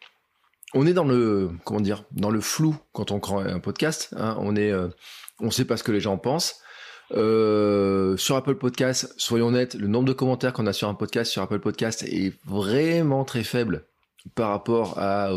on 0.75 0.85
est 0.85 0.93
dans 0.93 1.03
le 1.03 1.49
comment 1.65 1.81
dire 1.81 2.03
dans 2.11 2.29
le 2.29 2.41
flou 2.41 2.75
quand 2.93 3.09
on 3.09 3.19
crée 3.19 3.49
un 3.49 3.59
podcast. 3.59 4.13
Hein, 4.15 4.37
on 4.39 4.55
est 4.55 4.71
on 5.39 5.49
sait 5.49 5.65
pas 5.65 5.77
ce 5.77 5.83
que 5.83 5.91
les 5.91 5.99
gens 5.99 6.19
pensent. 6.19 6.61
sur 7.11 8.35
Apple 8.35 8.55
Podcast, 8.55 9.15
soyons 9.17 9.47
honnêtes, 9.47 9.73
le 9.73 9.87
nombre 9.87 10.07
de 10.07 10.13
commentaires 10.13 10.53
qu'on 10.53 10.67
a 10.67 10.73
sur 10.73 10.87
un 10.89 10.93
podcast 10.93 11.31
sur 11.31 11.41
Apple 11.41 11.59
Podcast 11.59 12.03
est 12.03 12.33
vraiment 12.45 13.25
très 13.25 13.43
faible 13.43 13.88
par 14.35 14.49
rapport 14.49 14.99
à 14.99 15.31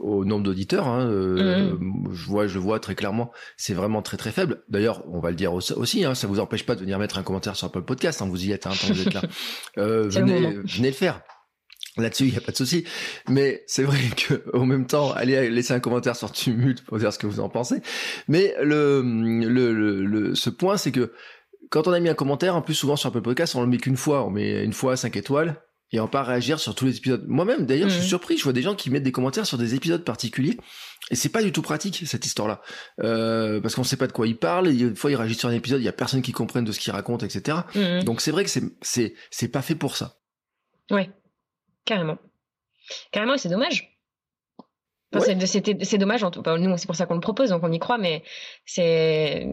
au 0.00 0.24
nombre 0.24 0.44
d'auditeurs. 0.44 0.86
Hein, 0.86 1.08
euh, 1.08 1.74
mmh. 1.78 2.10
Je 2.12 2.26
vois, 2.26 2.46
je 2.46 2.58
vois 2.58 2.80
très 2.80 2.94
clairement, 2.94 3.30
c'est 3.56 3.74
vraiment 3.74 4.02
très 4.02 4.16
très 4.16 4.32
faible. 4.32 4.62
D'ailleurs, 4.68 5.04
on 5.08 5.20
va 5.20 5.30
le 5.30 5.36
dire 5.36 5.52
aussi, 5.52 6.04
hein, 6.04 6.14
ça 6.14 6.26
vous 6.26 6.40
empêche 6.40 6.66
pas 6.66 6.74
de 6.74 6.80
venir 6.80 6.98
mettre 6.98 7.18
un 7.18 7.22
commentaire 7.22 7.56
sur 7.56 7.66
Apple 7.66 7.82
Podcast. 7.82 8.22
Hein, 8.22 8.28
vous 8.28 8.44
y 8.44 8.52
êtes, 8.52 8.66
hein, 8.66 8.72
tant 8.80 8.92
vous 8.92 9.02
êtes 9.02 9.14
là. 9.14 9.22
Euh, 9.78 10.08
venez, 10.08 10.58
venez 10.64 10.88
le 10.88 10.94
faire. 10.94 11.22
Là-dessus, 11.96 12.24
il 12.26 12.32
n'y 12.32 12.36
a 12.36 12.40
pas 12.40 12.52
de 12.52 12.56
souci. 12.56 12.84
Mais 13.28 13.62
c'est 13.66 13.82
vrai 13.82 13.98
que, 14.16 14.42
au 14.52 14.64
même 14.64 14.86
temps, 14.86 15.12
allez 15.12 15.50
laisser 15.50 15.74
un 15.74 15.80
commentaire 15.80 16.16
sur 16.16 16.32
Tumult 16.32 16.82
pour 16.84 16.98
dire 16.98 17.12
ce 17.12 17.18
que 17.18 17.26
vous 17.26 17.40
en 17.40 17.48
pensez. 17.48 17.82
Mais 18.28 18.54
le, 18.62 19.02
le, 19.02 20.04
le, 20.04 20.34
ce 20.34 20.50
point, 20.50 20.76
c'est 20.76 20.92
que 20.92 21.12
quand 21.70 21.86
on 21.86 21.92
a 21.92 22.00
mis 22.00 22.08
un 22.08 22.14
commentaire, 22.14 22.56
en 22.56 22.62
plus 22.62 22.74
souvent 22.74 22.96
sur 22.96 23.08
Apple 23.08 23.22
Podcast, 23.22 23.54
on 23.54 23.62
le 23.62 23.68
met 23.68 23.78
qu'une 23.78 23.96
fois. 23.96 24.24
On 24.24 24.30
met 24.30 24.64
une 24.64 24.72
fois 24.72 24.96
5 24.96 25.16
étoiles 25.16 25.62
et 25.92 26.00
on 26.00 26.08
pas 26.08 26.22
réagir 26.22 26.60
sur 26.60 26.74
tous 26.74 26.86
les 26.86 26.96
épisodes. 26.96 27.24
Moi-même, 27.26 27.66
d'ailleurs, 27.66 27.88
je 27.88 27.94
suis 27.94 28.04
mmh. 28.04 28.08
surpris. 28.08 28.38
Je 28.38 28.44
vois 28.44 28.52
des 28.52 28.62
gens 28.62 28.74
qui 28.74 28.90
mettent 28.90 29.02
des 29.02 29.12
commentaires 29.12 29.46
sur 29.46 29.58
des 29.58 29.74
épisodes 29.74 30.04
particuliers, 30.04 30.56
et 31.10 31.16
c'est 31.16 31.28
pas 31.28 31.42
du 31.42 31.52
tout 31.52 31.62
pratique 31.62 32.02
cette 32.06 32.26
histoire-là, 32.26 32.60
euh, 33.02 33.60
parce 33.60 33.74
qu'on 33.74 33.84
sait 33.84 33.96
pas 33.96 34.06
de 34.06 34.12
quoi 34.12 34.26
ils 34.26 34.36
parlent. 34.36 34.68
Et 34.68 34.78
une 34.78 34.96
fois, 34.96 35.10
ils 35.10 35.16
réagissent 35.16 35.40
sur 35.40 35.48
un 35.48 35.54
épisode, 35.54 35.80
il 35.80 35.84
y 35.84 35.88
a 35.88 35.92
personne 35.92 36.22
qui 36.22 36.32
comprenne 36.32 36.64
de 36.64 36.72
ce 36.72 36.78
qu'ils 36.80 36.92
racontent, 36.92 37.26
etc. 37.26 37.58
Mmh. 37.74 38.04
Donc 38.04 38.20
c'est 38.20 38.30
vrai 38.30 38.44
que 38.44 38.50
c'est 38.50 38.62
c'est 38.82 39.14
c'est 39.30 39.48
pas 39.48 39.62
fait 39.62 39.74
pour 39.74 39.96
ça. 39.96 40.16
Ouais, 40.90 41.10
carrément, 41.84 42.18
carrément, 43.12 43.34
et 43.34 43.38
c'est 43.38 43.48
dommage. 43.48 43.90
C'est 45.18 45.98
dommage, 45.98 46.22
en 46.22 46.30
tout 46.30 46.42
cas. 46.42 46.56
Nous, 46.56 46.76
c'est 46.76 46.86
pour 46.86 46.94
ça 46.94 47.06
qu'on 47.06 47.14
le 47.14 47.20
propose, 47.20 47.50
donc 47.50 47.62
on 47.64 47.72
y 47.72 47.78
croit, 47.78 47.98
mais 47.98 48.22
c'est. 48.64 49.48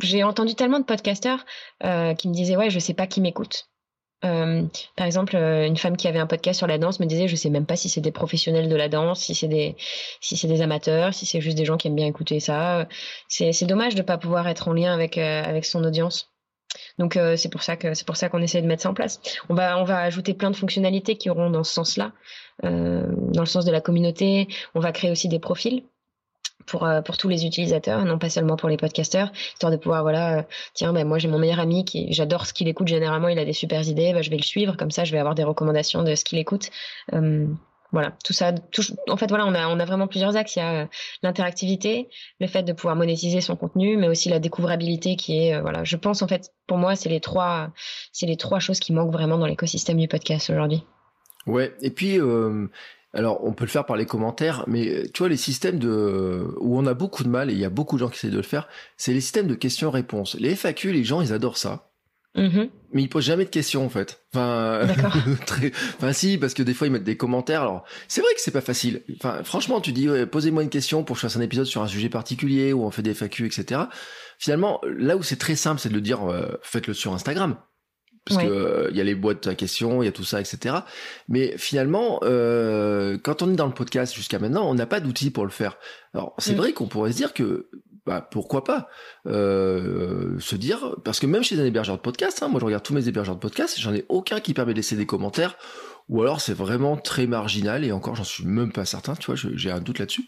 J'ai 0.00 0.24
entendu 0.24 0.56
tellement 0.56 0.80
de 0.80 0.84
podcasteurs 0.84 1.44
euh, 1.84 2.14
qui 2.14 2.28
me 2.28 2.34
disaient 2.34 2.56
ouais, 2.56 2.70
je 2.70 2.80
sais 2.80 2.94
pas 2.94 3.06
qui 3.06 3.20
m'écoute. 3.20 3.68
Euh, 4.24 4.62
par 4.96 5.06
exemple, 5.06 5.36
euh, 5.36 5.66
une 5.66 5.76
femme 5.76 5.96
qui 5.96 6.08
avait 6.08 6.18
un 6.18 6.26
podcast 6.26 6.58
sur 6.58 6.66
la 6.66 6.78
danse 6.78 7.00
me 7.00 7.06
disait, 7.06 7.28
je 7.28 7.36
sais 7.36 7.50
même 7.50 7.66
pas 7.66 7.76
si 7.76 7.88
c'est 7.88 8.00
des 8.00 8.12
professionnels 8.12 8.68
de 8.68 8.76
la 8.76 8.88
danse, 8.88 9.20
si 9.20 9.34
c'est 9.34 9.48
des, 9.48 9.76
si 10.20 10.36
c'est 10.36 10.48
des 10.48 10.62
amateurs, 10.62 11.12
si 11.14 11.26
c'est 11.26 11.40
juste 11.40 11.58
des 11.58 11.64
gens 11.64 11.76
qui 11.76 11.88
aiment 11.88 11.96
bien 11.96 12.06
écouter 12.06 12.40
ça. 12.40 12.88
C'est, 13.28 13.52
c'est 13.52 13.66
dommage 13.66 13.94
de 13.94 14.02
pas 14.02 14.18
pouvoir 14.18 14.48
être 14.48 14.68
en 14.68 14.72
lien 14.72 14.92
avec 14.94 15.18
euh, 15.18 15.42
avec 15.44 15.64
son 15.64 15.84
audience. 15.84 16.30
Donc 16.98 17.18
c'est 17.36 17.50
pour 17.50 17.62
ça 17.62 17.76
que 17.76 17.94
c'est 17.94 18.06
pour 18.06 18.16
ça 18.16 18.28
qu'on 18.28 18.42
essaie 18.42 18.60
de 18.60 18.66
mettre 18.66 18.82
ça 18.82 18.90
en 18.90 18.94
place. 18.94 19.20
On 19.48 19.54
va 19.54 19.78
on 19.78 19.84
va 19.84 19.98
ajouter 20.00 20.34
plein 20.34 20.50
de 20.50 20.56
fonctionnalités 20.56 21.16
qui 21.16 21.30
auront 21.30 21.50
dans 21.50 21.62
ce 21.62 21.72
sens-là, 21.72 22.12
dans 22.62 23.40
le 23.40 23.46
sens 23.46 23.64
de 23.64 23.70
la 23.70 23.80
communauté. 23.80 24.48
On 24.74 24.80
va 24.80 24.90
créer 24.90 25.10
aussi 25.10 25.28
des 25.28 25.38
profils 25.38 25.84
pour 26.66 26.84
euh, 26.84 27.02
pour 27.02 27.16
tous 27.16 27.28
les 27.28 27.46
utilisateurs, 27.46 28.04
non 28.04 28.18
pas 28.18 28.30
seulement 28.30 28.56
pour 28.56 28.68
les 28.68 28.76
podcasteurs, 28.76 29.30
histoire 29.52 29.72
de 29.72 29.76
pouvoir 29.76 30.02
voilà, 30.02 30.38
euh, 30.38 30.42
tiens, 30.74 30.92
ben 30.92 31.06
moi 31.06 31.18
j'ai 31.18 31.28
mon 31.28 31.38
meilleur 31.38 31.60
ami 31.60 31.84
qui 31.84 32.12
j'adore 32.12 32.46
ce 32.46 32.52
qu'il 32.52 32.68
écoute 32.68 32.88
généralement, 32.88 33.28
il 33.28 33.38
a 33.38 33.44
des 33.44 33.52
super 33.52 33.86
idées, 33.86 34.12
ben, 34.12 34.22
je 34.22 34.30
vais 34.30 34.36
le 34.36 34.42
suivre, 34.42 34.76
comme 34.76 34.90
ça 34.90 35.04
je 35.04 35.12
vais 35.12 35.18
avoir 35.18 35.34
des 35.34 35.44
recommandations 35.44 36.02
de 36.02 36.14
ce 36.14 36.24
qu'il 36.24 36.38
écoute. 36.38 36.70
Euh, 37.12 37.46
voilà, 37.92 38.12
tout 38.24 38.32
ça. 38.32 38.52
en 39.08 39.16
fait, 39.16 39.28
voilà, 39.28 39.46
on 39.46 39.54
a, 39.54 39.68
on 39.68 39.78
a 39.78 39.84
vraiment 39.84 40.08
plusieurs 40.08 40.34
axes. 40.34 40.56
Il 40.56 40.58
y 40.58 40.62
a 40.62 40.88
l'interactivité, 41.22 42.08
le 42.40 42.48
fait 42.48 42.64
de 42.64 42.72
pouvoir 42.72 42.96
monétiser 42.96 43.40
son 43.40 43.54
contenu, 43.54 43.96
mais 43.96 44.08
aussi 44.08 44.28
la 44.28 44.40
découvrabilité 44.40 45.14
qui 45.14 45.46
est, 45.46 45.60
voilà, 45.60 45.84
je 45.84 45.94
pense 45.94 46.20
en 46.20 46.26
fait, 46.26 46.50
pour 46.66 46.76
moi, 46.76 46.96
c'est 46.96 47.08
les 47.08 47.20
trois, 47.20 47.70
c'est 48.10 48.26
les 48.26 48.36
trois 48.36 48.58
choses 48.58 48.80
qui 48.80 48.92
manquent 48.92 49.12
vraiment 49.12 49.38
dans 49.38 49.46
l'écosystème 49.46 49.98
du 49.98 50.08
podcast 50.08 50.50
aujourd'hui. 50.50 50.82
Ouais, 51.46 51.72
et 51.82 51.90
puis. 51.90 52.18
Euh, 53.14 53.18
alors, 53.18 53.44
on 53.44 53.52
peut 53.52 53.64
le 53.64 53.70
faire 53.70 53.86
par 53.86 53.96
les 53.96 54.06
commentaires, 54.06 54.64
mais 54.66 55.08
tu 55.12 55.18
vois, 55.18 55.28
les 55.28 55.36
systèmes 55.36 55.78
de 55.78 56.46
où 56.58 56.78
on 56.78 56.86
a 56.86 56.94
beaucoup 56.94 57.24
de 57.24 57.28
mal, 57.28 57.50
et 57.50 57.52
il 57.52 57.58
y 57.58 57.64
a 57.64 57.70
beaucoup 57.70 57.96
de 57.96 58.00
gens 58.00 58.08
qui 58.08 58.16
essaient 58.16 58.30
de 58.30 58.36
le 58.36 58.42
faire, 58.42 58.68
c'est 58.96 59.12
les 59.12 59.20
systèmes 59.20 59.46
de 59.46 59.54
questions-réponses. 59.54 60.36
Les 60.38 60.54
FAQ, 60.54 60.92
les 60.92 61.04
gens, 61.04 61.20
ils 61.20 61.32
adorent 61.32 61.58
ça. 61.58 61.90
Mm-hmm. 62.36 62.70
Mais 62.92 63.02
ils 63.02 63.08
posent 63.08 63.24
jamais 63.24 63.44
de 63.44 63.50
questions 63.50 63.84
en 63.84 63.88
fait. 63.88 64.20
Enfin, 64.34 64.88
très... 65.46 65.70
enfin 65.96 66.12
si, 66.12 66.36
parce 66.36 66.52
que 66.52 66.64
des 66.64 66.74
fois 66.74 66.88
ils 66.88 66.90
mettent 66.90 67.04
des 67.04 67.16
commentaires. 67.16 67.60
Alors 67.62 67.84
c'est 68.08 68.22
vrai 68.22 68.34
que 68.34 68.40
c'est 68.40 68.50
pas 68.50 68.60
facile. 68.60 69.02
Enfin 69.16 69.44
franchement, 69.44 69.80
tu 69.80 69.92
dis 69.92 70.08
posez-moi 70.30 70.64
une 70.64 70.68
question 70.68 71.04
pour 71.04 71.14
que 71.14 71.20
je 71.20 71.26
fasse 71.28 71.36
un 71.36 71.40
épisode 71.40 71.66
sur 71.66 71.82
un 71.82 71.86
sujet 71.86 72.08
particulier 72.08 72.72
ou 72.72 72.84
on 72.84 72.90
fait 72.90 73.02
des 73.02 73.14
FAQ, 73.14 73.46
etc. 73.46 73.82
Finalement, 74.38 74.80
là 74.84 75.16
où 75.16 75.22
c'est 75.22 75.36
très 75.36 75.54
simple, 75.54 75.80
c'est 75.80 75.90
de 75.90 75.94
le 75.94 76.00
dire 76.00 76.28
euh, 76.28 76.58
faites-le 76.62 76.94
sur 76.94 77.14
Instagram. 77.14 77.56
Parce 78.26 78.42
que 78.42 78.48
euh, 78.48 78.88
il 78.90 78.96
y 78.96 79.00
a 79.00 79.04
les 79.04 79.14
boîtes 79.14 79.46
à 79.46 79.54
questions, 79.54 80.02
il 80.02 80.06
y 80.06 80.08
a 80.08 80.12
tout 80.12 80.24
ça, 80.24 80.40
etc. 80.40 80.76
Mais 81.28 81.58
finalement, 81.58 82.20
euh, 82.22 83.18
quand 83.22 83.42
on 83.42 83.52
est 83.52 83.56
dans 83.56 83.66
le 83.66 83.74
podcast 83.74 84.14
jusqu'à 84.14 84.38
maintenant, 84.38 84.68
on 84.68 84.74
n'a 84.74 84.86
pas 84.86 85.00
d'outils 85.00 85.30
pour 85.30 85.44
le 85.44 85.50
faire. 85.50 85.76
Alors 86.14 86.34
c'est 86.38 86.54
mm. 86.54 86.56
vrai 86.56 86.72
qu'on 86.72 86.86
pourrait 86.86 87.12
se 87.12 87.18
dire 87.18 87.34
que 87.34 87.68
bah, 88.06 88.26
pourquoi 88.30 88.64
pas 88.64 88.88
euh, 89.26 90.38
se 90.38 90.56
dire 90.56 90.96
parce 91.04 91.20
que 91.20 91.26
même 91.26 91.42
chez 91.42 91.60
un 91.60 91.64
hébergeur 91.64 91.96
de 91.96 92.02
podcast, 92.02 92.42
hein, 92.42 92.48
moi 92.48 92.60
je 92.60 92.64
regarde 92.64 92.82
tous 92.82 92.94
mes 92.94 93.08
hébergeurs 93.08 93.34
de 93.34 93.40
podcast, 93.40 93.78
j'en 93.78 93.94
ai 93.94 94.04
aucun 94.08 94.40
qui 94.40 94.54
permet 94.54 94.72
de 94.72 94.78
laisser 94.78 94.96
des 94.96 95.06
commentaires 95.06 95.56
ou 96.08 96.20
alors 96.20 96.42
c'est 96.42 96.52
vraiment 96.52 96.98
très 96.98 97.26
marginal 97.26 97.84
et 97.84 97.92
encore 97.92 98.14
j'en 98.14 98.24
suis 98.24 98.44
même 98.44 98.72
pas 98.72 98.84
certain, 98.84 99.14
tu 99.16 99.32
vois, 99.32 99.36
j'ai 99.36 99.70
un 99.70 99.80
doute 99.80 99.98
là-dessus. 99.98 100.26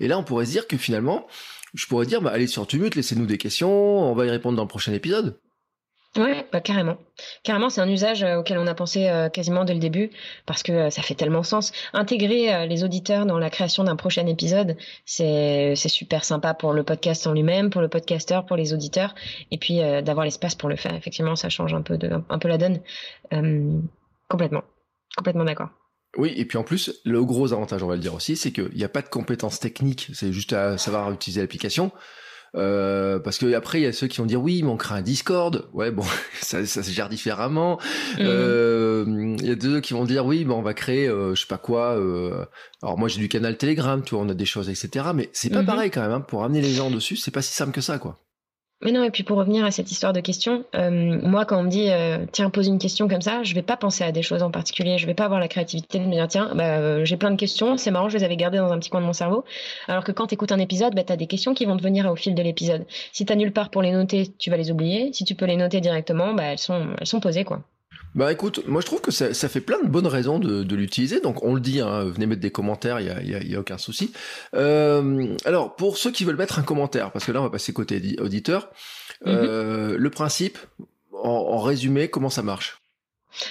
Et 0.00 0.08
là 0.08 0.18
on 0.18 0.24
pourrait 0.24 0.44
se 0.44 0.50
dire 0.50 0.66
que 0.66 0.76
finalement, 0.76 1.26
je 1.72 1.86
pourrais 1.86 2.06
dire 2.06 2.20
bah 2.20 2.30
allez 2.30 2.46
sur 2.46 2.66
Tumut, 2.66 2.94
laissez-nous 2.94 3.26
des 3.26 3.38
questions, 3.38 3.70
on 3.70 4.14
va 4.14 4.26
y 4.26 4.30
répondre 4.30 4.56
dans 4.56 4.64
le 4.64 4.68
prochain 4.68 4.92
épisode. 4.92 5.38
Ouais, 6.16 6.46
bah 6.52 6.60
carrément. 6.60 6.96
Carrément, 7.42 7.70
c'est 7.70 7.80
un 7.80 7.88
usage 7.88 8.22
euh, 8.22 8.36
auquel 8.36 8.58
on 8.58 8.68
a 8.68 8.74
pensé 8.74 9.08
euh, 9.08 9.28
quasiment 9.28 9.64
dès 9.64 9.74
le 9.74 9.80
début 9.80 10.10
parce 10.46 10.62
que 10.62 10.72
euh, 10.72 10.90
ça 10.90 11.02
fait 11.02 11.16
tellement 11.16 11.42
sens. 11.42 11.72
Intégrer 11.92 12.68
les 12.68 12.84
auditeurs 12.84 13.26
dans 13.26 13.38
la 13.38 13.50
création 13.50 13.82
d'un 13.82 13.96
prochain 13.96 14.26
épisode, 14.26 14.76
c'est 15.04 15.74
super 15.74 16.24
sympa 16.24 16.54
pour 16.54 16.72
le 16.72 16.84
podcast 16.84 17.26
en 17.26 17.32
lui-même, 17.32 17.70
pour 17.70 17.80
le 17.80 17.88
podcasteur, 17.88 18.46
pour 18.46 18.56
les 18.56 18.72
auditeurs, 18.72 19.14
et 19.50 19.58
puis 19.58 19.78
d'avoir 19.78 20.24
l'espace 20.24 20.54
pour 20.54 20.68
le 20.68 20.76
faire. 20.76 20.94
Effectivement, 20.94 21.36
ça 21.36 21.48
change 21.48 21.74
un 21.74 21.82
peu 21.82 21.98
de 21.98 22.10
un 22.28 22.38
peu 22.38 22.48
la 22.48 22.58
donne. 22.58 22.80
complètement, 24.28 24.62
complètement 25.16 25.44
d'accord. 25.44 25.70
Oui, 26.16 26.32
et 26.36 26.44
puis 26.44 26.58
en 26.58 26.62
plus, 26.62 27.00
le 27.04 27.24
gros 27.24 27.52
avantage, 27.52 27.82
on 27.82 27.88
va 27.88 27.94
le 27.94 28.00
dire 28.00 28.14
aussi, 28.14 28.36
c'est 28.36 28.52
qu'il 28.52 28.74
n'y 28.74 28.84
a 28.84 28.88
pas 28.88 29.02
de 29.02 29.08
compétences 29.08 29.58
techniques, 29.58 30.10
c'est 30.14 30.32
juste 30.32 30.52
à 30.52 30.78
savoir 30.78 31.10
utiliser 31.12 31.40
l'application. 31.40 31.90
Euh, 32.56 33.18
parce 33.18 33.38
que 33.38 33.52
après 33.52 33.80
il 33.80 33.82
y 33.82 33.86
a 33.86 33.92
ceux 33.92 34.06
qui 34.06 34.18
vont 34.18 34.26
dire 34.26 34.40
oui 34.40 34.62
mais 34.62 34.68
on 34.68 34.76
crée 34.76 34.94
un 34.94 35.02
Discord 35.02 35.68
ouais 35.72 35.90
bon 35.90 36.04
ça, 36.40 36.64
ça 36.66 36.84
se 36.84 36.90
gère 36.92 37.08
différemment 37.08 37.80
mhm. 38.16 38.20
euh, 38.20 39.36
il 39.40 39.46
y 39.46 39.50
a 39.50 39.56
deux 39.56 39.80
qui 39.80 39.92
vont 39.92 40.04
dire 40.04 40.24
oui 40.24 40.44
mais 40.44 40.54
on 40.54 40.62
va 40.62 40.72
créer 40.72 41.08
euh, 41.08 41.34
je 41.34 41.40
sais 41.40 41.48
pas 41.48 41.58
quoi 41.58 41.98
euh, 41.98 42.44
alors 42.80 42.96
moi 42.96 43.08
j'ai 43.08 43.18
du 43.18 43.28
canal 43.28 43.56
Telegram 43.56 44.00
tu 44.04 44.14
vois 44.14 44.24
on 44.24 44.28
a 44.28 44.34
des 44.34 44.44
choses 44.44 44.70
etc 44.70 45.06
mais 45.12 45.30
c'est 45.32 45.50
pas 45.50 45.62
mhm. 45.62 45.66
pareil 45.66 45.90
quand 45.90 46.02
même 46.02 46.12
hein, 46.12 46.20
pour 46.20 46.44
amener 46.44 46.60
les 46.60 46.70
gens 46.70 46.92
dessus 46.92 47.16
c'est 47.16 47.32
pas 47.32 47.42
si 47.42 47.52
simple 47.52 47.72
que 47.72 47.80
ça 47.80 47.98
quoi 47.98 48.20
mais 48.84 48.92
non, 48.92 49.02
et 49.02 49.10
puis 49.10 49.22
pour 49.22 49.38
revenir 49.38 49.64
à 49.64 49.70
cette 49.70 49.90
histoire 49.90 50.12
de 50.12 50.20
questions, 50.20 50.64
euh, 50.74 51.18
moi 51.22 51.46
quand 51.46 51.58
on 51.58 51.62
me 51.62 51.70
dit 51.70 51.90
euh, 51.90 52.26
tiens 52.32 52.50
pose 52.50 52.66
une 52.66 52.78
question 52.78 53.08
comme 53.08 53.22
ça, 53.22 53.42
je 53.42 53.54
vais 53.54 53.62
pas 53.62 53.78
penser 53.78 54.04
à 54.04 54.12
des 54.12 54.22
choses 54.22 54.42
en 54.42 54.50
particulier, 54.50 54.98
je 54.98 55.06
vais 55.06 55.14
pas 55.14 55.24
avoir 55.24 55.40
la 55.40 55.48
créativité 55.48 55.98
de 55.98 56.04
me 56.04 56.12
dire 56.12 56.28
tiens 56.28 56.52
bah, 56.54 56.78
euh, 56.78 57.04
j'ai 57.04 57.16
plein 57.16 57.30
de 57.30 57.36
questions, 57.36 57.78
c'est 57.78 57.90
marrant, 57.90 58.10
je 58.10 58.18
les 58.18 58.24
avais 58.24 58.36
gardées 58.36 58.58
dans 58.58 58.72
un 58.72 58.78
petit 58.78 58.90
coin 58.90 59.00
de 59.00 59.06
mon 59.06 59.14
cerveau. 59.14 59.44
Alors 59.88 60.04
que 60.04 60.12
quand 60.12 60.26
tu 60.26 60.34
écoutes 60.34 60.52
un 60.52 60.58
épisode, 60.58 60.94
bah, 60.94 61.02
tu 61.02 61.12
as 61.12 61.16
des 61.16 61.26
questions 61.26 61.54
qui 61.54 61.64
vont 61.64 61.76
te 61.76 61.82
venir 61.82 62.10
au 62.10 62.16
fil 62.16 62.34
de 62.34 62.42
l'épisode. 62.42 62.84
Si 63.12 63.24
tu 63.24 63.34
nulle 63.36 63.52
part 63.52 63.70
pour 63.70 63.82
les 63.82 63.90
noter, 63.90 64.28
tu 64.38 64.50
vas 64.50 64.56
les 64.56 64.70
oublier. 64.70 65.12
Si 65.12 65.24
tu 65.24 65.34
peux 65.34 65.46
les 65.46 65.56
noter 65.56 65.80
directement, 65.80 66.34
bah, 66.34 66.44
elles 66.44 66.58
sont 66.58 66.88
elles 67.00 67.06
sont 67.06 67.20
posées 67.20 67.44
quoi. 67.44 67.62
Bah 68.14 68.30
écoute, 68.30 68.66
moi 68.68 68.80
je 68.80 68.86
trouve 68.86 69.00
que 69.00 69.10
ça, 69.10 69.34
ça 69.34 69.48
fait 69.48 69.60
plein 69.60 69.82
de 69.82 69.88
bonnes 69.88 70.06
raisons 70.06 70.38
de, 70.38 70.62
de 70.62 70.76
l'utiliser, 70.76 71.20
donc 71.20 71.42
on 71.42 71.54
le 71.54 71.60
dit, 71.60 71.80
hein, 71.80 72.04
venez 72.04 72.26
mettre 72.26 72.40
des 72.40 72.52
commentaires, 72.52 73.00
il 73.00 73.06
y 73.06 73.10
a, 73.10 73.20
y, 73.22 73.34
a, 73.34 73.42
y 73.42 73.56
a, 73.56 73.60
aucun 73.60 73.76
souci. 73.76 74.12
Euh, 74.54 75.34
alors 75.44 75.74
pour 75.74 75.98
ceux 75.98 76.12
qui 76.12 76.24
veulent 76.24 76.36
mettre 76.36 76.60
un 76.60 76.62
commentaire, 76.62 77.10
parce 77.10 77.24
que 77.24 77.32
là 77.32 77.40
on 77.40 77.44
va 77.44 77.50
passer 77.50 77.72
côté 77.72 78.00
auditeur, 78.20 78.70
euh, 79.26 79.96
le 79.98 80.10
principe, 80.10 80.58
en, 81.12 81.58
résumé, 81.58 82.08
comment 82.08 82.30
ça 82.30 82.42
marche? 82.42 82.80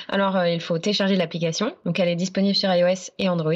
Alors, 0.08 0.38
euh, 0.38 0.48
il 0.48 0.62
faut 0.62 0.78
télécharger 0.78 1.18
l'application. 1.18 1.76
Donc, 1.86 2.00
elle 2.00 2.08
est 2.08 2.16
disponible 2.16 2.56
sur 2.56 2.74
iOS 2.74 3.12
et 3.20 3.28
Android. 3.28 3.54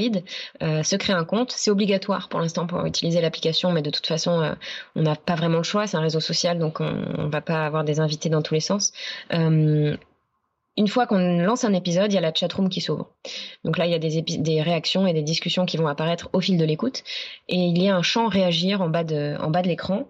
Euh, 0.62 0.84
se 0.84 0.98
créer 0.98 1.16
un 1.16 1.24
compte, 1.24 1.52
c'est 1.52 1.72
obligatoire 1.72 2.28
pour 2.28 2.42
l'instant 2.42 2.68
pour 2.68 2.86
utiliser 2.86 3.22
l'application, 3.22 3.72
mais 3.72 3.82
de 3.82 3.90
toute 3.90 4.08
façon, 4.08 4.56
on 4.96 5.02
n'a 5.02 5.16
pas 5.16 5.36
vraiment 5.36 5.58
le 5.58 5.64
choix. 5.64 5.88
C'est 5.88 5.96
un 5.96 6.02
réseau 6.02 6.20
social, 6.20 6.60
donc 6.60 6.82
on, 6.82 6.92
ne 6.92 7.30
va 7.30 7.40
pas 7.40 7.66
avoir 7.66 7.86
des 7.86 8.02
invités 8.02 8.28
dans 8.28 8.42
tous 8.42 8.56
les 8.56 8.60
sens. 8.60 8.92
Une 10.78 10.88
fois 10.88 11.08
qu'on 11.08 11.40
lance 11.40 11.64
un 11.64 11.74
épisode, 11.74 12.12
il 12.12 12.16
y 12.16 12.18
a 12.18 12.22
la 12.22 12.34
chatroom 12.34 12.70
qui 12.70 12.82
s'ouvre. 12.82 13.10
Donc 13.64 13.78
là, 13.78 13.86
il 13.86 13.92
y 13.92 13.96
a 13.96 14.00
des, 14.00 14.22
des, 14.22 14.62
réactions 14.62 15.08
et 15.08 15.14
des 15.14 15.24
discussions 15.24 15.66
qui 15.66 15.78
vont 15.78 15.88
apparaître 15.88 16.30
au 16.34 16.40
fil 16.40 16.58
de 16.58 16.66
l'écoute. 16.66 17.04
Et 17.50 17.58
il 17.58 17.82
y 17.82 17.90
a 17.90 17.96
un 17.96 18.04
champ 18.04 18.28
réagir 18.28 18.82
en 18.82 18.90
bas 18.90 19.04
de, 19.04 19.36
en 19.40 19.50
bas 19.50 19.64
de 19.64 19.68
l'écran 19.68 20.08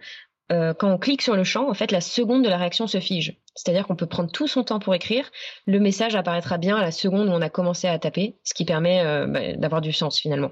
euh, 0.52 0.74
quand 0.74 0.90
on 0.90 0.98
clique 0.98 1.22
sur 1.22 1.36
le 1.36 1.44
champ, 1.44 1.70
en 1.70 1.74
fait, 1.74 1.92
la 1.92 2.02
seconde 2.02 2.44
de 2.44 2.50
la 2.50 2.58
réaction 2.58 2.88
se 2.88 3.00
fige. 3.00 3.38
C'est-à-dire 3.56 3.86
qu'on 3.86 3.96
peut 3.96 4.06
prendre 4.06 4.32
tout 4.32 4.48
son 4.48 4.64
temps 4.64 4.80
pour 4.80 4.96
écrire. 4.96 5.30
Le 5.66 5.80
message 5.80 6.16
apparaîtra 6.16 6.58
bien 6.58 6.78
à 6.78 6.82
la 6.82 6.92
seconde 6.92 7.28
où 7.28 7.32
on 7.32 7.42
a 7.42 7.50
commencé 7.50 7.88
à 7.88 8.00
taper, 8.00 8.38
ce 8.44 8.54
qui 8.54 8.64
permet 8.64 9.06
euh, 9.06 9.28
bah, 9.28 9.54
d'avoir 9.56 9.82
du 9.82 9.92
sens 9.92 10.20
finalement. 10.20 10.52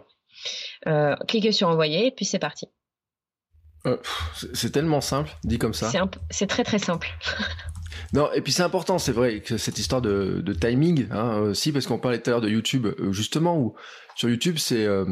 Euh, 0.88 1.16
cliquez 1.28 1.52
sur 1.52 1.70
envoyer, 1.70 2.12
puis 2.12 2.26
c'est 2.26 2.40
parti. 2.40 2.68
c'est 4.54 4.72
tellement 4.72 5.02
simple, 5.02 5.32
dit 5.44 5.60
comme 5.60 5.74
ça. 5.74 5.92
C'est 6.30 6.48
très 6.48 6.64
très 6.64 6.80
simple. 6.80 7.08
Non, 8.14 8.30
et 8.34 8.42
puis 8.42 8.54
c'est 8.54 8.64
important, 8.64 8.98
c'est 8.98 9.12
vrai, 9.12 9.42
que 9.42 9.58
cette 9.58 9.78
histoire 9.78 10.02
de, 10.02 10.44
timing, 10.60 11.08
hein, 11.12 11.40
aussi, 11.40 11.72
parce 11.72 11.88
qu'on 11.88 11.98
parlait 11.98 12.20
tout 12.20 12.30
à 12.30 12.32
l'heure 12.32 12.42
de 12.42 12.50
YouTube, 12.50 12.88
justement, 13.12 13.58
où 13.58 13.76
sur 14.16 14.30
YouTube, 14.30 14.56
c'est 14.58 14.86
euh, 14.86 15.04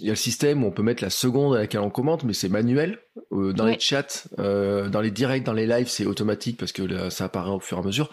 il 0.00 0.04
y 0.04 0.08
a 0.08 0.12
le 0.12 0.16
système 0.16 0.62
où 0.62 0.66
on 0.66 0.70
peut 0.70 0.82
mettre 0.82 1.02
la 1.02 1.08
seconde 1.08 1.56
à 1.56 1.60
laquelle 1.60 1.80
on 1.80 1.88
commente, 1.88 2.24
mais 2.24 2.34
c'est 2.34 2.50
manuel. 2.50 2.98
Euh, 3.32 3.54
dans 3.54 3.64
les 3.64 3.78
chats, 3.78 4.28
euh, 4.38 4.90
dans 4.90 5.00
les 5.00 5.10
directs, 5.10 5.44
dans 5.44 5.54
les 5.54 5.66
lives, 5.66 5.88
c'est 5.88 6.04
automatique 6.04 6.58
parce 6.58 6.72
que 6.72 7.08
ça 7.08 7.24
apparaît 7.24 7.50
au 7.50 7.60
fur 7.60 7.78
et 7.78 7.80
à 7.80 7.84
mesure. 7.84 8.10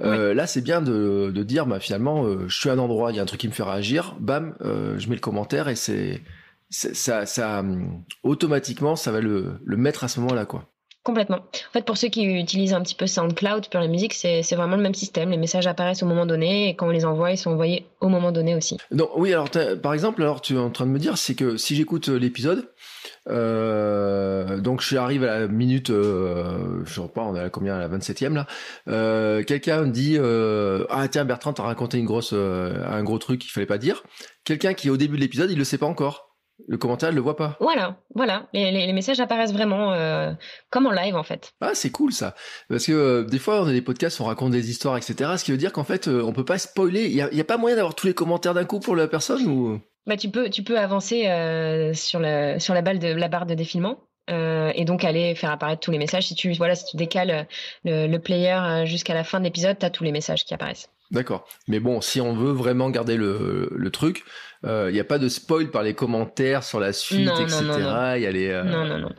Là, 0.00 0.48
c'est 0.48 0.62
bien 0.62 0.82
de, 0.82 1.30
de 1.32 1.42
dire, 1.44 1.66
bah 1.66 1.78
finalement, 1.78 2.48
je 2.48 2.58
suis 2.58 2.68
à 2.68 2.72
un 2.72 2.78
endroit, 2.78 3.12
il 3.12 3.16
y 3.16 3.20
a 3.20 3.22
un 3.22 3.26
truc 3.26 3.40
qui 3.40 3.48
me 3.48 3.52
fait 3.52 3.62
réagir, 3.62 4.16
bam, 4.18 4.56
je 4.60 5.08
mets 5.08 5.14
le 5.14 5.20
commentaire 5.20 5.68
et 5.68 5.76
c'est 5.76 6.22
ça, 6.70 7.24
ça 7.24 7.64
automatiquement, 8.24 8.96
ça 8.96 9.12
va 9.12 9.20
le, 9.20 9.60
le 9.64 9.76
mettre 9.76 10.02
à 10.02 10.08
ce 10.08 10.18
moment-là, 10.18 10.44
quoi. 10.44 10.73
Complètement. 11.04 11.36
En 11.36 11.72
fait, 11.74 11.84
pour 11.84 11.98
ceux 11.98 12.08
qui 12.08 12.24
utilisent 12.24 12.72
un 12.72 12.80
petit 12.80 12.94
peu 12.94 13.06
SoundCloud 13.06 13.68
pour 13.68 13.78
la 13.78 13.88
musique, 13.88 14.14
c'est 14.14 14.40
vraiment 14.54 14.76
le 14.76 14.82
même 14.82 14.94
système. 14.94 15.30
Les 15.30 15.36
messages 15.36 15.66
apparaissent 15.66 16.02
au 16.02 16.06
moment 16.06 16.24
donné 16.24 16.70
et 16.70 16.74
quand 16.74 16.86
on 16.86 16.90
les 16.90 17.04
envoie, 17.04 17.30
ils 17.30 17.36
sont 17.36 17.50
envoyés 17.50 17.84
au 18.00 18.08
moment 18.08 18.32
donné 18.32 18.54
aussi. 18.54 18.78
Donc 18.90 19.10
oui, 19.14 19.30
alors 19.34 19.50
par 19.82 19.92
exemple, 19.92 20.22
alors 20.22 20.40
tu 20.40 20.54
es 20.54 20.58
en 20.58 20.70
train 20.70 20.86
de 20.86 20.90
me 20.90 20.98
dire, 20.98 21.18
c'est 21.18 21.34
que 21.34 21.58
si 21.58 21.76
j'écoute 21.76 22.08
euh, 22.08 22.18
l'épisode, 22.18 22.70
euh, 23.28 24.58
donc 24.60 24.80
je 24.80 24.96
arrive 24.96 25.24
à 25.24 25.40
la 25.40 25.46
minute, 25.48 25.90
euh, 25.90 26.82
je 26.86 27.02
sais 27.02 27.08
pas, 27.14 27.20
on 27.20 27.36
est 27.36 27.40
à 27.40 27.50
combien, 27.50 27.76
à 27.76 27.80
la 27.80 27.88
27e 27.90 28.32
là, 28.32 28.46
euh, 28.88 29.42
quelqu'un 29.42 29.82
me 29.82 29.90
dit, 29.90 30.16
euh, 30.18 30.86
ah 30.88 31.06
tiens 31.08 31.26
Bertrand, 31.26 31.52
t'as 31.52 31.64
raconté 31.64 31.98
une 31.98 32.06
grosse, 32.06 32.32
un 32.32 33.02
gros 33.02 33.18
truc 33.18 33.42
qu'il 33.42 33.50
fallait 33.50 33.66
pas 33.66 33.76
dire. 33.76 34.04
Quelqu'un 34.44 34.72
qui 34.72 34.88
au 34.88 34.96
début 34.96 35.16
de 35.16 35.20
l'épisode, 35.20 35.50
il 35.50 35.58
le 35.58 35.64
sait 35.64 35.78
pas 35.78 35.86
encore 35.86 36.33
le 36.68 36.76
commentaire, 36.78 37.08
elle 37.08 37.14
le 37.14 37.20
voit 37.20 37.36
pas. 37.36 37.56
Voilà, 37.60 37.98
voilà. 38.14 38.48
Les, 38.52 38.92
messages 38.92 39.20
apparaissent 39.20 39.52
vraiment 39.52 39.92
euh, 39.92 40.32
comme 40.70 40.86
en 40.86 40.92
live 40.92 41.16
en 41.16 41.22
fait. 41.22 41.52
Ah, 41.60 41.72
c'est 41.74 41.90
cool 41.90 42.12
ça. 42.12 42.34
Parce 42.68 42.86
que 42.86 42.92
euh, 42.92 43.24
des 43.24 43.38
fois, 43.38 43.62
on 43.62 43.66
a 43.66 43.72
des 43.72 43.82
podcasts, 43.82 44.20
on 44.20 44.24
raconte 44.24 44.52
des 44.52 44.70
histoires, 44.70 44.96
etc. 44.96 45.32
Ce 45.36 45.44
qui 45.44 45.50
veut 45.50 45.56
dire 45.56 45.72
qu'en 45.72 45.84
fait, 45.84 46.08
euh, 46.08 46.22
on 46.22 46.32
peut 46.32 46.44
pas 46.44 46.58
spoiler. 46.58 47.06
Il 47.06 47.12
y 47.12 47.20
a, 47.40 47.44
pas 47.44 47.56
moyen 47.56 47.76
d'avoir 47.76 47.94
tous 47.94 48.06
les 48.06 48.14
commentaires 48.14 48.54
d'un 48.54 48.64
coup 48.64 48.80
pour 48.80 48.96
la 48.96 49.08
personne 49.08 49.46
ou? 49.46 49.80
Bah, 50.06 50.16
tu 50.16 50.30
peux, 50.30 50.48
tu 50.48 50.62
peux 50.62 50.78
avancer 50.78 51.22
sur 51.94 52.20
la 52.20 52.60
sur 52.60 52.74
la 52.74 52.82
balle 52.82 52.98
de 52.98 53.08
la 53.08 53.28
barre 53.28 53.46
de 53.46 53.54
défilement. 53.54 53.98
et 54.28 54.84
donc 54.84 55.04
aller 55.04 55.34
faire 55.34 55.50
apparaître 55.50 55.80
tous 55.80 55.90
les 55.90 55.98
messages. 55.98 56.28
Si 56.28 56.34
tu 56.34 56.52
voilà, 56.52 56.74
si 56.74 56.84
tu 56.84 56.96
décales 56.96 57.48
le, 57.84 58.06
le 58.06 58.18
player 58.18 58.84
jusqu'à 58.84 59.14
la 59.14 59.24
fin 59.24 59.40
de 59.40 59.44
l'épisode, 59.44 59.78
tu 59.78 59.86
as 59.86 59.90
tous 59.90 60.04
les 60.04 60.12
messages 60.12 60.44
qui 60.44 60.54
apparaissent. 60.54 60.90
D'accord. 61.10 61.46
Mais 61.68 61.80
bon, 61.80 62.00
si 62.00 62.20
on 62.20 62.34
veut 62.34 62.52
vraiment 62.52 62.90
garder 62.90 63.16
le, 63.16 63.70
le 63.70 63.90
truc, 63.90 64.24
il 64.64 64.70
euh, 64.70 64.90
n'y 64.90 65.00
a 65.00 65.04
pas 65.04 65.18
de 65.18 65.28
spoil 65.28 65.70
par 65.70 65.82
les 65.82 65.94
commentaires 65.94 66.64
sur 66.64 66.80
la 66.80 66.92
suite, 66.92 67.28
etc. 67.38 67.60
Il 68.16 68.22
y 68.22 68.26
a 68.26 68.32
les. 68.32 68.48
Euh, 68.48 68.64
non, 68.64 68.86
non, 68.86 68.98
non. 68.98 69.12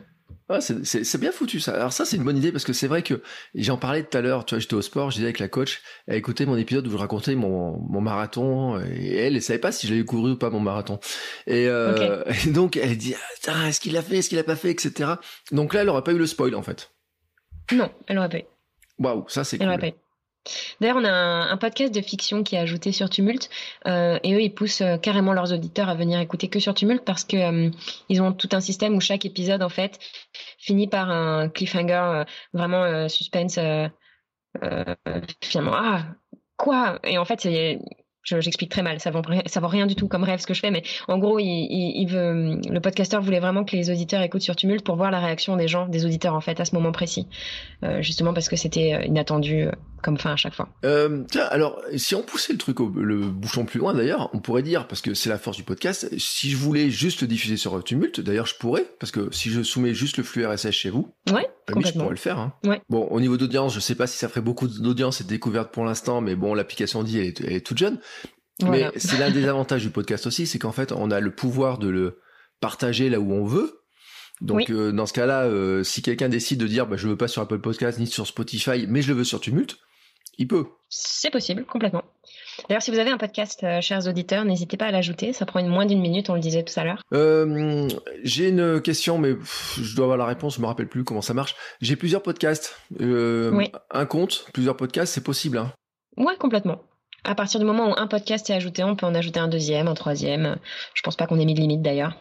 Ah, 0.48 0.60
c'est 0.60 1.18
bien 1.18 1.32
foutu 1.32 1.58
ça. 1.58 1.74
Alors 1.74 1.92
ça 1.92 2.04
c'est 2.04 2.16
une 2.16 2.22
bonne 2.22 2.36
idée 2.36 2.52
parce 2.52 2.64
que 2.64 2.72
c'est 2.72 2.86
vrai 2.86 3.02
que 3.02 3.20
j'en 3.56 3.78
parlais 3.78 4.04
tout 4.04 4.16
à 4.16 4.20
l'heure. 4.20 4.44
Tu 4.44 4.54
vois, 4.54 4.60
j'étais 4.60 4.74
au 4.74 4.82
sport, 4.82 5.10
je 5.10 5.16
disais 5.16 5.26
avec 5.26 5.40
la 5.40 5.48
coach, 5.48 5.82
elle 6.06 6.16
écoutait 6.16 6.46
mon 6.46 6.56
épisode 6.56 6.86
où 6.86 6.90
je 6.90 6.96
racontais 6.96 7.34
mon, 7.34 7.80
mon 7.80 8.00
marathon 8.00 8.80
et 8.80 9.16
elle, 9.16 9.34
elle 9.34 9.42
savait 9.42 9.58
pas 9.58 9.72
si 9.72 9.88
j'avais 9.88 10.04
couru 10.04 10.32
ou 10.32 10.36
pas 10.36 10.50
mon 10.50 10.60
marathon. 10.60 11.00
Et, 11.48 11.66
euh, 11.66 12.22
donc 12.46 12.76
elle 12.76 12.96
dit, 12.96 13.16
ah, 13.48 13.68
est-ce 13.68 13.80
qu'il 13.80 13.92
l'a 13.92 14.02
fait, 14.02 14.18
est-ce 14.18 14.28
qu'il 14.28 14.38
l'a 14.38 14.44
pas 14.44 14.54
fait, 14.54 14.70
etc. 14.70 15.14
Donc 15.50 15.74
là, 15.74 15.82
elle 15.82 15.88
aurait 15.88 16.04
pas 16.04 16.12
eu 16.12 16.18
le 16.18 16.26
spoil 16.26 16.54
en 16.54 16.62
fait. 16.62 16.92
Non, 17.72 17.90
elle 18.06 18.18
aurait 18.18 18.28
pas 18.28 18.38
eu. 18.38 18.44
Waouh, 19.00 19.24
ça 19.28 19.42
c'est 19.42 19.58
cool. 19.58 19.66
Aurait 19.66 19.78
pas 19.78 19.88
eu. 19.88 19.94
D'ailleurs, 20.80 20.96
on 20.96 21.04
a 21.04 21.10
un, 21.10 21.56
podcast 21.56 21.94
de 21.94 22.00
fiction 22.00 22.42
qui 22.42 22.54
est 22.54 22.58
ajouté 22.58 22.92
sur 22.92 23.10
Tumult, 23.10 23.48
euh, 23.86 24.18
et 24.22 24.34
eux, 24.34 24.42
ils 24.42 24.54
poussent 24.54 24.82
euh, 24.82 24.98
carrément 24.98 25.32
leurs 25.32 25.52
auditeurs 25.52 25.88
à 25.88 25.94
venir 25.94 26.20
écouter 26.20 26.48
que 26.48 26.60
sur 26.60 26.74
Tumult 26.74 27.04
parce 27.04 27.24
que 27.24 27.36
euh, 27.36 27.70
ils 28.08 28.22
ont 28.22 28.32
tout 28.32 28.48
un 28.52 28.60
système 28.60 28.94
où 28.94 29.00
chaque 29.00 29.24
épisode, 29.24 29.62
en 29.62 29.68
fait, 29.68 29.98
finit 30.58 30.88
par 30.88 31.10
un 31.10 31.48
cliffhanger 31.48 32.24
vraiment 32.52 33.08
suspense. 33.08 33.58
finalement, 35.42 35.74
ah 35.74 36.06
quoi? 36.56 36.98
Et 37.04 37.18
en 37.18 37.24
fait, 37.24 37.46
j'explique 38.26 38.70
très 38.70 38.82
mal, 38.82 39.00
ça 39.00 39.10
vaut, 39.10 39.22
ça 39.46 39.60
vaut 39.60 39.68
rien 39.68 39.86
du 39.86 39.94
tout 39.94 40.08
comme 40.08 40.24
rêve 40.24 40.40
ce 40.40 40.46
que 40.46 40.54
je 40.54 40.60
fais, 40.60 40.70
mais 40.70 40.82
en 41.08 41.18
gros, 41.18 41.38
il, 41.38 42.06
veut, 42.06 42.60
le 42.68 42.80
podcasteur 42.80 43.22
voulait 43.22 43.40
vraiment 43.40 43.64
que 43.64 43.76
les 43.76 43.90
auditeurs 43.90 44.22
écoutent 44.22 44.42
sur 44.42 44.56
Tumult 44.56 44.84
pour 44.84 44.96
voir 44.96 45.10
la 45.10 45.20
réaction 45.20 45.56
des 45.56 45.68
gens, 45.68 45.86
des 45.86 46.04
auditeurs 46.04 46.34
en 46.34 46.40
fait, 46.40 46.58
à 46.60 46.64
ce 46.64 46.74
moment 46.74 46.92
précis, 46.92 47.28
euh, 47.84 48.02
justement 48.02 48.34
parce 48.34 48.48
que 48.48 48.56
c'était 48.56 48.94
euh, 48.94 49.04
inattendu 49.04 49.62
euh, 49.62 49.70
comme 50.02 50.18
fin 50.18 50.32
à 50.32 50.36
chaque 50.36 50.54
fois. 50.54 50.68
tiens, 50.82 51.46
alors 51.50 51.80
si 51.96 52.14
on 52.14 52.22
poussait 52.22 52.52
le 52.52 52.58
truc, 52.58 52.78
le 52.80 53.20
bouchon 53.20 53.64
plus 53.64 53.78
loin 53.78 53.94
d'ailleurs, 53.94 54.30
on 54.32 54.38
pourrait 54.38 54.62
dire, 54.62 54.86
parce 54.86 55.00
que 55.00 55.14
c'est 55.14 55.28
la 55.28 55.38
force 55.38 55.56
du 55.56 55.62
podcast, 55.62 56.08
si 56.18 56.50
je 56.50 56.56
voulais 56.56 56.90
juste 56.90 57.22
le 57.22 57.28
diffuser 57.28 57.56
sur 57.56 57.82
Tumult, 57.82 58.20
d'ailleurs 58.20 58.46
je 58.46 58.54
pourrais, 58.56 58.86
parce 58.98 59.12
que 59.12 59.32
si 59.32 59.50
je 59.50 59.62
soumets 59.62 59.94
juste 59.94 60.16
le 60.16 60.24
flux 60.24 60.46
RSS 60.46 60.70
chez 60.70 60.90
vous, 60.90 61.12
ouais, 61.32 61.48
je 61.68 61.92
pourrais 61.92 62.10
le 62.10 62.16
faire. 62.16 62.38
Hein. 62.38 62.52
Ouais. 62.64 62.80
Bon, 62.88 63.06
au 63.10 63.20
niveau 63.20 63.36
d'audience, 63.36 63.74
je 63.74 63.80
sais 63.80 63.94
pas 63.94 64.06
si 64.06 64.18
ça 64.18 64.28
ferait 64.28 64.40
beaucoup 64.40 64.68
d'audience 64.68 65.20
et 65.20 65.24
de 65.24 65.28
découverte 65.28 65.72
pour 65.72 65.84
l'instant, 65.84 66.20
mais 66.20 66.34
bon, 66.36 66.54
l'application 66.54 67.02
dit 67.02 67.18
elle 67.18 67.34
elle 67.44 67.52
est 67.52 67.60
toute 67.60 67.78
jeune. 67.78 67.98
Mais 68.62 68.90
c'est 68.96 69.18
l'un 69.18 69.30
des 69.30 69.46
avantages 69.46 69.82
du 69.82 69.90
podcast 69.90 70.26
aussi, 70.26 70.46
c'est 70.46 70.58
qu'en 70.58 70.72
fait, 70.72 70.92
on 70.92 71.10
a 71.10 71.20
le 71.20 71.30
pouvoir 71.30 71.78
de 71.78 71.88
le 71.88 72.20
partager 72.60 73.10
là 73.10 73.20
où 73.20 73.32
on 73.32 73.44
veut. 73.44 73.82
Donc 74.40 74.70
euh, 74.70 74.92
dans 74.92 75.06
ce 75.06 75.12
cas-là, 75.12 75.44
euh, 75.44 75.82
si 75.82 76.02
quelqu'un 76.02 76.28
décide 76.28 76.60
de 76.60 76.66
dire 76.66 76.86
bah, 76.86 76.96
je 76.96 77.08
veux 77.08 77.16
pas 77.16 77.28
sur 77.28 77.42
Apple 77.42 77.58
Podcast 77.58 77.98
ni 77.98 78.06
sur 78.06 78.26
Spotify, 78.26 78.86
mais 78.86 79.02
je 79.02 79.08
le 79.08 79.14
veux 79.14 79.24
sur 79.24 79.40
Tumult, 79.40 79.78
il 80.38 80.46
peut. 80.46 80.66
C'est 80.88 81.30
possible, 81.30 81.64
complètement. 81.64 82.02
D'ailleurs, 82.68 82.82
si 82.82 82.90
vous 82.90 82.98
avez 82.98 83.10
un 83.10 83.18
podcast, 83.18 83.64
euh, 83.64 83.80
chers 83.80 84.06
auditeurs, 84.06 84.44
n'hésitez 84.44 84.76
pas 84.76 84.86
à 84.86 84.90
l'ajouter. 84.90 85.32
Ça 85.32 85.46
prend 85.46 85.60
une 85.60 85.68
moins 85.68 85.86
d'une 85.86 86.00
minute, 86.00 86.28
on 86.30 86.34
le 86.34 86.40
disait 86.40 86.62
tout 86.62 86.78
à 86.78 86.84
l'heure. 86.84 87.02
J'ai 88.22 88.48
une 88.48 88.80
question, 88.80 89.18
mais 89.18 89.36
je 89.80 89.96
dois 89.96 90.04
avoir 90.04 90.18
la 90.18 90.26
réponse. 90.26 90.56
Je 90.56 90.60
me 90.60 90.66
rappelle 90.66 90.88
plus 90.88 91.04
comment 91.04 91.22
ça 91.22 91.34
marche. 91.34 91.54
J'ai 91.80 91.96
plusieurs 91.96 92.22
podcasts. 92.22 92.78
Un 93.00 94.06
compte, 94.06 94.46
plusieurs 94.52 94.76
podcasts, 94.76 95.14
c'est 95.14 95.24
possible. 95.24 95.58
Hein 95.58 95.72
ouais, 96.18 96.36
complètement 96.38 96.82
à 97.26 97.34
partir 97.34 97.60
du 97.60 97.66
moment 97.66 97.90
où 97.90 97.94
un 97.96 98.06
podcast 98.06 98.48
est 98.50 98.54
ajouté, 98.54 98.84
on 98.84 98.96
peut 98.96 99.06
en 99.06 99.14
ajouter 99.14 99.40
un 99.40 99.48
deuxième, 99.48 99.88
un 99.88 99.94
troisième. 99.94 100.56
Je 100.94 101.02
pense 101.02 101.16
pas 101.16 101.26
qu'on 101.26 101.38
ait 101.38 101.44
mis 101.44 101.54
de 101.54 101.60
limite 101.60 101.82
d'ailleurs. 101.82 102.14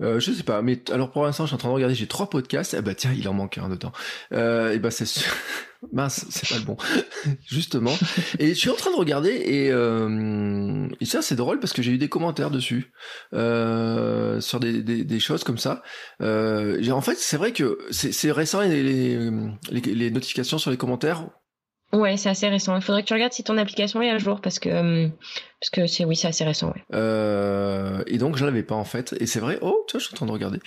Euh, 0.00 0.18
je 0.18 0.32
sais 0.32 0.42
pas, 0.42 0.62
mais 0.62 0.80
alors 0.90 1.10
pour 1.10 1.24
l'instant, 1.24 1.44
je 1.44 1.48
suis 1.48 1.54
en 1.54 1.58
train 1.58 1.68
de 1.68 1.74
regarder, 1.74 1.94
j'ai 1.94 2.08
trois 2.08 2.28
podcasts. 2.28 2.74
Eh 2.76 2.82
bah 2.82 2.94
tiens, 2.94 3.12
il 3.16 3.28
en 3.28 3.34
manque 3.34 3.58
un 3.58 3.68
dedans. 3.68 3.92
Euh, 4.32 4.72
et 4.72 4.78
bah 4.78 4.90
c'est 4.90 5.06
mince, 5.92 6.26
c'est 6.30 6.48
pas 6.48 6.58
le 6.58 6.64
bon, 6.64 6.76
justement. 7.46 7.94
Et 8.38 8.48
je 8.48 8.54
suis 8.54 8.70
en 8.70 8.74
train 8.74 8.90
de 8.90 8.96
regarder 8.96 9.30
et, 9.30 9.70
euh, 9.70 10.88
et 11.00 11.04
ça 11.04 11.22
c'est 11.22 11.36
drôle 11.36 11.60
parce 11.60 11.72
que 11.72 11.82
j'ai 11.82 11.92
eu 11.92 11.98
des 11.98 12.08
commentaires 12.08 12.50
dessus 12.50 12.92
euh, 13.32 14.40
sur 14.40 14.58
des, 14.60 15.20
choses 15.20 15.44
comme 15.44 15.58
ça. 15.58 15.82
Euh, 16.20 16.90
en 16.90 17.00
fait, 17.00 17.16
c'est 17.18 17.36
vrai 17.36 17.52
que 17.52 17.78
c'est 17.90 18.32
récent 18.32 18.60
les 18.60 20.10
notifications 20.10 20.58
sur 20.58 20.70
les 20.70 20.76
commentaires 20.76 21.28
Ouais, 21.92 22.16
c'est 22.16 22.30
assez 22.30 22.48
récent. 22.48 22.74
Il 22.74 22.82
faudrait 22.82 23.02
que 23.02 23.08
tu 23.08 23.12
regardes 23.12 23.34
si 23.34 23.44
ton 23.44 23.58
application 23.58 24.00
est 24.00 24.08
à 24.08 24.16
jour 24.16 24.40
parce 24.40 24.58
que 24.58 24.70
euh, 24.70 25.08
parce 25.60 25.70
que 25.70 25.86
c'est 25.86 26.06
oui, 26.06 26.16
c'est 26.16 26.28
assez 26.28 26.42
récent. 26.42 26.68
Ouais. 26.68 26.82
Euh, 26.94 28.02
et 28.06 28.16
donc 28.16 28.36
je 28.36 28.46
l'avais 28.46 28.62
pas 28.62 28.74
en 28.74 28.84
fait. 28.84 29.14
Et 29.20 29.26
c'est 29.26 29.40
vrai? 29.40 29.58
Oh, 29.60 29.84
tu 29.86 29.92
vois, 29.92 30.00
je 30.00 30.06
suis 30.06 30.14
en 30.14 30.16
train 30.16 30.26
de 30.26 30.32
regarder. 30.32 30.58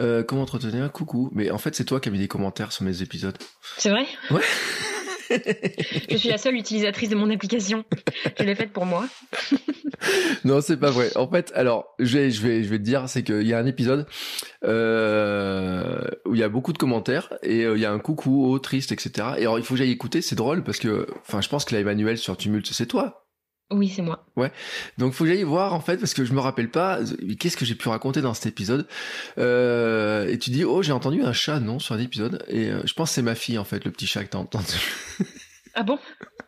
Euh, 0.00 0.22
comment 0.22 0.42
entretenir? 0.42 0.84
Un 0.84 0.90
coucou. 0.90 1.30
Mais 1.32 1.50
en 1.50 1.58
fait, 1.58 1.74
c'est 1.74 1.84
toi 1.84 2.00
qui 2.00 2.10
as 2.10 2.12
mis 2.12 2.18
des 2.18 2.28
commentaires 2.28 2.70
sur 2.70 2.84
mes 2.84 3.00
épisodes. 3.00 3.36
C'est 3.78 3.90
vrai? 3.90 4.06
Ouais. 4.30 4.42
je 6.10 6.16
suis 6.16 6.28
la 6.28 6.38
seule 6.38 6.54
utilisatrice 6.54 7.08
de 7.08 7.14
mon 7.14 7.30
application. 7.30 7.84
Je 8.38 8.44
l'ai 8.44 8.54
faite 8.54 8.72
pour 8.72 8.86
moi. 8.86 9.06
non, 10.44 10.60
c'est 10.60 10.76
pas 10.76 10.90
vrai. 10.90 11.16
En 11.16 11.28
fait, 11.28 11.52
alors, 11.54 11.94
je 11.98 12.18
vais, 12.18 12.30
je 12.30 12.42
vais, 12.42 12.62
je 12.62 12.68
vais 12.68 12.78
te 12.78 12.82
dire, 12.82 13.08
c'est 13.08 13.22
qu'il 13.22 13.46
y 13.46 13.52
a 13.52 13.58
un 13.58 13.66
épisode 13.66 14.06
euh, 14.64 16.00
où 16.26 16.34
il 16.34 16.40
y 16.40 16.44
a 16.44 16.48
beaucoup 16.48 16.72
de 16.72 16.78
commentaires 16.78 17.32
et 17.42 17.64
euh, 17.64 17.76
il 17.76 17.80
y 17.80 17.86
a 17.86 17.92
un 17.92 17.98
coucou, 17.98 18.46
oh, 18.46 18.58
triste, 18.58 18.92
etc. 18.92 19.28
Et 19.38 19.42
alors, 19.42 19.58
il 19.58 19.64
faut 19.64 19.74
que 19.74 19.78
j'aille 19.78 19.90
écouter. 19.90 20.22
C'est 20.22 20.36
drôle 20.36 20.62
parce 20.62 20.78
que, 20.78 21.06
enfin, 21.26 21.40
je 21.40 21.48
pense 21.48 21.64
que 21.64 21.74
la 21.74 21.80
Emmanuel 21.80 22.18
sur 22.18 22.36
Tumult, 22.36 22.66
c'est 22.66 22.86
toi. 22.86 23.23
Oui, 23.70 23.88
c'est 23.88 24.02
moi. 24.02 24.26
Ouais. 24.36 24.52
Donc 24.98 25.14
faut 25.14 25.24
que 25.24 25.30
j'aille 25.30 25.42
voir 25.42 25.72
en 25.72 25.80
fait 25.80 25.96
parce 25.96 26.14
que 26.14 26.24
je 26.24 26.32
me 26.32 26.40
rappelle 26.40 26.70
pas 26.70 27.00
qu'est-ce 27.38 27.56
que 27.56 27.64
j'ai 27.64 27.74
pu 27.74 27.88
raconter 27.88 28.20
dans 28.20 28.34
cet 28.34 28.46
épisode. 28.46 28.86
Euh, 29.38 30.28
et 30.28 30.38
tu 30.38 30.50
dis 30.50 30.64
oh 30.64 30.82
j'ai 30.82 30.92
entendu 30.92 31.22
un 31.22 31.32
chat 31.32 31.60
non 31.60 31.78
sur 31.78 31.94
un 31.94 31.98
épisode 31.98 32.44
et 32.48 32.70
euh, 32.70 32.82
je 32.84 32.92
pense 32.92 33.10
que 33.10 33.14
c'est 33.14 33.22
ma 33.22 33.34
fille 33.34 33.58
en 33.58 33.64
fait 33.64 33.84
le 33.84 33.90
petit 33.90 34.06
chat 34.06 34.22
que 34.24 34.30
t'as 34.30 34.38
entendu. 34.38 34.66
Ah 35.74 35.82
bon? 35.82 35.98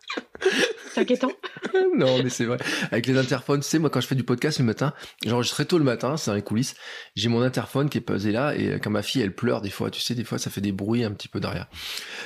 C'est 0.92 1.00
inquiétant. 1.00 1.30
non 1.96 2.22
mais 2.22 2.30
c'est 2.30 2.44
vrai. 2.44 2.58
Avec 2.90 3.06
les 3.06 3.18
interphones, 3.18 3.60
tu 3.60 3.68
sais 3.68 3.78
moi 3.78 3.90
quand 3.90 4.00
je 4.00 4.06
fais 4.06 4.14
du 4.14 4.22
podcast 4.22 4.58
le 4.58 4.64
matin, 4.64 4.94
j'enregistre 5.24 5.56
très 5.56 5.64
tôt 5.64 5.78
le 5.78 5.84
matin, 5.84 6.16
c'est 6.16 6.30
dans 6.30 6.34
les 6.34 6.42
coulisses. 6.42 6.74
J'ai 7.14 7.28
mon 7.28 7.42
interphone 7.42 7.88
qui 7.88 7.98
est 7.98 8.02
posé 8.02 8.32
là 8.32 8.54
et 8.54 8.78
quand 8.80 8.90
ma 8.90 9.02
fille 9.02 9.22
elle 9.22 9.34
pleure 9.34 9.60
des 9.60 9.70
fois, 9.70 9.90
tu 9.90 10.00
sais 10.00 10.14
des 10.14 10.24
fois 10.24 10.38
ça 10.38 10.50
fait 10.50 10.60
des 10.60 10.72
bruits 10.72 11.04
un 11.04 11.12
petit 11.12 11.28
peu 11.28 11.40
derrière. 11.40 11.68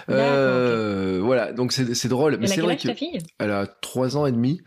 Euh, 0.08 1.20
Voilà 1.22 1.52
donc 1.52 1.72
c'est 1.72 2.08
drôle. 2.08 2.36
Mais 2.38 2.46
c'est 2.46 2.60
vrai 2.60 2.76
que 2.76 2.92
fille? 2.94 3.18
elle 3.38 3.50
a 3.50 3.66
trois 3.66 4.16
ans 4.16 4.26
et 4.26 4.32
demi. 4.32 4.60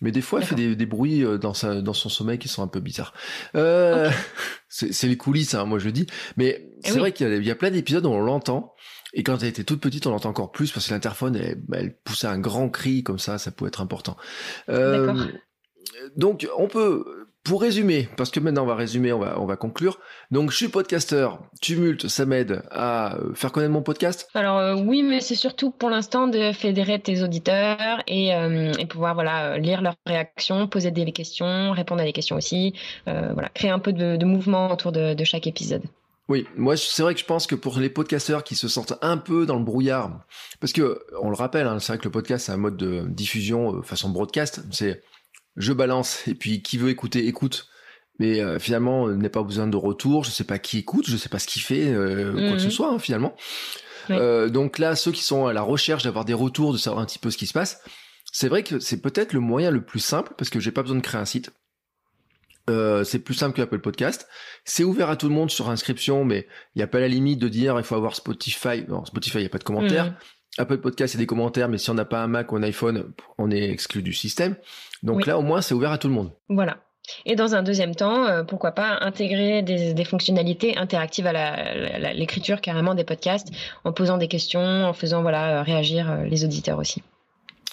Mais 0.00 0.12
des 0.12 0.20
fois, 0.20 0.40
elle 0.40 0.46
fait 0.46 0.54
des, 0.54 0.76
des 0.76 0.86
bruits 0.86 1.24
euh, 1.24 1.38
dans, 1.38 1.54
sa, 1.54 1.80
dans 1.80 1.92
son 1.92 2.08
sommeil 2.08 2.38
qui 2.38 2.46
sont 2.46 2.62
un 2.62 2.68
peu 2.68 2.78
bizarres. 2.78 3.14
Euh, 3.56 4.10
C'est 4.68 5.08
les 5.08 5.16
coulisses, 5.16 5.54
hein, 5.54 5.64
moi 5.64 5.78
je 5.78 5.88
dis. 5.88 6.06
Mais 6.36 6.70
eh 6.84 6.90
c'est 6.90 6.98
vrai 6.98 7.10
qu'il 7.10 7.42
y, 7.42 7.46
y, 7.46 7.50
a 7.50 7.54
plein 7.56 7.70
d'épisodes 7.70 8.06
où 8.06 8.10
on 8.10 8.20
l'entend. 8.20 8.74
Et 9.14 9.22
quand 9.22 9.42
elle 9.42 9.48
était 9.48 9.64
toute 9.64 9.80
petite, 9.80 10.06
on 10.06 10.10
l'entend 10.10 10.30
encore 10.30 10.52
plus 10.52 10.70
parce 10.72 10.86
que 10.86 10.92
l'interphone, 10.92 11.36
elle, 11.36 11.62
elle, 11.72 11.96
poussait 11.98 12.26
un 12.26 12.38
grand 12.38 12.68
cri 12.68 13.02
comme 13.02 13.18
ça, 13.18 13.38
ça 13.38 13.50
pouvait 13.50 13.68
être 13.68 13.80
important. 13.80 14.16
Euh, 14.68 15.26
donc, 16.16 16.46
on 16.56 16.68
peut 16.68 17.04
pour 17.48 17.62
résumer, 17.62 18.08
parce 18.18 18.30
que 18.30 18.40
maintenant 18.40 18.64
on 18.64 18.66
va 18.66 18.74
résumer, 18.74 19.10
on 19.10 19.18
va, 19.18 19.40
on 19.40 19.46
va 19.46 19.56
conclure. 19.56 19.98
Donc 20.30 20.50
je 20.50 20.56
suis 20.56 20.68
podcasteur, 20.68 21.40
Tumult, 21.62 22.06
ça 22.06 22.26
m'aide 22.26 22.62
à 22.70 23.16
euh, 23.16 23.32
faire 23.34 23.52
connaître 23.52 23.72
mon 23.72 23.80
podcast 23.80 24.28
Alors 24.34 24.58
euh, 24.58 24.74
oui, 24.74 25.02
mais 25.02 25.20
c'est 25.20 25.34
surtout 25.34 25.70
pour 25.70 25.88
l'instant 25.88 26.28
de 26.28 26.52
fédérer 26.52 27.00
tes 27.00 27.22
auditeurs 27.22 28.02
et, 28.06 28.34
euh, 28.34 28.72
et, 28.78 28.84
pouvoir 28.84 29.14
voilà 29.14 29.56
lire 29.56 29.80
leurs 29.80 29.96
réactions, 30.04 30.68
poser 30.68 30.90
des 30.90 31.10
questions, 31.12 31.72
répondre 31.72 32.02
à 32.02 32.04
des 32.04 32.12
questions 32.12 32.36
aussi, 32.36 32.74
voilà, 33.06 33.48
créer 33.54 33.70
un 33.70 33.78
peu 33.78 33.94
de, 33.94 34.16
de 34.16 34.24
mouvement 34.26 34.70
autour 34.70 34.92
de, 34.92 35.14
de 35.14 35.24
chaque 35.24 35.46
épisode. 35.46 35.82
Oui, 36.28 36.46
moi 36.56 36.76
c'est 36.76 37.02
vrai 37.02 37.14
que 37.14 37.20
je 37.20 37.24
pense 37.24 37.46
que 37.46 37.54
pour 37.54 37.78
les 37.78 37.88
podcasteurs 37.88 38.44
qui 38.44 38.54
se 38.54 38.68
sentent 38.68 38.94
un 39.00 39.16
peu 39.16 39.46
dans 39.46 39.56
le 39.56 39.64
brouillard, 39.64 40.20
parce 40.60 40.74
que 40.74 41.00
on 41.22 41.30
le 41.30 41.36
rappelle, 41.36 41.66
hein, 41.66 41.78
c'est 41.78 41.92
vrai 41.92 41.98
que 41.98 42.04
le 42.04 42.10
podcast 42.10 42.46
c'est 42.46 42.52
un 42.52 42.58
mode 42.58 42.76
de 42.76 43.06
diffusion 43.08 43.82
façon 43.82 44.10
broadcast, 44.10 44.62
c'est 44.70 45.02
je 45.56 45.72
balance 45.72 46.28
et 46.28 46.34
puis 46.34 46.62
qui 46.62 46.76
veut 46.76 46.90
écouter 46.90 47.26
écoute. 47.26 47.68
Mais 48.20 48.40
euh, 48.40 48.58
finalement 48.58 49.06
euh, 49.06 49.14
n'est 49.14 49.28
pas 49.28 49.44
besoin 49.44 49.68
de 49.68 49.76
retour 49.76 50.24
je 50.24 50.30
sais 50.30 50.42
pas 50.42 50.58
qui 50.58 50.78
écoute 50.78 51.08
je 51.08 51.16
sais 51.16 51.28
pas 51.28 51.38
ce 51.38 51.46
qu'il 51.46 51.62
fait 51.62 51.86
euh, 51.86 52.32
quoi 52.32 52.52
que 52.54 52.58
ce 52.58 52.64
mhm. 52.64 52.70
soit 52.70 52.92
hein, 52.92 52.98
finalement. 52.98 53.34
Donc 54.08 54.78
là 54.78 54.96
ceux 54.96 55.12
qui 55.12 55.22
sont 55.22 55.46
à 55.46 55.52
la 55.52 55.62
recherche 55.62 56.02
d'avoir 56.02 56.24
des 56.24 56.34
retours 56.34 56.72
de 56.72 56.78
savoir 56.78 57.02
un 57.02 57.06
petit 57.06 57.18
peu 57.18 57.30
ce 57.30 57.38
qui 57.38 57.46
se 57.46 57.52
passe 57.52 57.80
c'est 58.32 58.48
vrai 58.48 58.62
que 58.62 58.78
c'est 58.80 59.00
peut-être 59.00 59.32
le 59.32 59.40
moyen 59.40 59.70
le 59.70 59.82
plus 59.82 60.00
simple 60.00 60.32
parce 60.36 60.50
que 60.50 60.60
j'ai 60.60 60.72
pas 60.72 60.82
besoin 60.82 60.96
de 60.96 61.02
créer 61.02 61.20
un 61.20 61.24
site 61.24 61.50
c'est 63.04 63.18
plus 63.20 63.34
simple 63.34 63.56
que 63.56 63.62
Apple 63.62 63.80
Podcast. 63.80 64.28
C'est 64.64 64.84
ouvert 64.84 65.10
à 65.10 65.16
tout 65.16 65.28
le 65.28 65.34
monde 65.34 65.50
sur 65.50 65.70
inscription, 65.70 66.24
mais 66.24 66.46
il 66.74 66.78
n'y 66.78 66.82
a 66.82 66.86
pas 66.86 67.00
la 67.00 67.08
limite 67.08 67.38
de 67.38 67.48
dire 67.48 67.78
il 67.78 67.84
faut 67.84 67.94
avoir 67.94 68.14
Spotify. 68.14 68.84
Non, 68.88 69.04
Spotify, 69.04 69.38
il 69.38 69.42
n'y 69.42 69.46
a 69.46 69.50
pas 69.50 69.58
de 69.58 69.64
commentaires. 69.64 70.06
Mhm. 70.06 70.14
Apple 70.58 70.78
Podcast, 70.78 71.14
a 71.14 71.18
des 71.18 71.26
commentaires, 71.26 71.68
mais 71.68 71.78
si 71.78 71.88
on 71.90 71.94
n'a 71.94 72.04
pas 72.04 72.20
un 72.22 72.26
Mac 72.26 72.52
ou 72.52 72.56
un 72.56 72.62
iPhone, 72.62 73.12
on 73.38 73.50
est 73.50 73.70
exclu 73.70 74.02
du 74.02 74.12
système. 74.12 74.56
Donc 75.02 75.26
là, 75.26 75.38
au 75.38 75.42
moins, 75.42 75.62
c'est 75.62 75.74
ouvert 75.74 75.92
à 75.92 75.98
tout 75.98 76.08
le 76.08 76.14
monde. 76.14 76.32
Voilà. 76.48 76.78
Et 77.24 77.36
dans 77.36 77.54
un 77.54 77.62
deuxième 77.62 77.94
temps, 77.94 78.26
euh, 78.26 78.42
pourquoi 78.42 78.72
pas 78.72 78.98
intégrer 79.00 79.62
des, 79.62 80.04
fonctionnalités 80.04 80.76
interactives 80.76 81.26
à 81.26 82.12
l'écriture 82.12 82.60
carrément 82.60 82.94
des 82.94 83.04
podcasts, 83.04 83.48
en 83.84 83.92
posant 83.92 84.18
des 84.18 84.28
questions, 84.28 84.84
en 84.84 84.92
faisant 84.92 85.22
voilà 85.22 85.62
réagir 85.62 86.10
euh, 86.10 86.24
les 86.24 86.44
auditeurs 86.44 86.78
aussi. 86.78 87.02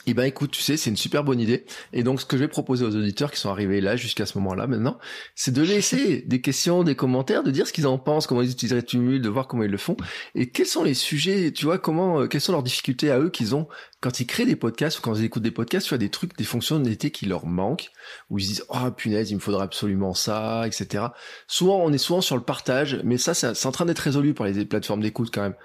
Eh 0.08 0.14
ben 0.14 0.24
écoute, 0.24 0.52
tu 0.52 0.62
sais, 0.62 0.78
c'est 0.78 0.90
une 0.90 0.98
super 0.98 1.24
bonne 1.24 1.40
idée. 1.40 1.66
Et 1.94 2.04
donc 2.04 2.22
ce 2.22 2.26
que 2.26 2.38
je 2.38 2.44
vais 2.44 2.48
proposer 2.48 2.86
aux 2.86 2.96
auditeurs 2.96 3.32
qui 3.32 3.40
sont 3.40 3.50
arrivés 3.50 3.82
là 3.82 3.96
jusqu'à 3.96 4.26
ce 4.26 4.38
moment-là 4.38 4.68
maintenant, 4.68 5.00
c'est 5.36 5.54
de 5.54 5.62
laisser 5.62 6.22
des 6.28 6.42
questions, 6.42 6.84
des 6.84 6.96
commentaires, 6.96 7.44
de 7.44 7.52
dire 7.52 7.68
ce 7.68 7.74
qu'ils 7.74 7.88
en 7.88 7.98
pensent, 7.98 8.28
comment 8.28 8.42
ils 8.42 8.52
utiliseraient 8.52 8.84
Tumult, 8.84 9.22
de 9.22 9.30
voir 9.30 9.48
comment 9.48 9.64
ils 9.64 9.72
le 9.72 9.78
font, 9.78 9.98
et 10.36 10.50
quels 10.50 10.68
sont 10.68 10.84
les 10.84 10.94
sujets, 10.94 11.52
tu 11.52 11.66
vois, 11.66 11.80
comment, 11.80 12.22
euh, 12.22 12.28
quelles 12.28 12.42
sont 12.42 12.52
leurs 12.52 12.64
difficultés 12.64 13.10
à 13.10 13.20
eux 13.20 13.30
qu'ils 13.30 13.56
ont 13.56 13.68
quand 14.06 14.20
ils 14.20 14.28
créent 14.28 14.46
des 14.46 14.56
podcasts 14.56 15.00
ou 15.00 15.02
quand 15.02 15.16
ils 15.16 15.24
écoutent 15.24 15.42
des 15.42 15.50
podcasts, 15.50 15.88
tu 15.88 15.90
vois, 15.90 15.98
des 15.98 16.10
trucs, 16.10 16.38
des 16.38 16.44
fonctionnalités 16.44 17.10
qui 17.10 17.26
leur 17.26 17.48
manquent, 17.48 17.90
où 18.30 18.38
ils 18.38 18.44
se 18.44 18.48
disent, 18.50 18.66
oh 18.70 18.92
punaise, 18.96 19.32
il 19.32 19.36
me 19.36 19.40
faudrait 19.40 19.64
absolument 19.64 20.14
ça, 20.14 20.68
etc. 20.68 21.06
Souvent, 21.48 21.80
on 21.84 21.92
est 21.92 21.98
souvent 21.98 22.22
sur 22.22 22.36
le 22.36 22.44
partage, 22.44 23.00
mais 23.04 23.18
ça, 23.18 23.34
c'est 23.34 23.66
en 23.66 23.72
train 23.72 23.86
d'être 23.86 23.98
résolu 23.98 24.36
par 24.36 24.46
les 24.46 24.64
plateformes 24.66 25.02
d'écoute 25.02 25.32
quand 25.34 25.42
même. 25.42 25.56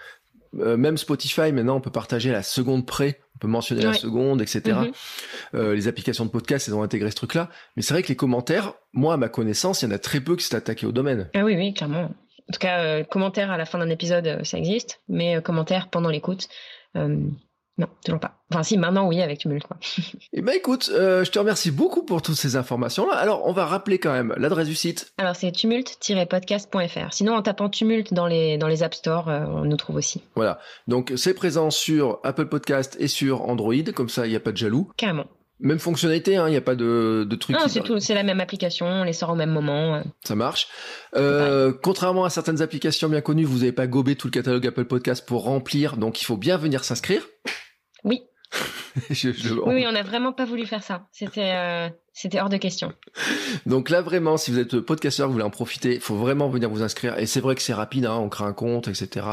Euh, 0.59 0.77
même 0.77 0.97
Spotify, 0.97 1.53
maintenant, 1.53 1.77
on 1.77 1.81
peut 1.81 1.91
partager 1.91 2.33
la 2.33 2.43
seconde 2.43 2.87
près, 2.87 3.21
on 3.37 3.39
peut 3.39 3.49
mentionner 3.49 3.83
la 3.83 3.95
seconde, 3.95 4.43
etc. 4.43 4.63
Mhm. 4.67 4.93
Euh, 5.55 5.75
les 5.75 5.89
applications 5.89 6.25
de 6.25 6.31
podcast, 6.31 6.69
elles 6.69 6.75
ont 6.75 6.83
intégré 6.83 7.11
ce 7.11 7.17
truc-là. 7.17 7.49
Mais 7.77 7.83
c'est 7.83 7.95
vrai 7.95 8.03
que 8.03 8.09
les 8.09 8.17
commentaires, 8.17 8.75
moi, 8.93 9.15
à 9.15 9.17
ma 9.17 9.29
connaissance, 9.29 9.83
il 9.83 9.87
y 9.87 9.89
en 9.89 9.95
a 9.95 9.99
très 9.99 10.21
peu 10.21 10.37
qui 10.37 10.45
s'est 10.45 10.57
attaqué 10.57 10.87
au 10.87 10.93
domaine. 10.93 11.31
Ah 11.35 11.45
oui, 11.45 11.57
oui, 11.57 11.73
clairement. 11.73 12.05
En 12.05 12.53
tout 12.53 12.59
cas, 12.59 12.83
euh, 12.83 13.05
commentaires 13.05 13.51
à 13.51 13.59
la 13.59 13.65
fin 13.65 13.79
d'un 13.79 13.91
épisode, 13.91 14.45
ça 14.45 14.59
existe, 14.59 15.01
mais 15.09 15.41
commentaires 15.41 15.89
pendant 15.89 16.11
l'écoute, 16.11 16.49
Non, 17.81 17.87
toujours 18.05 18.21
pas. 18.21 18.37
Enfin, 18.51 18.63
si, 18.63 18.77
maintenant, 18.77 19.09
oui, 19.09 19.23
avec 19.23 19.39
Tumult. 19.39 19.67
Quoi. 19.67 19.79
Eh 20.35 20.43
ben, 20.43 20.53
écoute, 20.55 20.91
euh, 20.93 21.25
je 21.25 21.31
te 21.31 21.39
remercie 21.39 21.71
beaucoup 21.71 22.05
pour 22.05 22.21
toutes 22.21 22.37
ces 22.37 22.57
informations-là. 22.57 23.15
Alors, 23.15 23.47
on 23.47 23.53
va 23.53 23.65
rappeler 23.65 23.99
quand 23.99 24.13
même 24.13 24.35
l'adresse 24.37 24.69
du 24.69 24.75
site. 24.75 25.15
Alors, 25.17 25.35
c'est 25.35 25.51
tumult-podcast.fr. 25.51 27.13
Sinon, 27.13 27.35
en 27.35 27.43
tapant 27.43 27.71
Tumult 27.71 28.13
dans 28.13 28.27
les, 28.27 28.59
dans 28.59 28.69
les 28.69 28.83
App 28.83 28.95
Store, 28.95 29.31
euh, 29.31 29.47
on 29.47 29.65
nous 29.65 29.77
trouve 29.79 29.97
aussi. 29.97 30.23
Voilà. 30.35 30.59
Donc, 30.89 31.15
c'est 31.17 31.33
présent 31.33 31.71
sur 31.71 32.21
Apple 32.23 32.47
Podcast 32.47 32.99
et 33.01 33.09
sur 33.09 33.49
Android. 33.49 33.75
Comme 33.95 34.11
ça, 34.11 34.27
il 34.27 34.31
n'y 34.31 34.37
a 34.37 34.41
pas 34.41 34.53
de 34.53 34.59
jaloux. 34.59 34.91
Carrément. 34.99 35.25
Même 35.59 35.79
fonctionnalité, 35.79 36.33
il 36.33 36.37
hein, 36.37 36.51
n'y 36.51 36.57
a 36.57 36.63
pas 36.63 36.75
de, 36.75 37.27
de 37.29 37.37
truc. 37.37 37.57
Non, 37.57 37.67
c'est 37.67 37.83
tout, 37.83 37.99
c'est 38.01 38.15
la 38.15 38.23
même 38.23 38.41
application, 38.41 38.87
on 38.87 39.05
les 39.05 39.13
sort 39.13 39.31
au 39.31 39.35
même 39.35 39.51
moment. 39.51 40.03
Ça 40.25 40.35
marche. 40.35 40.69
Euh, 41.17 41.73
contrairement 41.83 42.25
à 42.25 42.31
certaines 42.31 42.63
applications 42.63 43.11
bien 43.11 43.21
connues, 43.21 43.45
vous 43.45 43.59
n'avez 43.59 43.73
pas 43.73 43.87
gobé 43.87 44.17
tout 44.17 44.27
le 44.27 44.33
catalogue 44.33 44.67
Apple 44.67 44.87
Podcast 44.87 45.27
pour 45.27 45.45
remplir, 45.45 45.99
donc 45.99 46.23
il 46.23 46.25
faut 46.25 46.39
bien 46.39 46.57
venir 46.57 46.83
s'inscrire. 46.83 47.27
Oui. 48.05 48.23
Oui, 49.67 49.87
on 49.87 49.93
n'a 49.93 50.03
vraiment 50.03 50.33
pas 50.33 50.45
voulu 50.45 50.67
faire 50.67 50.83
ça. 50.83 51.07
C'était, 51.13 51.53
euh, 51.55 51.89
c'était 52.21 52.39
hors 52.39 52.51
de 52.51 52.59
question. 52.59 52.93
Donc 53.65 53.89
là, 53.89 54.03
vraiment, 54.03 54.37
si 54.37 54.51
vous 54.51 54.59
êtes 54.59 54.79
podcasteur, 54.81 55.27
vous 55.27 55.33
voulez 55.33 55.45
en 55.45 55.49
profiter, 55.49 55.95
il 55.95 56.01
faut 56.03 56.17
vraiment 56.17 56.51
venir 56.51 56.69
vous 56.69 56.83
inscrire. 56.83 57.19
Et 57.19 57.25
c'est 57.25 57.41
vrai 57.41 57.55
que 57.55 57.63
c'est 57.63 57.73
rapide, 57.73 58.05
hein, 58.05 58.17
on 58.17 58.29
crée 58.29 58.45
un 58.45 58.53
compte, 58.53 58.89
etc. 58.89 59.27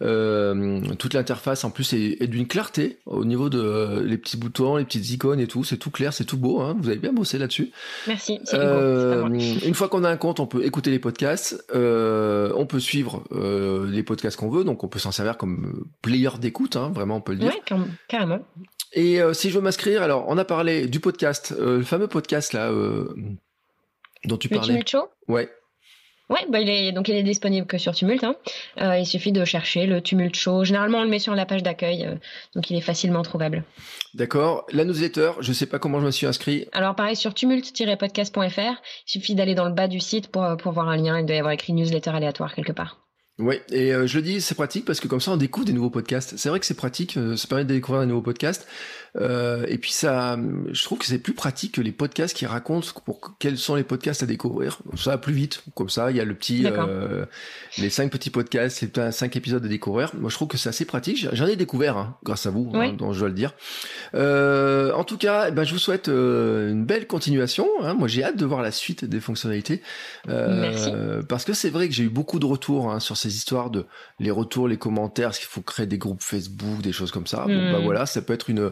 Euh, 0.00 0.80
toute 0.98 1.12
l'interface, 1.12 1.64
en 1.64 1.70
plus, 1.70 1.92
est, 1.92 2.26
d'une 2.28 2.46
clarté 2.46 2.98
au 3.04 3.26
niveau 3.26 3.50
de 3.50 3.60
euh, 3.60 4.02
les 4.02 4.16
petits 4.16 4.38
boutons, 4.38 4.76
les 4.76 4.86
petites 4.86 5.10
icônes 5.10 5.38
et 5.38 5.46
tout. 5.46 5.64
C'est 5.64 5.76
tout 5.76 5.90
clair, 5.90 6.14
c'est 6.14 6.24
tout 6.24 6.38
beau. 6.38 6.62
Hein. 6.62 6.78
Vous 6.80 6.88
avez 6.88 6.96
bien 6.96 7.12
bossé 7.12 7.36
là-dessus. 7.36 7.72
Merci. 8.06 8.40
Euh, 8.54 9.28
une 9.28 9.74
fois 9.74 9.90
qu'on 9.90 10.04
a 10.04 10.08
un 10.08 10.16
compte, 10.16 10.40
on 10.40 10.46
peut 10.46 10.64
écouter 10.64 10.90
les 10.90 10.98
podcasts, 10.98 11.62
on 11.74 12.66
peut 12.66 12.80
suivre 12.80 13.22
les 13.86 14.02
podcasts 14.02 14.38
qu'on 14.38 14.48
veut, 14.48 14.64
donc 14.64 14.82
on 14.82 14.88
peut 14.88 14.98
s'en 14.98 15.12
servir 15.12 15.36
comme 15.36 15.84
player 16.00 16.30
d'écoute, 16.40 16.76
hein, 16.76 16.90
vraiment, 16.94 17.16
on 17.16 17.20
peut 17.20 17.32
le 17.32 17.40
dire. 17.40 17.52
Oui, 17.54 17.76
carrément. 18.08 18.40
Et 18.92 19.20
euh, 19.20 19.32
si 19.32 19.50
je 19.50 19.54
veux 19.56 19.60
m'inscrire, 19.60 20.02
alors 20.02 20.24
on 20.28 20.38
a 20.38 20.44
parlé 20.44 20.86
du 20.86 21.00
podcast, 21.00 21.54
euh, 21.58 21.78
le 21.78 21.84
fameux 21.84 22.08
podcast 22.08 22.52
là 22.52 22.70
euh, 22.70 23.14
dont 24.24 24.36
tu 24.36 24.48
le 24.48 24.56
parlais. 24.56 24.72
Tumult 24.72 24.88
Show 24.88 25.08
Ouais. 25.28 25.48
Ouais, 26.28 26.46
bah 26.48 26.60
il 26.60 26.70
est 26.70 26.92
donc 26.92 27.08
il 27.08 27.16
est 27.16 27.24
disponible 27.24 27.66
que 27.66 27.76
sur 27.76 27.92
Tumult. 27.92 28.22
Hein. 28.22 28.36
il 28.76 29.04
suffit 29.04 29.32
de 29.32 29.44
chercher 29.44 29.86
le 29.86 30.00
Tumult 30.00 30.36
Show. 30.36 30.62
Généralement, 30.62 30.98
on 30.98 31.02
le 31.02 31.08
met 31.08 31.18
sur 31.18 31.34
la 31.34 31.44
page 31.44 31.64
d'accueil, 31.64 32.08
donc 32.54 32.70
il 32.70 32.76
est 32.76 32.82
facilement 32.82 33.22
trouvable. 33.22 33.64
D'accord. 34.14 34.64
La 34.72 34.84
newsletter, 34.84 35.32
je 35.40 35.52
sais 35.52 35.66
pas 35.66 35.80
comment 35.80 35.98
je 35.98 36.06
me 36.06 36.12
suis 36.12 36.26
inscrit. 36.26 36.68
Alors 36.70 36.94
pareil 36.94 37.16
sur 37.16 37.34
tumult-podcast.fr, 37.34 38.60
il 38.60 38.74
suffit 39.06 39.34
d'aller 39.34 39.56
dans 39.56 39.66
le 39.66 39.74
bas 39.74 39.88
du 39.88 39.98
site 39.98 40.28
pour 40.28 40.56
pour 40.56 40.70
voir 40.70 40.88
un 40.88 40.96
lien. 40.96 41.18
Il 41.18 41.26
doit 41.26 41.34
y 41.34 41.40
avoir 41.40 41.52
écrit 41.52 41.72
newsletter 41.72 42.10
aléatoire 42.10 42.54
quelque 42.54 42.72
part. 42.72 42.99
Oui, 43.40 43.56
et 43.72 43.94
euh, 43.94 44.06
je 44.06 44.18
le 44.18 44.22
dis, 44.22 44.42
c'est 44.42 44.54
pratique 44.54 44.84
parce 44.84 45.00
que 45.00 45.08
comme 45.08 45.20
ça 45.20 45.32
on 45.32 45.38
découvre 45.38 45.64
des 45.64 45.72
nouveaux 45.72 45.88
podcasts. 45.88 46.34
C'est 46.36 46.50
vrai 46.50 46.60
que 46.60 46.66
c'est 46.66 46.74
pratique, 46.74 47.16
euh, 47.16 47.36
ça 47.36 47.48
permet 47.48 47.64
de 47.64 47.72
découvrir 47.72 48.02
des 48.02 48.06
nouveaux 48.06 48.20
podcasts. 48.20 48.66
Euh, 49.16 49.64
et 49.68 49.78
puis 49.78 49.92
ça, 49.92 50.38
je 50.70 50.84
trouve 50.84 50.98
que 50.98 51.06
c'est 51.06 51.18
plus 51.18 51.34
pratique 51.34 51.74
que 51.74 51.80
les 51.80 51.92
podcasts 51.92 52.36
qui 52.36 52.46
racontent 52.46 52.86
pour 53.04 53.20
quels 53.38 53.58
sont 53.58 53.74
les 53.74 53.82
podcasts 53.82 54.22
à 54.22 54.26
découvrir. 54.26 54.78
Ça 54.96 55.10
va 55.10 55.18
plus 55.18 55.32
vite. 55.32 55.62
Comme 55.74 55.88
ça, 55.88 56.10
il 56.10 56.16
y 56.16 56.20
a 56.20 56.24
le 56.24 56.34
petit, 56.34 56.64
euh, 56.66 57.24
les 57.78 57.90
cinq 57.90 58.10
petits 58.10 58.30
podcasts, 58.30 58.78
c'est 58.78 59.10
cinq 59.10 59.36
épisodes 59.36 59.64
à 59.64 59.68
découvrir. 59.68 60.12
Moi, 60.14 60.30
je 60.30 60.34
trouve 60.34 60.48
que 60.48 60.56
c'est 60.56 60.68
assez 60.68 60.84
pratique. 60.84 61.26
J'en 61.32 61.46
ai 61.46 61.56
découvert 61.56 61.96
hein, 61.96 62.16
grâce 62.22 62.46
à 62.46 62.50
vous, 62.50 62.70
hein, 62.74 62.92
donc 62.92 63.14
je 63.14 63.20
dois 63.20 63.28
le 63.28 63.34
dire. 63.34 63.54
Euh, 64.14 64.92
en 64.92 65.04
tout 65.04 65.18
cas, 65.18 65.46
eh 65.48 65.50
ben, 65.50 65.64
je 65.64 65.72
vous 65.72 65.78
souhaite 65.78 66.08
euh, 66.08 66.70
une 66.70 66.84
belle 66.84 67.06
continuation. 67.06 67.68
Hein. 67.82 67.94
Moi, 67.94 68.08
j'ai 68.08 68.22
hâte 68.22 68.36
de 68.36 68.46
voir 68.46 68.62
la 68.62 68.70
suite 68.70 69.04
des 69.04 69.20
fonctionnalités. 69.20 69.82
Merci. 70.26 70.90
Parce 71.28 71.44
que 71.44 71.52
c'est 71.52 71.70
vrai 71.70 71.88
que 71.88 71.94
j'ai 71.94 72.04
eu 72.04 72.08
beaucoup 72.08 72.38
de 72.38 72.46
retours 72.46 72.90
hein, 72.90 73.00
sur 73.00 73.16
ces 73.16 73.34
histoires 73.34 73.70
de 73.70 73.86
les 74.18 74.30
retours, 74.30 74.68
les 74.68 74.76
commentaires, 74.76 75.30
est-ce 75.30 75.40
qu'il 75.40 75.48
faut 75.48 75.62
créer 75.62 75.86
des 75.86 75.98
groupes 75.98 76.22
Facebook, 76.22 76.82
des 76.82 76.92
choses 76.92 77.10
comme 77.10 77.26
ça. 77.26 77.44
Bon, 77.46 77.72
bah 77.72 77.80
hmm. 77.80 77.84
voilà, 77.84 78.06
ça 78.06 78.22
peut 78.22 78.32
être 78.32 78.50
une 78.50 78.70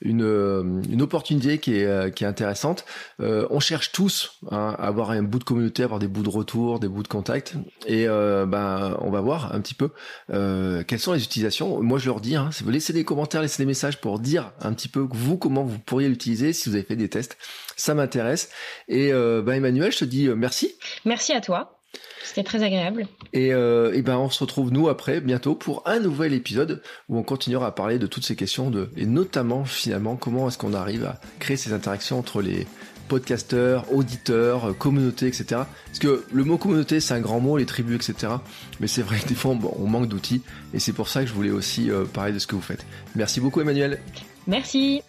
une, 0.00 0.22
euh, 0.22 0.82
une 0.90 1.02
opportunité 1.02 1.58
qui 1.58 1.76
est, 1.76 1.86
euh, 1.86 2.10
qui 2.10 2.24
est 2.24 2.26
intéressante. 2.26 2.84
Euh, 3.20 3.46
on 3.50 3.60
cherche 3.60 3.92
tous 3.92 4.38
hein, 4.50 4.74
à 4.78 4.86
avoir 4.86 5.10
un 5.10 5.22
bout 5.22 5.38
de 5.38 5.44
communauté, 5.44 5.82
avoir 5.82 6.00
des 6.00 6.08
bouts 6.08 6.22
de 6.22 6.28
retour, 6.28 6.80
des 6.80 6.88
bouts 6.88 7.02
de 7.02 7.08
contact, 7.08 7.54
et 7.86 8.08
euh, 8.08 8.46
ben 8.46 8.96
on 9.00 9.10
va 9.10 9.20
voir 9.20 9.54
un 9.54 9.60
petit 9.60 9.74
peu 9.74 9.90
euh, 10.32 10.82
quelles 10.86 10.98
sont 10.98 11.12
les 11.12 11.22
utilisations. 11.22 11.82
Moi 11.82 11.98
je 11.98 12.06
leur 12.06 12.20
dis, 12.20 12.36
hein, 12.36 12.50
si 12.52 12.64
vous 12.64 12.70
laissez 12.70 12.92
des 12.92 13.04
commentaires, 13.04 13.42
laissez 13.42 13.62
des 13.62 13.66
messages 13.66 14.00
pour 14.00 14.18
dire 14.18 14.52
un 14.60 14.72
petit 14.72 14.88
peu 14.88 15.06
vous 15.10 15.36
comment 15.38 15.64
vous 15.64 15.78
pourriez 15.78 16.08
l'utiliser 16.08 16.52
si 16.52 16.68
vous 16.68 16.74
avez 16.74 16.84
fait 16.84 16.96
des 16.96 17.08
tests. 17.08 17.36
Ça 17.76 17.94
m'intéresse. 17.94 18.50
Et 18.88 19.12
ben 19.12 19.52
Emmanuel, 19.52 19.92
je 19.92 19.98
te 19.98 20.04
dis 20.04 20.28
merci. 20.28 20.74
Merci 21.04 21.32
à 21.32 21.40
toi. 21.40 21.80
C'était 22.24 22.42
très 22.42 22.62
agréable. 22.62 23.06
Et, 23.32 23.52
euh, 23.52 23.92
et, 23.92 24.02
ben 24.02 24.16
on 24.16 24.30
se 24.30 24.40
retrouve 24.40 24.72
nous 24.72 24.88
après 24.88 25.20
bientôt 25.20 25.54
pour 25.54 25.82
un 25.86 26.00
nouvel 26.00 26.32
épisode 26.32 26.82
où 27.08 27.18
on 27.18 27.22
continuera 27.22 27.66
à 27.66 27.70
parler 27.70 27.98
de 27.98 28.06
toutes 28.06 28.24
ces 28.24 28.34
questions 28.34 28.70
de 28.70 28.88
et 28.96 29.06
notamment 29.06 29.64
finalement 29.64 30.16
comment 30.16 30.48
est-ce 30.48 30.58
qu'on 30.58 30.74
arrive 30.74 31.04
à 31.04 31.20
créer 31.38 31.56
ces 31.56 31.72
interactions 31.72 32.18
entre 32.18 32.40
les 32.40 32.66
podcasteurs, 33.08 33.92
auditeurs, 33.92 34.70
euh, 34.70 34.72
communauté, 34.72 35.26
etc. 35.26 35.44
Parce 35.86 35.98
que 36.00 36.24
le 36.32 36.44
mot 36.44 36.56
communauté 36.56 37.00
c'est 37.00 37.14
un 37.14 37.20
grand 37.20 37.40
mot, 37.40 37.58
les 37.58 37.66
tribus, 37.66 38.08
etc. 38.08 38.32
Mais 38.80 38.86
c'est 38.86 39.02
vrai 39.02 39.18
que 39.18 39.28
des 39.28 39.34
fois 39.34 39.52
on, 39.52 39.86
manque 39.86 40.08
d'outils 40.08 40.42
et 40.72 40.78
c'est 40.78 40.92
pour 40.92 41.08
ça 41.08 41.20
que 41.20 41.26
je 41.26 41.34
voulais 41.34 41.50
aussi 41.50 41.90
euh, 41.90 42.04
parler 42.04 42.32
de 42.32 42.38
ce 42.38 42.46
que 42.46 42.54
vous 42.54 42.62
faites. 42.62 42.86
Merci 43.14 43.40
beaucoup 43.40 43.60
Emmanuel. 43.60 44.00
Merci. 44.46 45.02